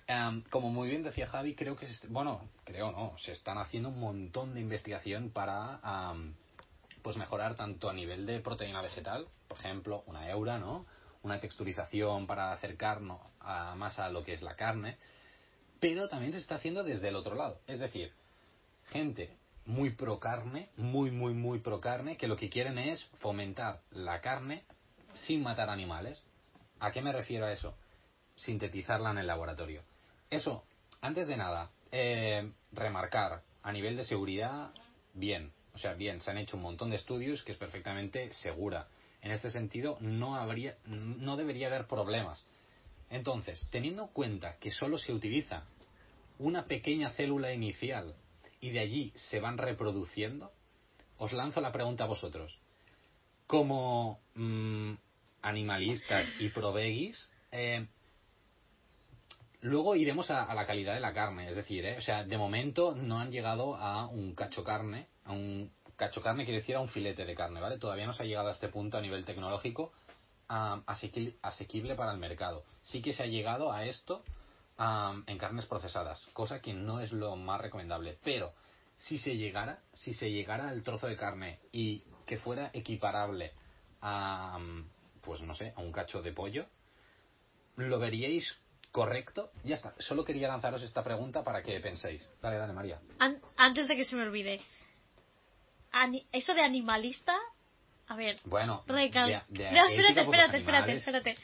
[0.08, 3.90] em, como muy bien decía Javi, creo que, se bueno, creo no, se están haciendo
[3.90, 6.36] un montón de investigación para am,
[7.02, 10.86] pues mejorar tanto a nivel de proteína vegetal, por ejemplo, una eura, ¿no?
[11.24, 14.98] Una texturización para acercarnos a, más a lo que es la carne,
[15.80, 17.60] pero también se está haciendo desde el otro lado.
[17.68, 18.12] Es decir,
[18.90, 23.82] gente muy pro carne, muy, muy, muy pro carne, que lo que quieren es fomentar
[23.92, 24.64] la carne
[25.14, 26.22] sin matar animales.
[26.80, 27.78] ¿A qué me refiero a eso?
[28.36, 29.84] Sintetizarla en el laboratorio.
[30.30, 30.64] Eso,
[31.02, 34.72] antes de nada, eh, remarcar a nivel de seguridad,
[35.14, 35.52] bien.
[35.74, 38.88] O sea, bien, se han hecho un montón de estudios que es perfectamente segura.
[39.22, 42.48] En este sentido, no, habría, no debería haber problemas.
[43.10, 45.64] Entonces, teniendo en cuenta que solo se utiliza
[46.38, 48.16] una pequeña célula inicial
[48.62, 50.52] y de allí se van reproduciendo,
[51.18, 52.58] os lanzo la pregunta a vosotros.
[53.46, 54.94] Como mm,
[55.42, 57.88] animalistas y proveguis, eh,
[59.62, 62.96] luego iremos a, la calidad de la carne, es decir, eh, o sea, de momento
[62.96, 66.88] no han llegado a un cacho carne, a un cacho carne quiere decir a un
[66.88, 67.78] filete de carne, ¿vale?
[67.78, 69.92] Todavía no se ha llegado a este punto a nivel tecnológico
[70.48, 72.64] asequible, para el mercado.
[72.82, 74.24] Sí que se ha llegado a esto
[75.28, 78.18] en carnes procesadas, cosa que no es lo más recomendable.
[78.24, 78.54] Pero
[78.98, 83.52] si se llegara, si se llegara al trozo de carne y que fuera equiparable
[84.02, 84.58] a,
[85.22, 86.66] pues no sé, a un cacho de pollo,
[87.76, 88.58] ¿lo veríais
[88.92, 89.52] correcto?
[89.64, 89.94] Ya está.
[90.00, 92.28] Solo quería lanzaros esta pregunta para que penséis.
[92.42, 93.00] Dale, dale, María.
[93.58, 94.62] antes de que se me olvide,
[96.32, 97.38] eso de animalista
[98.10, 100.22] a ver, bueno, espérate,
[100.58, 101.38] espérate, espérate, espérate.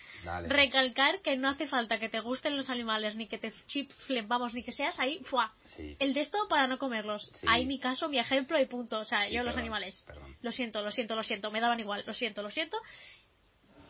[0.48, 4.56] Recalcar que no hace falta que te gusten los animales, ni que te chiflen, vamos,
[4.56, 5.54] ni que seas ahí, ¡fua!
[6.00, 7.32] El de esto para no comerlos.
[7.46, 9.00] Ahí mi caso, mi ejemplo y punto.
[9.00, 10.04] O sea, yo los animales.
[10.42, 12.78] Lo siento, lo siento, lo siento, me daban igual, lo siento, lo siento.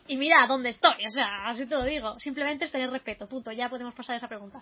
[0.06, 2.20] Y mira dónde estoy, o sea, así te lo digo.
[2.20, 3.52] Simplemente es tener respeto, punto.
[3.52, 4.60] Ya podemos pasar a esa pregunta.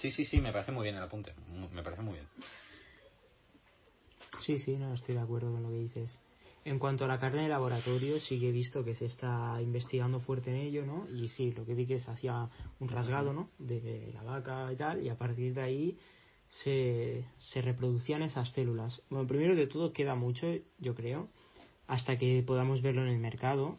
[0.00, 1.32] Sí, sí, sí, me parece muy bien el apunte.
[1.72, 2.26] Me parece muy bien.
[4.38, 6.20] Sí, sí, no, estoy de acuerdo con lo que dices.
[6.64, 10.20] En cuanto a la carne de laboratorio, sí que he visto que se está investigando
[10.20, 11.08] fuerte en ello, ¿no?
[11.10, 12.48] Y sí, lo que vi que se hacía
[12.78, 13.50] un rasgado, ¿no?
[13.58, 15.98] De la vaca y tal, y a partir de ahí
[16.48, 19.02] se, se reproducían esas células.
[19.08, 20.46] Bueno, primero de todo queda mucho,
[20.78, 21.28] yo creo,
[21.86, 23.78] hasta que podamos verlo en el mercado.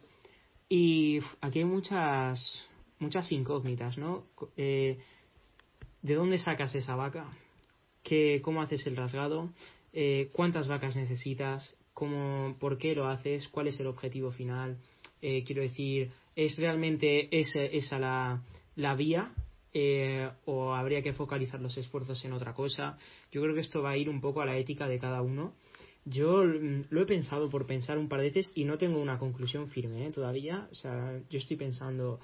[0.68, 2.64] Y aquí hay muchas,
[2.99, 4.26] muchas incógnitas, ¿no?
[4.57, 4.99] Eh,
[6.02, 7.30] ¿De dónde sacas esa vaca?
[8.03, 9.49] ¿Qué, ¿Cómo haces el rasgado?
[9.94, 11.76] Eh, ¿Cuántas vacas necesitas?
[11.99, 14.78] cómo, por qué lo haces, cuál es el objetivo final.
[15.22, 18.41] Eh, quiero decir, ¿es realmente esa, esa la,
[18.78, 19.34] la vía
[19.74, 22.98] eh, o habría que focalizar los esfuerzos en otra cosa?
[23.34, 25.53] Yo creo que esto va a ir un poco a la ética de cada uno.
[26.06, 29.68] Yo lo he pensado por pensar un par de veces y no tengo una conclusión
[29.68, 30.11] firme ¿eh?
[30.11, 30.70] todavía.
[30.72, 32.22] O sea, yo estoy pensando,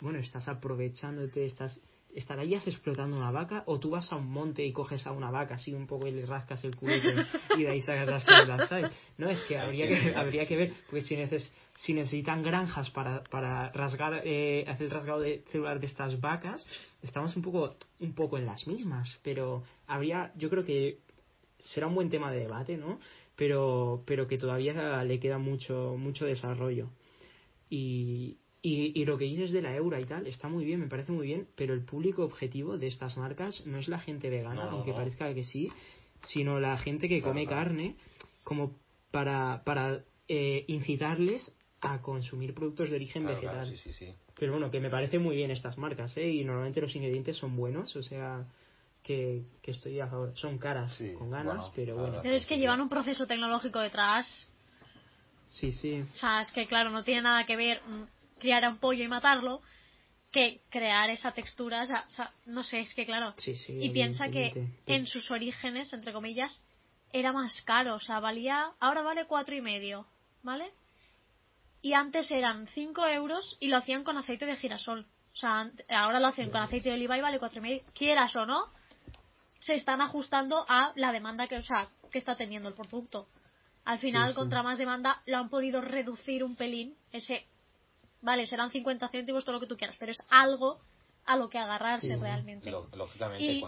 [0.00, 1.82] bueno, estás aprovechándote, estás
[2.14, 5.54] ¿estarías explotando una vaca o tú vas a un monte y coges a una vaca
[5.56, 7.14] así un poco y le rascas el culete
[7.56, 8.90] y de ahí sacas las células, ¿sabes?
[9.18, 11.16] No, es que habría que, habría que ver, pues si,
[11.76, 16.66] si necesitan granjas para, para rasgar, eh, hacer el rasgado de células de estas vacas,
[17.02, 20.98] estamos un poco, un poco en las mismas, pero habría, yo creo que
[21.58, 22.98] será un buen tema de debate, ¿no?
[23.36, 26.90] Pero, pero que todavía le queda mucho, mucho desarrollo.
[27.68, 30.86] Y, y, y, lo que dices de la eura y tal está muy bien, me
[30.86, 34.70] parece muy bien, pero el público objetivo de estas marcas no es la gente vegana,
[34.70, 35.70] aunque parezca que sí,
[36.22, 37.94] sino la gente que come carne,
[38.42, 38.74] como
[39.10, 43.66] para, para eh, incitarles a consumir productos de origen vegetal.
[43.66, 46.26] Sí, sí, pero bueno, que me parece muy bien estas marcas, ¿eh?
[46.26, 48.46] Y normalmente los ingredientes son buenos, o sea,
[49.02, 50.32] que, que estoy a favor.
[50.36, 52.20] Son caras, con ganas, pero bueno.
[52.22, 54.48] Pero es que llevan un proceso tecnológico detrás.
[55.48, 56.00] Sí, sí.
[56.00, 57.82] O sea, es que claro, no tiene nada que ver
[58.44, 59.62] criar a un pollo y matarlo
[60.30, 63.34] que crear esa textura, o sea, no sé, es que claro.
[63.68, 66.62] y piensa que en sus orígenes, entre comillas,
[67.10, 70.06] era más caro, o sea, valía, ahora vale cuatro y medio,
[70.42, 70.72] ¿vale?
[71.80, 75.06] Y antes eran cinco euros y lo hacían con aceite de girasol.
[75.32, 77.82] O sea, ahora lo hacen con aceite de oliva y vale cuatro y medio.
[77.94, 78.66] Quieras o no,
[79.60, 83.26] se están ajustando a la demanda que, o sea, que está teniendo el producto.
[83.86, 87.46] Al final, contra más demanda, lo han podido reducir un pelín, ese
[88.24, 90.80] vale, serán 50 céntimos, todo lo que tú quieras, pero es algo
[91.26, 92.70] a lo que agarrarse realmente.
[92.70, 93.62] lógicamente,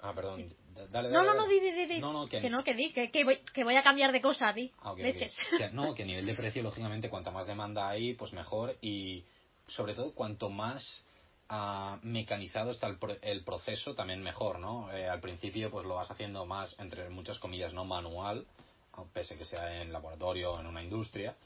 [0.00, 0.52] ah, perdón.
[0.90, 2.48] Dale, no, no, no, di, di, di, No, no, que...
[2.48, 4.70] no, que di, que, voy, que voy a cambiar de cosa, di.
[4.80, 4.94] Ah,
[5.72, 8.76] no, que a nivel de precio, lógicamente, cuanta más demanda hay, pues mejor.
[8.80, 9.24] Y
[9.66, 11.04] sobre todo, cuanto más
[11.50, 14.90] uh, mecanizado está el, el, proceso, también mejor, ¿no?
[14.90, 18.46] Eh, al principio, pues lo vas haciendo más, entre muchas comillas, no manual,
[19.12, 21.36] pese que sea en laboratorio o en una industria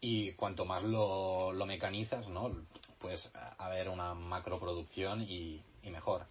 [0.00, 2.50] y cuanto más lo, lo mecanizas, ¿no?
[2.98, 6.26] Puedes haber una macroproducción y, y mejor.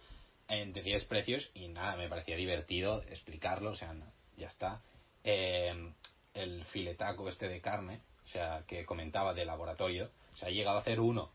[0.48, 3.94] En decías precios y nada, me parecía divertido explicarlo, o sea,
[4.36, 4.80] ya está.
[5.24, 5.92] Eh,
[6.34, 10.78] el filetaco este de carne, o sea, que comentaba de laboratorio, O sea, ha llegado
[10.78, 11.30] a hacer uno,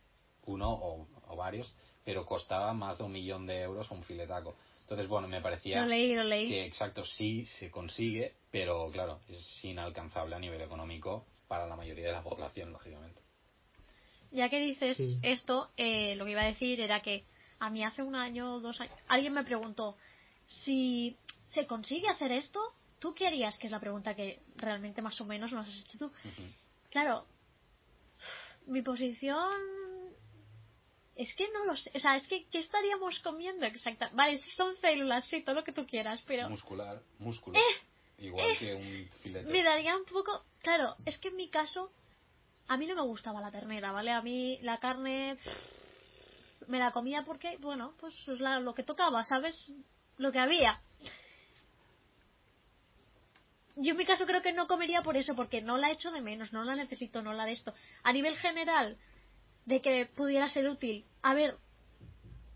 [0.46, 4.56] uno o, o varios, pero costaba más de un millón de euros un filetaco.
[4.82, 6.48] Entonces, bueno, me parecía Lo leí, lo leí.
[6.50, 12.08] que exacto sí se consigue, pero claro, es inalcanzable a nivel económico para la mayoría
[12.08, 13.22] de la población, lógicamente.
[14.32, 15.20] Ya que dices Sí.
[15.22, 17.26] esto, eh, lo que iba a decir era que
[17.60, 19.96] a mí hace un año o dos años, alguien me preguntó
[20.46, 21.16] si
[21.48, 22.60] se consigue hacer esto,
[23.00, 23.58] ¿tú qué harías?
[23.60, 26.12] Que es la pregunta que realmente más o menos nos has hecho tú.
[26.90, 27.26] Claro,
[28.66, 29.52] mi posición
[31.16, 31.92] es que no lo sé.
[31.94, 34.16] O sea, es que ¿qué estaríamos comiendo exactamente?
[34.18, 37.60] Vale, sí son células, sí, todo lo que tú quieras, pero Muscular, músculo.
[38.18, 39.50] Igual que un filete.
[39.50, 40.44] me daría un poco...
[40.64, 41.92] Claro, es que en mi caso,
[42.70, 44.12] a mí no me gustaba la ternera, ¿vale?
[44.12, 45.38] A mí la carne
[46.68, 49.72] me la comía porque, bueno, pues es la- lo que tocaba, ¿sabes?
[50.18, 50.82] Lo que había.
[53.76, 56.22] Yo en mi caso creo que no comería por eso, porque no la echo de
[56.22, 57.74] menos, no la necesito, no la de esto.
[58.04, 58.98] A nivel general,
[59.66, 61.58] de que pudiera ser útil, a ver,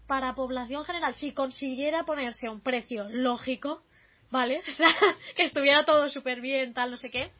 [0.08, 3.84] para población general, si consiguiera ponerse a un precio lógico,
[4.32, 4.62] ¿vale?
[4.68, 4.96] O sea,
[5.36, 7.32] que estuviera todo súper bien, tal, no sé qué,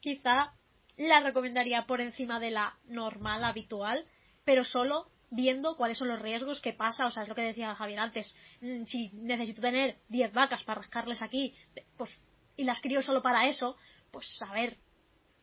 [0.00, 0.52] quizá
[0.96, 4.04] la recomendaría por encima de la normal, habitual,
[4.44, 7.74] pero solo viendo cuáles son los riesgos que pasa, o sea, es lo que decía
[7.74, 11.54] Javier antes, mm, si necesito tener 10 vacas para rascarles aquí,
[11.96, 12.10] pues,
[12.56, 13.76] y las crío solo para eso,
[14.10, 14.76] pues a ver,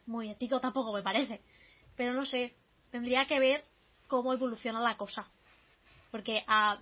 [0.05, 1.41] muy ético tampoco me parece,
[1.95, 2.55] pero no sé,
[2.91, 3.63] tendría que ver
[4.07, 5.27] cómo evoluciona la cosa,
[6.11, 6.81] porque a, a las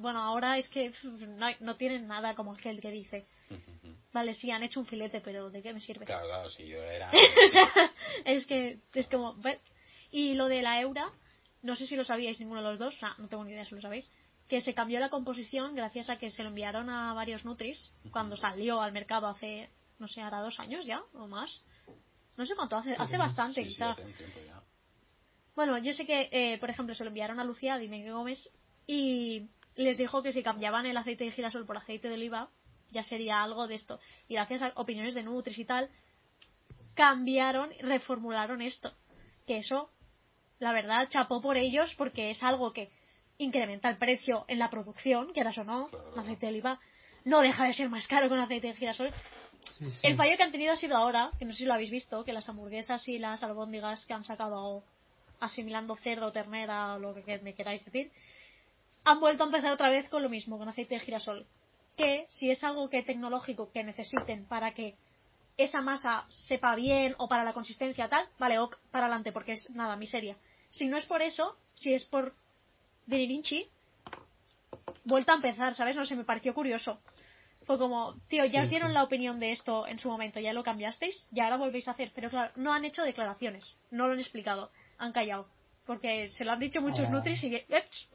[0.00, 3.26] bueno, ahora es que no, no tienen nada como aquel que dice,
[4.12, 6.04] vale, sí, han hecho un filete, pero ¿de qué me sirve?
[6.06, 7.10] Claro, claro, si yo era...
[8.24, 9.36] Es que es como.
[10.10, 11.10] Y lo de la Eura,
[11.62, 13.64] no sé si lo sabíais ninguno de los dos, o sea, no tengo ni idea
[13.64, 14.10] si lo sabéis,
[14.48, 18.36] que se cambió la composición gracias a que se lo enviaron a varios Nutris cuando
[18.36, 21.62] salió al mercado hace, no sé, ahora dos años ya o más.
[22.36, 23.92] No sé cuánto, hace, hace bastante Sí, sí, quizá.
[23.92, 24.60] hace un tiempo ya.
[25.54, 28.50] Bueno, yo sé que, eh, por ejemplo, se lo enviaron a Lucía Dime Gómez
[28.86, 32.48] y les dijo que si cambiaban el aceite de girasol por aceite de oliva,
[32.90, 33.98] ya sería algo de esto.
[34.28, 35.90] Y gracias a opiniones de Nutris y tal,
[36.94, 38.92] cambiaron, reformularon esto.
[39.46, 39.90] Que eso,
[40.58, 42.90] la verdad, chapó por ellos porque es algo que
[43.38, 46.12] incrementa el precio en la producción, quieras o no, Claro.
[46.14, 46.80] el aceite de oliva
[47.24, 49.10] no deja de ser más caro que un aceite de girasol.
[49.78, 49.98] Sí, sí.
[50.02, 52.24] El fallo que han tenido ha sido ahora, que no sé si lo habéis visto,
[52.24, 54.84] que las hamburguesas y las albóndigas que han sacado
[55.40, 58.12] asimilando cerdo, ternera o lo que me queráis decir,
[59.04, 61.46] han vuelto a empezar otra vez con lo mismo, con aceite de girasol.
[61.96, 64.96] Que si es algo que tecnológico que necesiten para que
[65.56, 69.70] esa masa sepa bien o para la consistencia tal, vale, ok, para adelante, porque es
[69.70, 70.36] nada, miseria.
[70.70, 72.32] Si no es por eso, si es por
[73.06, 73.68] Diririnchi,
[75.04, 75.94] vuelta a empezar, ¿sabes?
[75.94, 76.98] No sé, me pareció curioso.
[77.64, 80.64] Fue como, tío, ya os dieron la opinión de esto en su momento, ya lo
[80.64, 82.10] cambiasteis, y ahora volvéis a hacer.
[82.14, 85.46] Pero claro, no han hecho declaraciones, no lo han explicado, han callado.
[85.86, 87.10] Porque se lo han dicho muchos Ah.
[87.10, 87.60] nutris y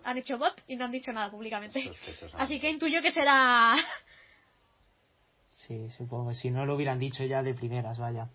[0.03, 1.91] han hecho bop y no han dicho nada públicamente.
[2.33, 3.75] Así que intuyo que será.
[5.67, 6.33] Sí, supongo.
[6.33, 8.29] Si no lo hubieran dicho ya de primeras, vaya.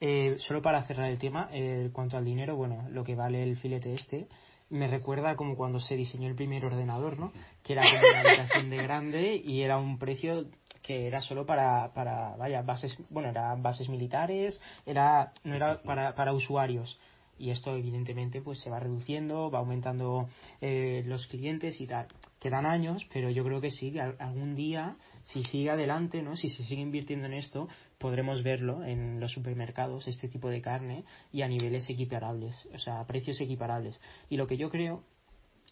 [0.00, 3.42] Eh, solo para cerrar el tema, eh, en cuanto al dinero, bueno, lo que vale
[3.42, 4.26] el filete este,
[4.70, 7.32] me recuerda como cuando se diseñó el primer ordenador, ¿no?
[7.62, 10.46] Que era como una habitación de grande y era un precio
[10.82, 16.14] que era solo para, para vaya, bases, bueno, eran bases militares, era, no era para,
[16.14, 16.98] para usuarios.
[17.38, 20.28] Y esto evidentemente pues se va reduciendo, va aumentando
[20.60, 22.06] eh, los clientes y tal.
[22.40, 26.36] Quedan años, pero yo creo que sí, que al- algún día, si sigue adelante, ¿no?
[26.36, 31.04] si se sigue invirtiendo en esto, podremos verlo en los supermercados, este tipo de carne,
[31.32, 34.00] y a niveles equiparables, o sea, a precios equiparables.
[34.28, 35.02] Y lo que yo creo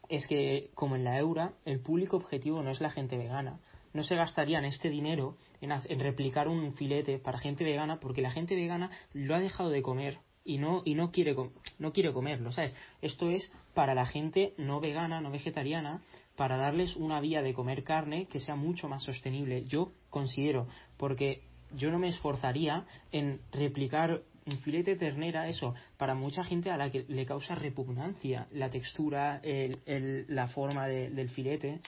[0.09, 3.61] es que, como en la Eura, el público objetivo no es la gente vegana.
[3.93, 8.55] No se gastarían este dinero en replicar un filete para gente vegana porque la gente
[8.55, 11.35] vegana lo ha dejado de comer y no y no quiere
[11.79, 12.75] no quiere comerlo, ¿sabes?
[13.03, 16.03] Esto es para la gente no vegana, no vegetariana,
[16.37, 19.65] para darles una vía de comer carne que sea mucho más sostenible.
[19.65, 21.43] Yo considero, porque
[21.77, 26.77] yo no me esforzaría en replicar un filete de ternera, eso, para mucha gente a
[26.77, 31.81] la que le causa repugnancia la textura, el- el- la forma de- del filete.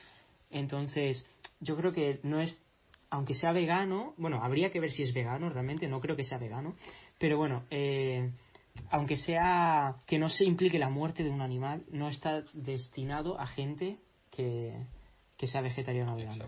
[0.51, 1.25] Entonces,
[1.61, 2.61] yo creo que no es,
[3.11, 6.39] aunque sea vegano, bueno, habría que ver si es vegano realmente, no creo que sea
[6.39, 6.75] vegano,
[7.19, 8.29] pero bueno, eh,
[8.91, 13.47] aunque sea que no se implique la muerte de un animal, no está destinado a
[13.47, 13.99] gente
[14.31, 14.75] que,
[15.37, 16.47] que sea vegetariana o vegana.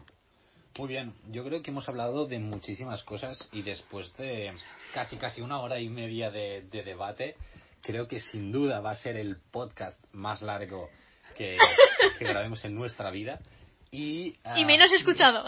[0.78, 4.52] Muy bien, yo creo que hemos hablado de muchísimas cosas y después de
[4.94, 7.34] casi casi una hora y media de, de debate,
[7.82, 10.88] creo que sin duda va a ser el podcast más largo
[11.36, 11.58] que,
[12.18, 13.40] que grabemos en nuestra vida.
[13.90, 15.44] Y, ah, Y menos escuchado.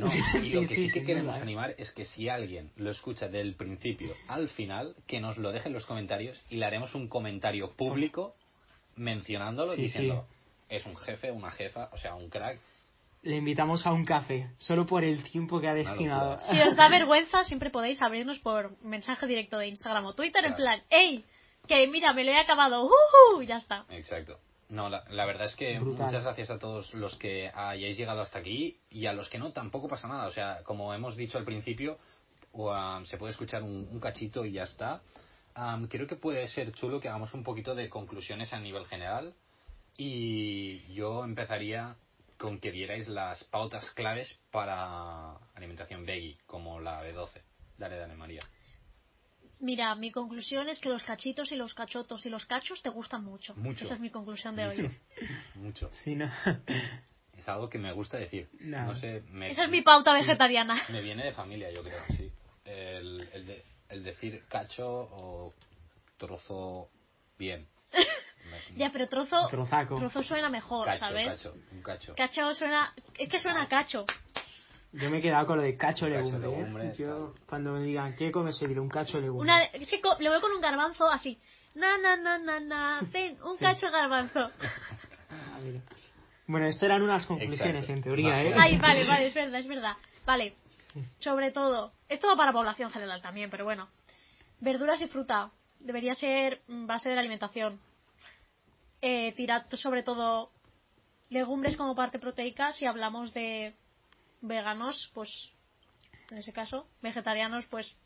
[0.00, 0.12] No,
[0.42, 1.40] y lo que sí, sí que queremos ¿eh?
[1.40, 5.68] animar es que si alguien lo escucha del principio al final, que nos lo deje
[5.68, 8.34] en los comentarios y le haremos un comentario público
[8.96, 10.26] mencionándolo, Sí, diciendo
[10.68, 12.58] es un jefe, una jefa, o sea, un crack.
[13.22, 16.38] Le invitamos a un café, solo por el tiempo que ha destinado.
[16.38, 20.54] Si os da vergüenza, siempre podéis abrirnos por mensaje directo de Instagram o Twitter en
[20.54, 21.24] plan, ¡Ey!
[21.68, 23.42] Que mira, me lo he acabado, ¡Uhu!
[23.42, 23.84] Ya está.
[23.90, 24.38] Exacto.
[24.70, 26.06] No, la, la verdad es que Brutal.
[26.06, 29.52] muchas gracias a todos los que hayáis llegado hasta aquí y a los que no,
[29.52, 30.26] tampoco pasa nada.
[30.28, 31.98] O sea, como hemos dicho al principio,
[32.52, 35.02] um, se puede escuchar un, un cachito y ya está.
[35.56, 39.34] Um, creo que puede ser chulo que hagamos un poquito de conclusiones a nivel general
[39.96, 41.96] y yo empezaría
[42.38, 47.42] con que dierais las pautas claves para alimentación veggie, como la B12.
[47.76, 48.42] Dale, dale, María.
[49.60, 53.22] Mira, mi conclusión es que los cachitos y los cachotos y los cachos te gustan
[53.24, 53.54] mucho.
[53.56, 53.84] Mucho.
[53.84, 54.90] Esa es mi conclusión de hoy.
[55.54, 55.90] Mucho.
[56.04, 56.30] Sí, ¿no?
[57.38, 58.50] Es algo que me gusta decir.
[58.60, 58.84] No.
[58.84, 60.76] No sé, me, Esa es mi pauta vegetariana.
[60.90, 62.30] Me viene de familia, yo creo, sí.
[62.66, 65.54] El, el, de- el decir cacho o
[66.18, 66.88] trozo
[67.38, 67.66] bien.
[68.74, 69.96] Ya, pero trozo, Trozaco.
[69.96, 71.36] trozo suena mejor, cacho, ¿sabes?
[71.36, 72.14] cacho, un cacho.
[72.16, 72.94] Cacho suena.
[73.18, 74.06] Es que suena a cacho.
[74.92, 76.48] Yo me he quedado con lo de cacho Cacho legumbre.
[76.48, 76.56] ¿eh?
[76.56, 78.58] legumbre, Yo, cuando me digan, ¿qué comes?
[78.58, 79.42] Diré un cacho legumbre.
[79.42, 81.38] Una, es que lo veo con un garbanzo así.
[81.74, 83.00] Na, na, na, na, na.
[83.12, 84.40] Ten, un cacho de garbanzo.
[85.30, 85.80] A ver.
[86.48, 87.92] Bueno, esto eran unas conclusiones, Exacto.
[87.92, 88.52] en teoría, ¿eh?
[88.56, 89.96] Ay, vale, vale, es verdad, es verdad.
[90.26, 90.54] Vale.
[91.20, 93.88] Sobre todo, esto va para población general también, pero bueno.
[94.58, 95.52] Verduras y fruta.
[95.78, 97.78] Debería ser mm, base de la alimentación.
[99.00, 100.50] Eh, tirad sobre todo
[101.28, 102.72] legumbres como parte proteica.
[102.72, 103.76] Si hablamos de
[104.40, 105.50] veganos, pues
[106.30, 107.96] en ese caso, vegetarianos, pues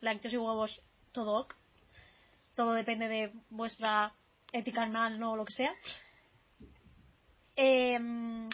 [0.00, 0.80] lácteos y huevos,
[1.12, 1.54] todo ok.
[2.54, 4.12] Todo depende de vuestra
[4.52, 5.74] ética animal, no lo que sea.
[7.56, 8.48] Em,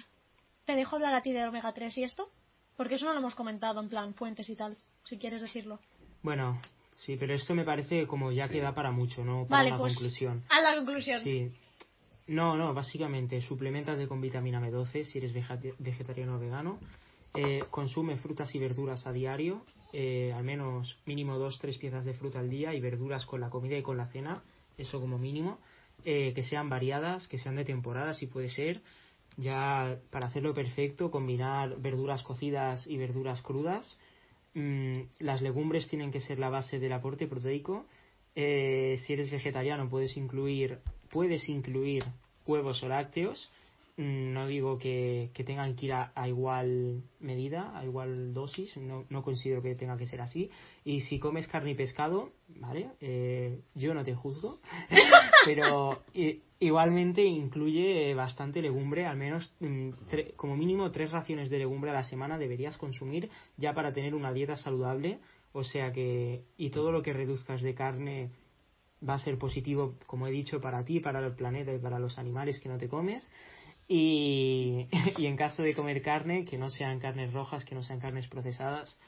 [0.64, 2.30] te dejo hablar a ti de omega 3 y esto,
[2.76, 5.80] porque eso no lo hemos comentado en plan fuentes y tal, si quieres decirlo.
[6.22, 6.60] Bueno,
[6.94, 9.46] sí, pero esto me parece como ya que da para mucho, ¿no?
[9.46, 10.42] Para Vale, una pues conclusión.
[10.50, 11.20] a la conclusión.
[11.22, 11.52] Sí.
[12.28, 16.78] No, no, básicamente, suplementate con vitamina B12 si eres vegeta- vegetariano o vegano.
[17.40, 22.12] Eh, consume frutas y verduras a diario, eh, al menos mínimo dos, tres piezas de
[22.12, 24.42] fruta al día y verduras con la comida y con la cena,
[24.76, 25.60] eso como mínimo.
[26.04, 28.80] Eh, que sean variadas, que sean de temporada, si puede ser.
[29.36, 34.00] Ya para hacerlo perfecto, combinar verduras cocidas y verduras crudas.
[34.54, 37.86] Mm, las legumbres tienen que ser la base del aporte proteico.
[38.34, 42.02] Eh, si eres vegetariano puedes incluir puedes incluir
[42.46, 43.52] huevos o lácteos.
[43.98, 49.04] Mm, No digo que, que tengan que ir a, igual medida, a igual dosis, no,
[49.10, 50.50] no considero que tenga que ser así.
[50.84, 52.30] Y si comes carne y pescado,
[52.60, 52.90] ¿vale?
[53.00, 54.60] Eh, yo no te juzgo,
[55.44, 56.04] pero
[56.60, 59.90] igualmente incluye bastante legumbre, al menos mm,
[60.36, 64.32] como mínimo tres raciones de legumbre a la semana deberías consumir ya para tener una
[64.32, 65.18] dieta saludable.
[65.52, 68.28] O sea que, y todo lo que reduzcas de carne
[69.06, 72.18] va a ser positivo, como he dicho, para ti, para el planeta y para los
[72.18, 73.32] animales que no te comes.
[73.88, 74.86] Y,
[75.16, 78.28] y en caso de comer carne, que no sean carnes rojas, que no sean carnes
[78.28, 78.98] procesadas.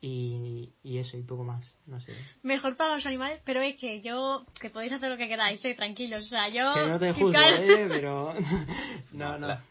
[0.00, 1.74] Y, y eso, y poco más.
[1.86, 2.12] No sé.
[2.42, 5.74] Mejor para los animales, pero es que yo, que podéis hacer lo que queráis, eh,
[5.74, 6.26] tranquilos.
[6.26, 6.74] O sea, yo.
[6.74, 7.86] Que no te juzgo, ¿eh?
[7.88, 8.34] Pero.
[9.12, 9.46] No, No, no.
[9.48, 9.64] la-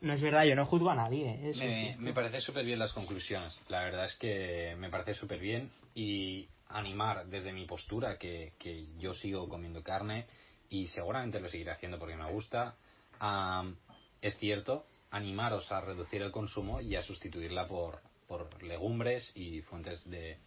[0.00, 1.28] No es verdad, yo no juzgo a nadie.
[1.28, 1.50] ¿eh?
[1.50, 3.60] Eso Me, me parece súper bien las conclusiones.
[3.68, 8.86] La verdad es que me parece súper bien y animar desde mi postura que, que
[8.98, 10.24] yo sigo comiendo carne
[10.70, 12.74] y seguramente lo seguiré haciendo porque me gusta.
[13.20, 13.76] am,
[14.24, 20.02] es cierto, animaros a reducir el consumo y a sustituirla por, por legumbres y fuentes
[20.08, 20.38] de,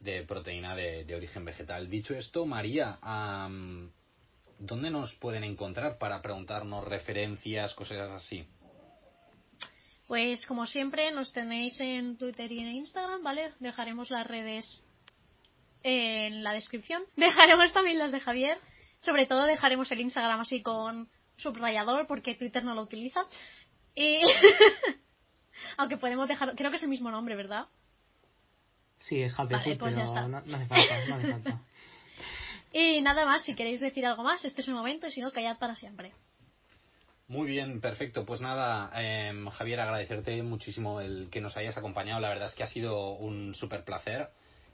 [0.00, 1.88] de proteína de, de origen vegetal.
[1.88, 2.98] Dicho esto, María,
[4.58, 8.46] ¿dónde nos pueden encontrar para preguntarnos referencias, cosas así?
[10.06, 13.54] Pues como siempre, nos tenéis en Twitter y en Instagram, ¿vale?
[13.60, 14.86] Dejaremos las redes
[15.84, 17.02] en la descripción.
[17.16, 18.58] Dejaremos también las de Javier.
[18.98, 21.08] Sobre todo dejaremos el Instagram así con
[21.40, 23.24] subrayador porque Twitter no lo utiliza.
[23.94, 24.20] Y...
[25.76, 27.66] Aunque podemos dejar, creo que es el mismo nombre, ¿verdad?
[28.98, 31.60] Sí, es Happy Vale, Food, pues pero no, no hace falta, no hace falta.
[32.72, 35.32] Y nada más, si queréis decir algo más, este es el momento y si no,
[35.32, 36.12] callad para siempre.
[37.26, 38.24] Muy bien, perfecto.
[38.24, 42.20] Pues nada, em, Javier, agradecerte muchísimo el que nos hayas acompañado.
[42.20, 44.28] La verdad es que ha sido un súper placer.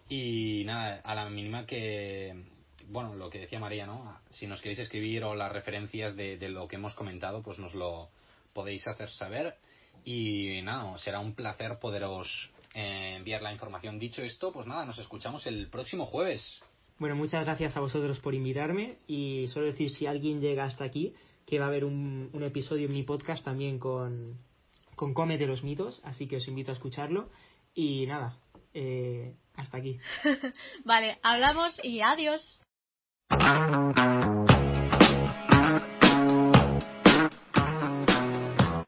[0.09, 2.45] Y nada, a la mínima que,
[2.89, 4.21] bueno, lo que decía María, ¿no?
[4.31, 7.75] Si nos queréis escribir o las referencias de, de lo que hemos comentado, pues nos
[7.75, 8.09] lo
[8.53, 9.57] podéis hacer saber.
[10.05, 13.99] Y nada, será un placer poderos eh, enviar la información.
[13.99, 16.61] Dicho esto, pues nada, nos escuchamos el próximo jueves.
[16.99, 21.15] Bueno, muchas gracias a vosotros por invitarme y solo decir si alguien llega hasta aquí
[21.47, 24.39] que va a haber un, un episodio en mi podcast también con,
[24.95, 27.31] con Cómete los mitos, así que os invito a escucharlo.
[27.75, 28.37] Y nada,
[28.75, 29.99] eh, hasta aquí.
[30.85, 32.61] vale, hablamos y adiós.
[33.31, 34.16] Thank you.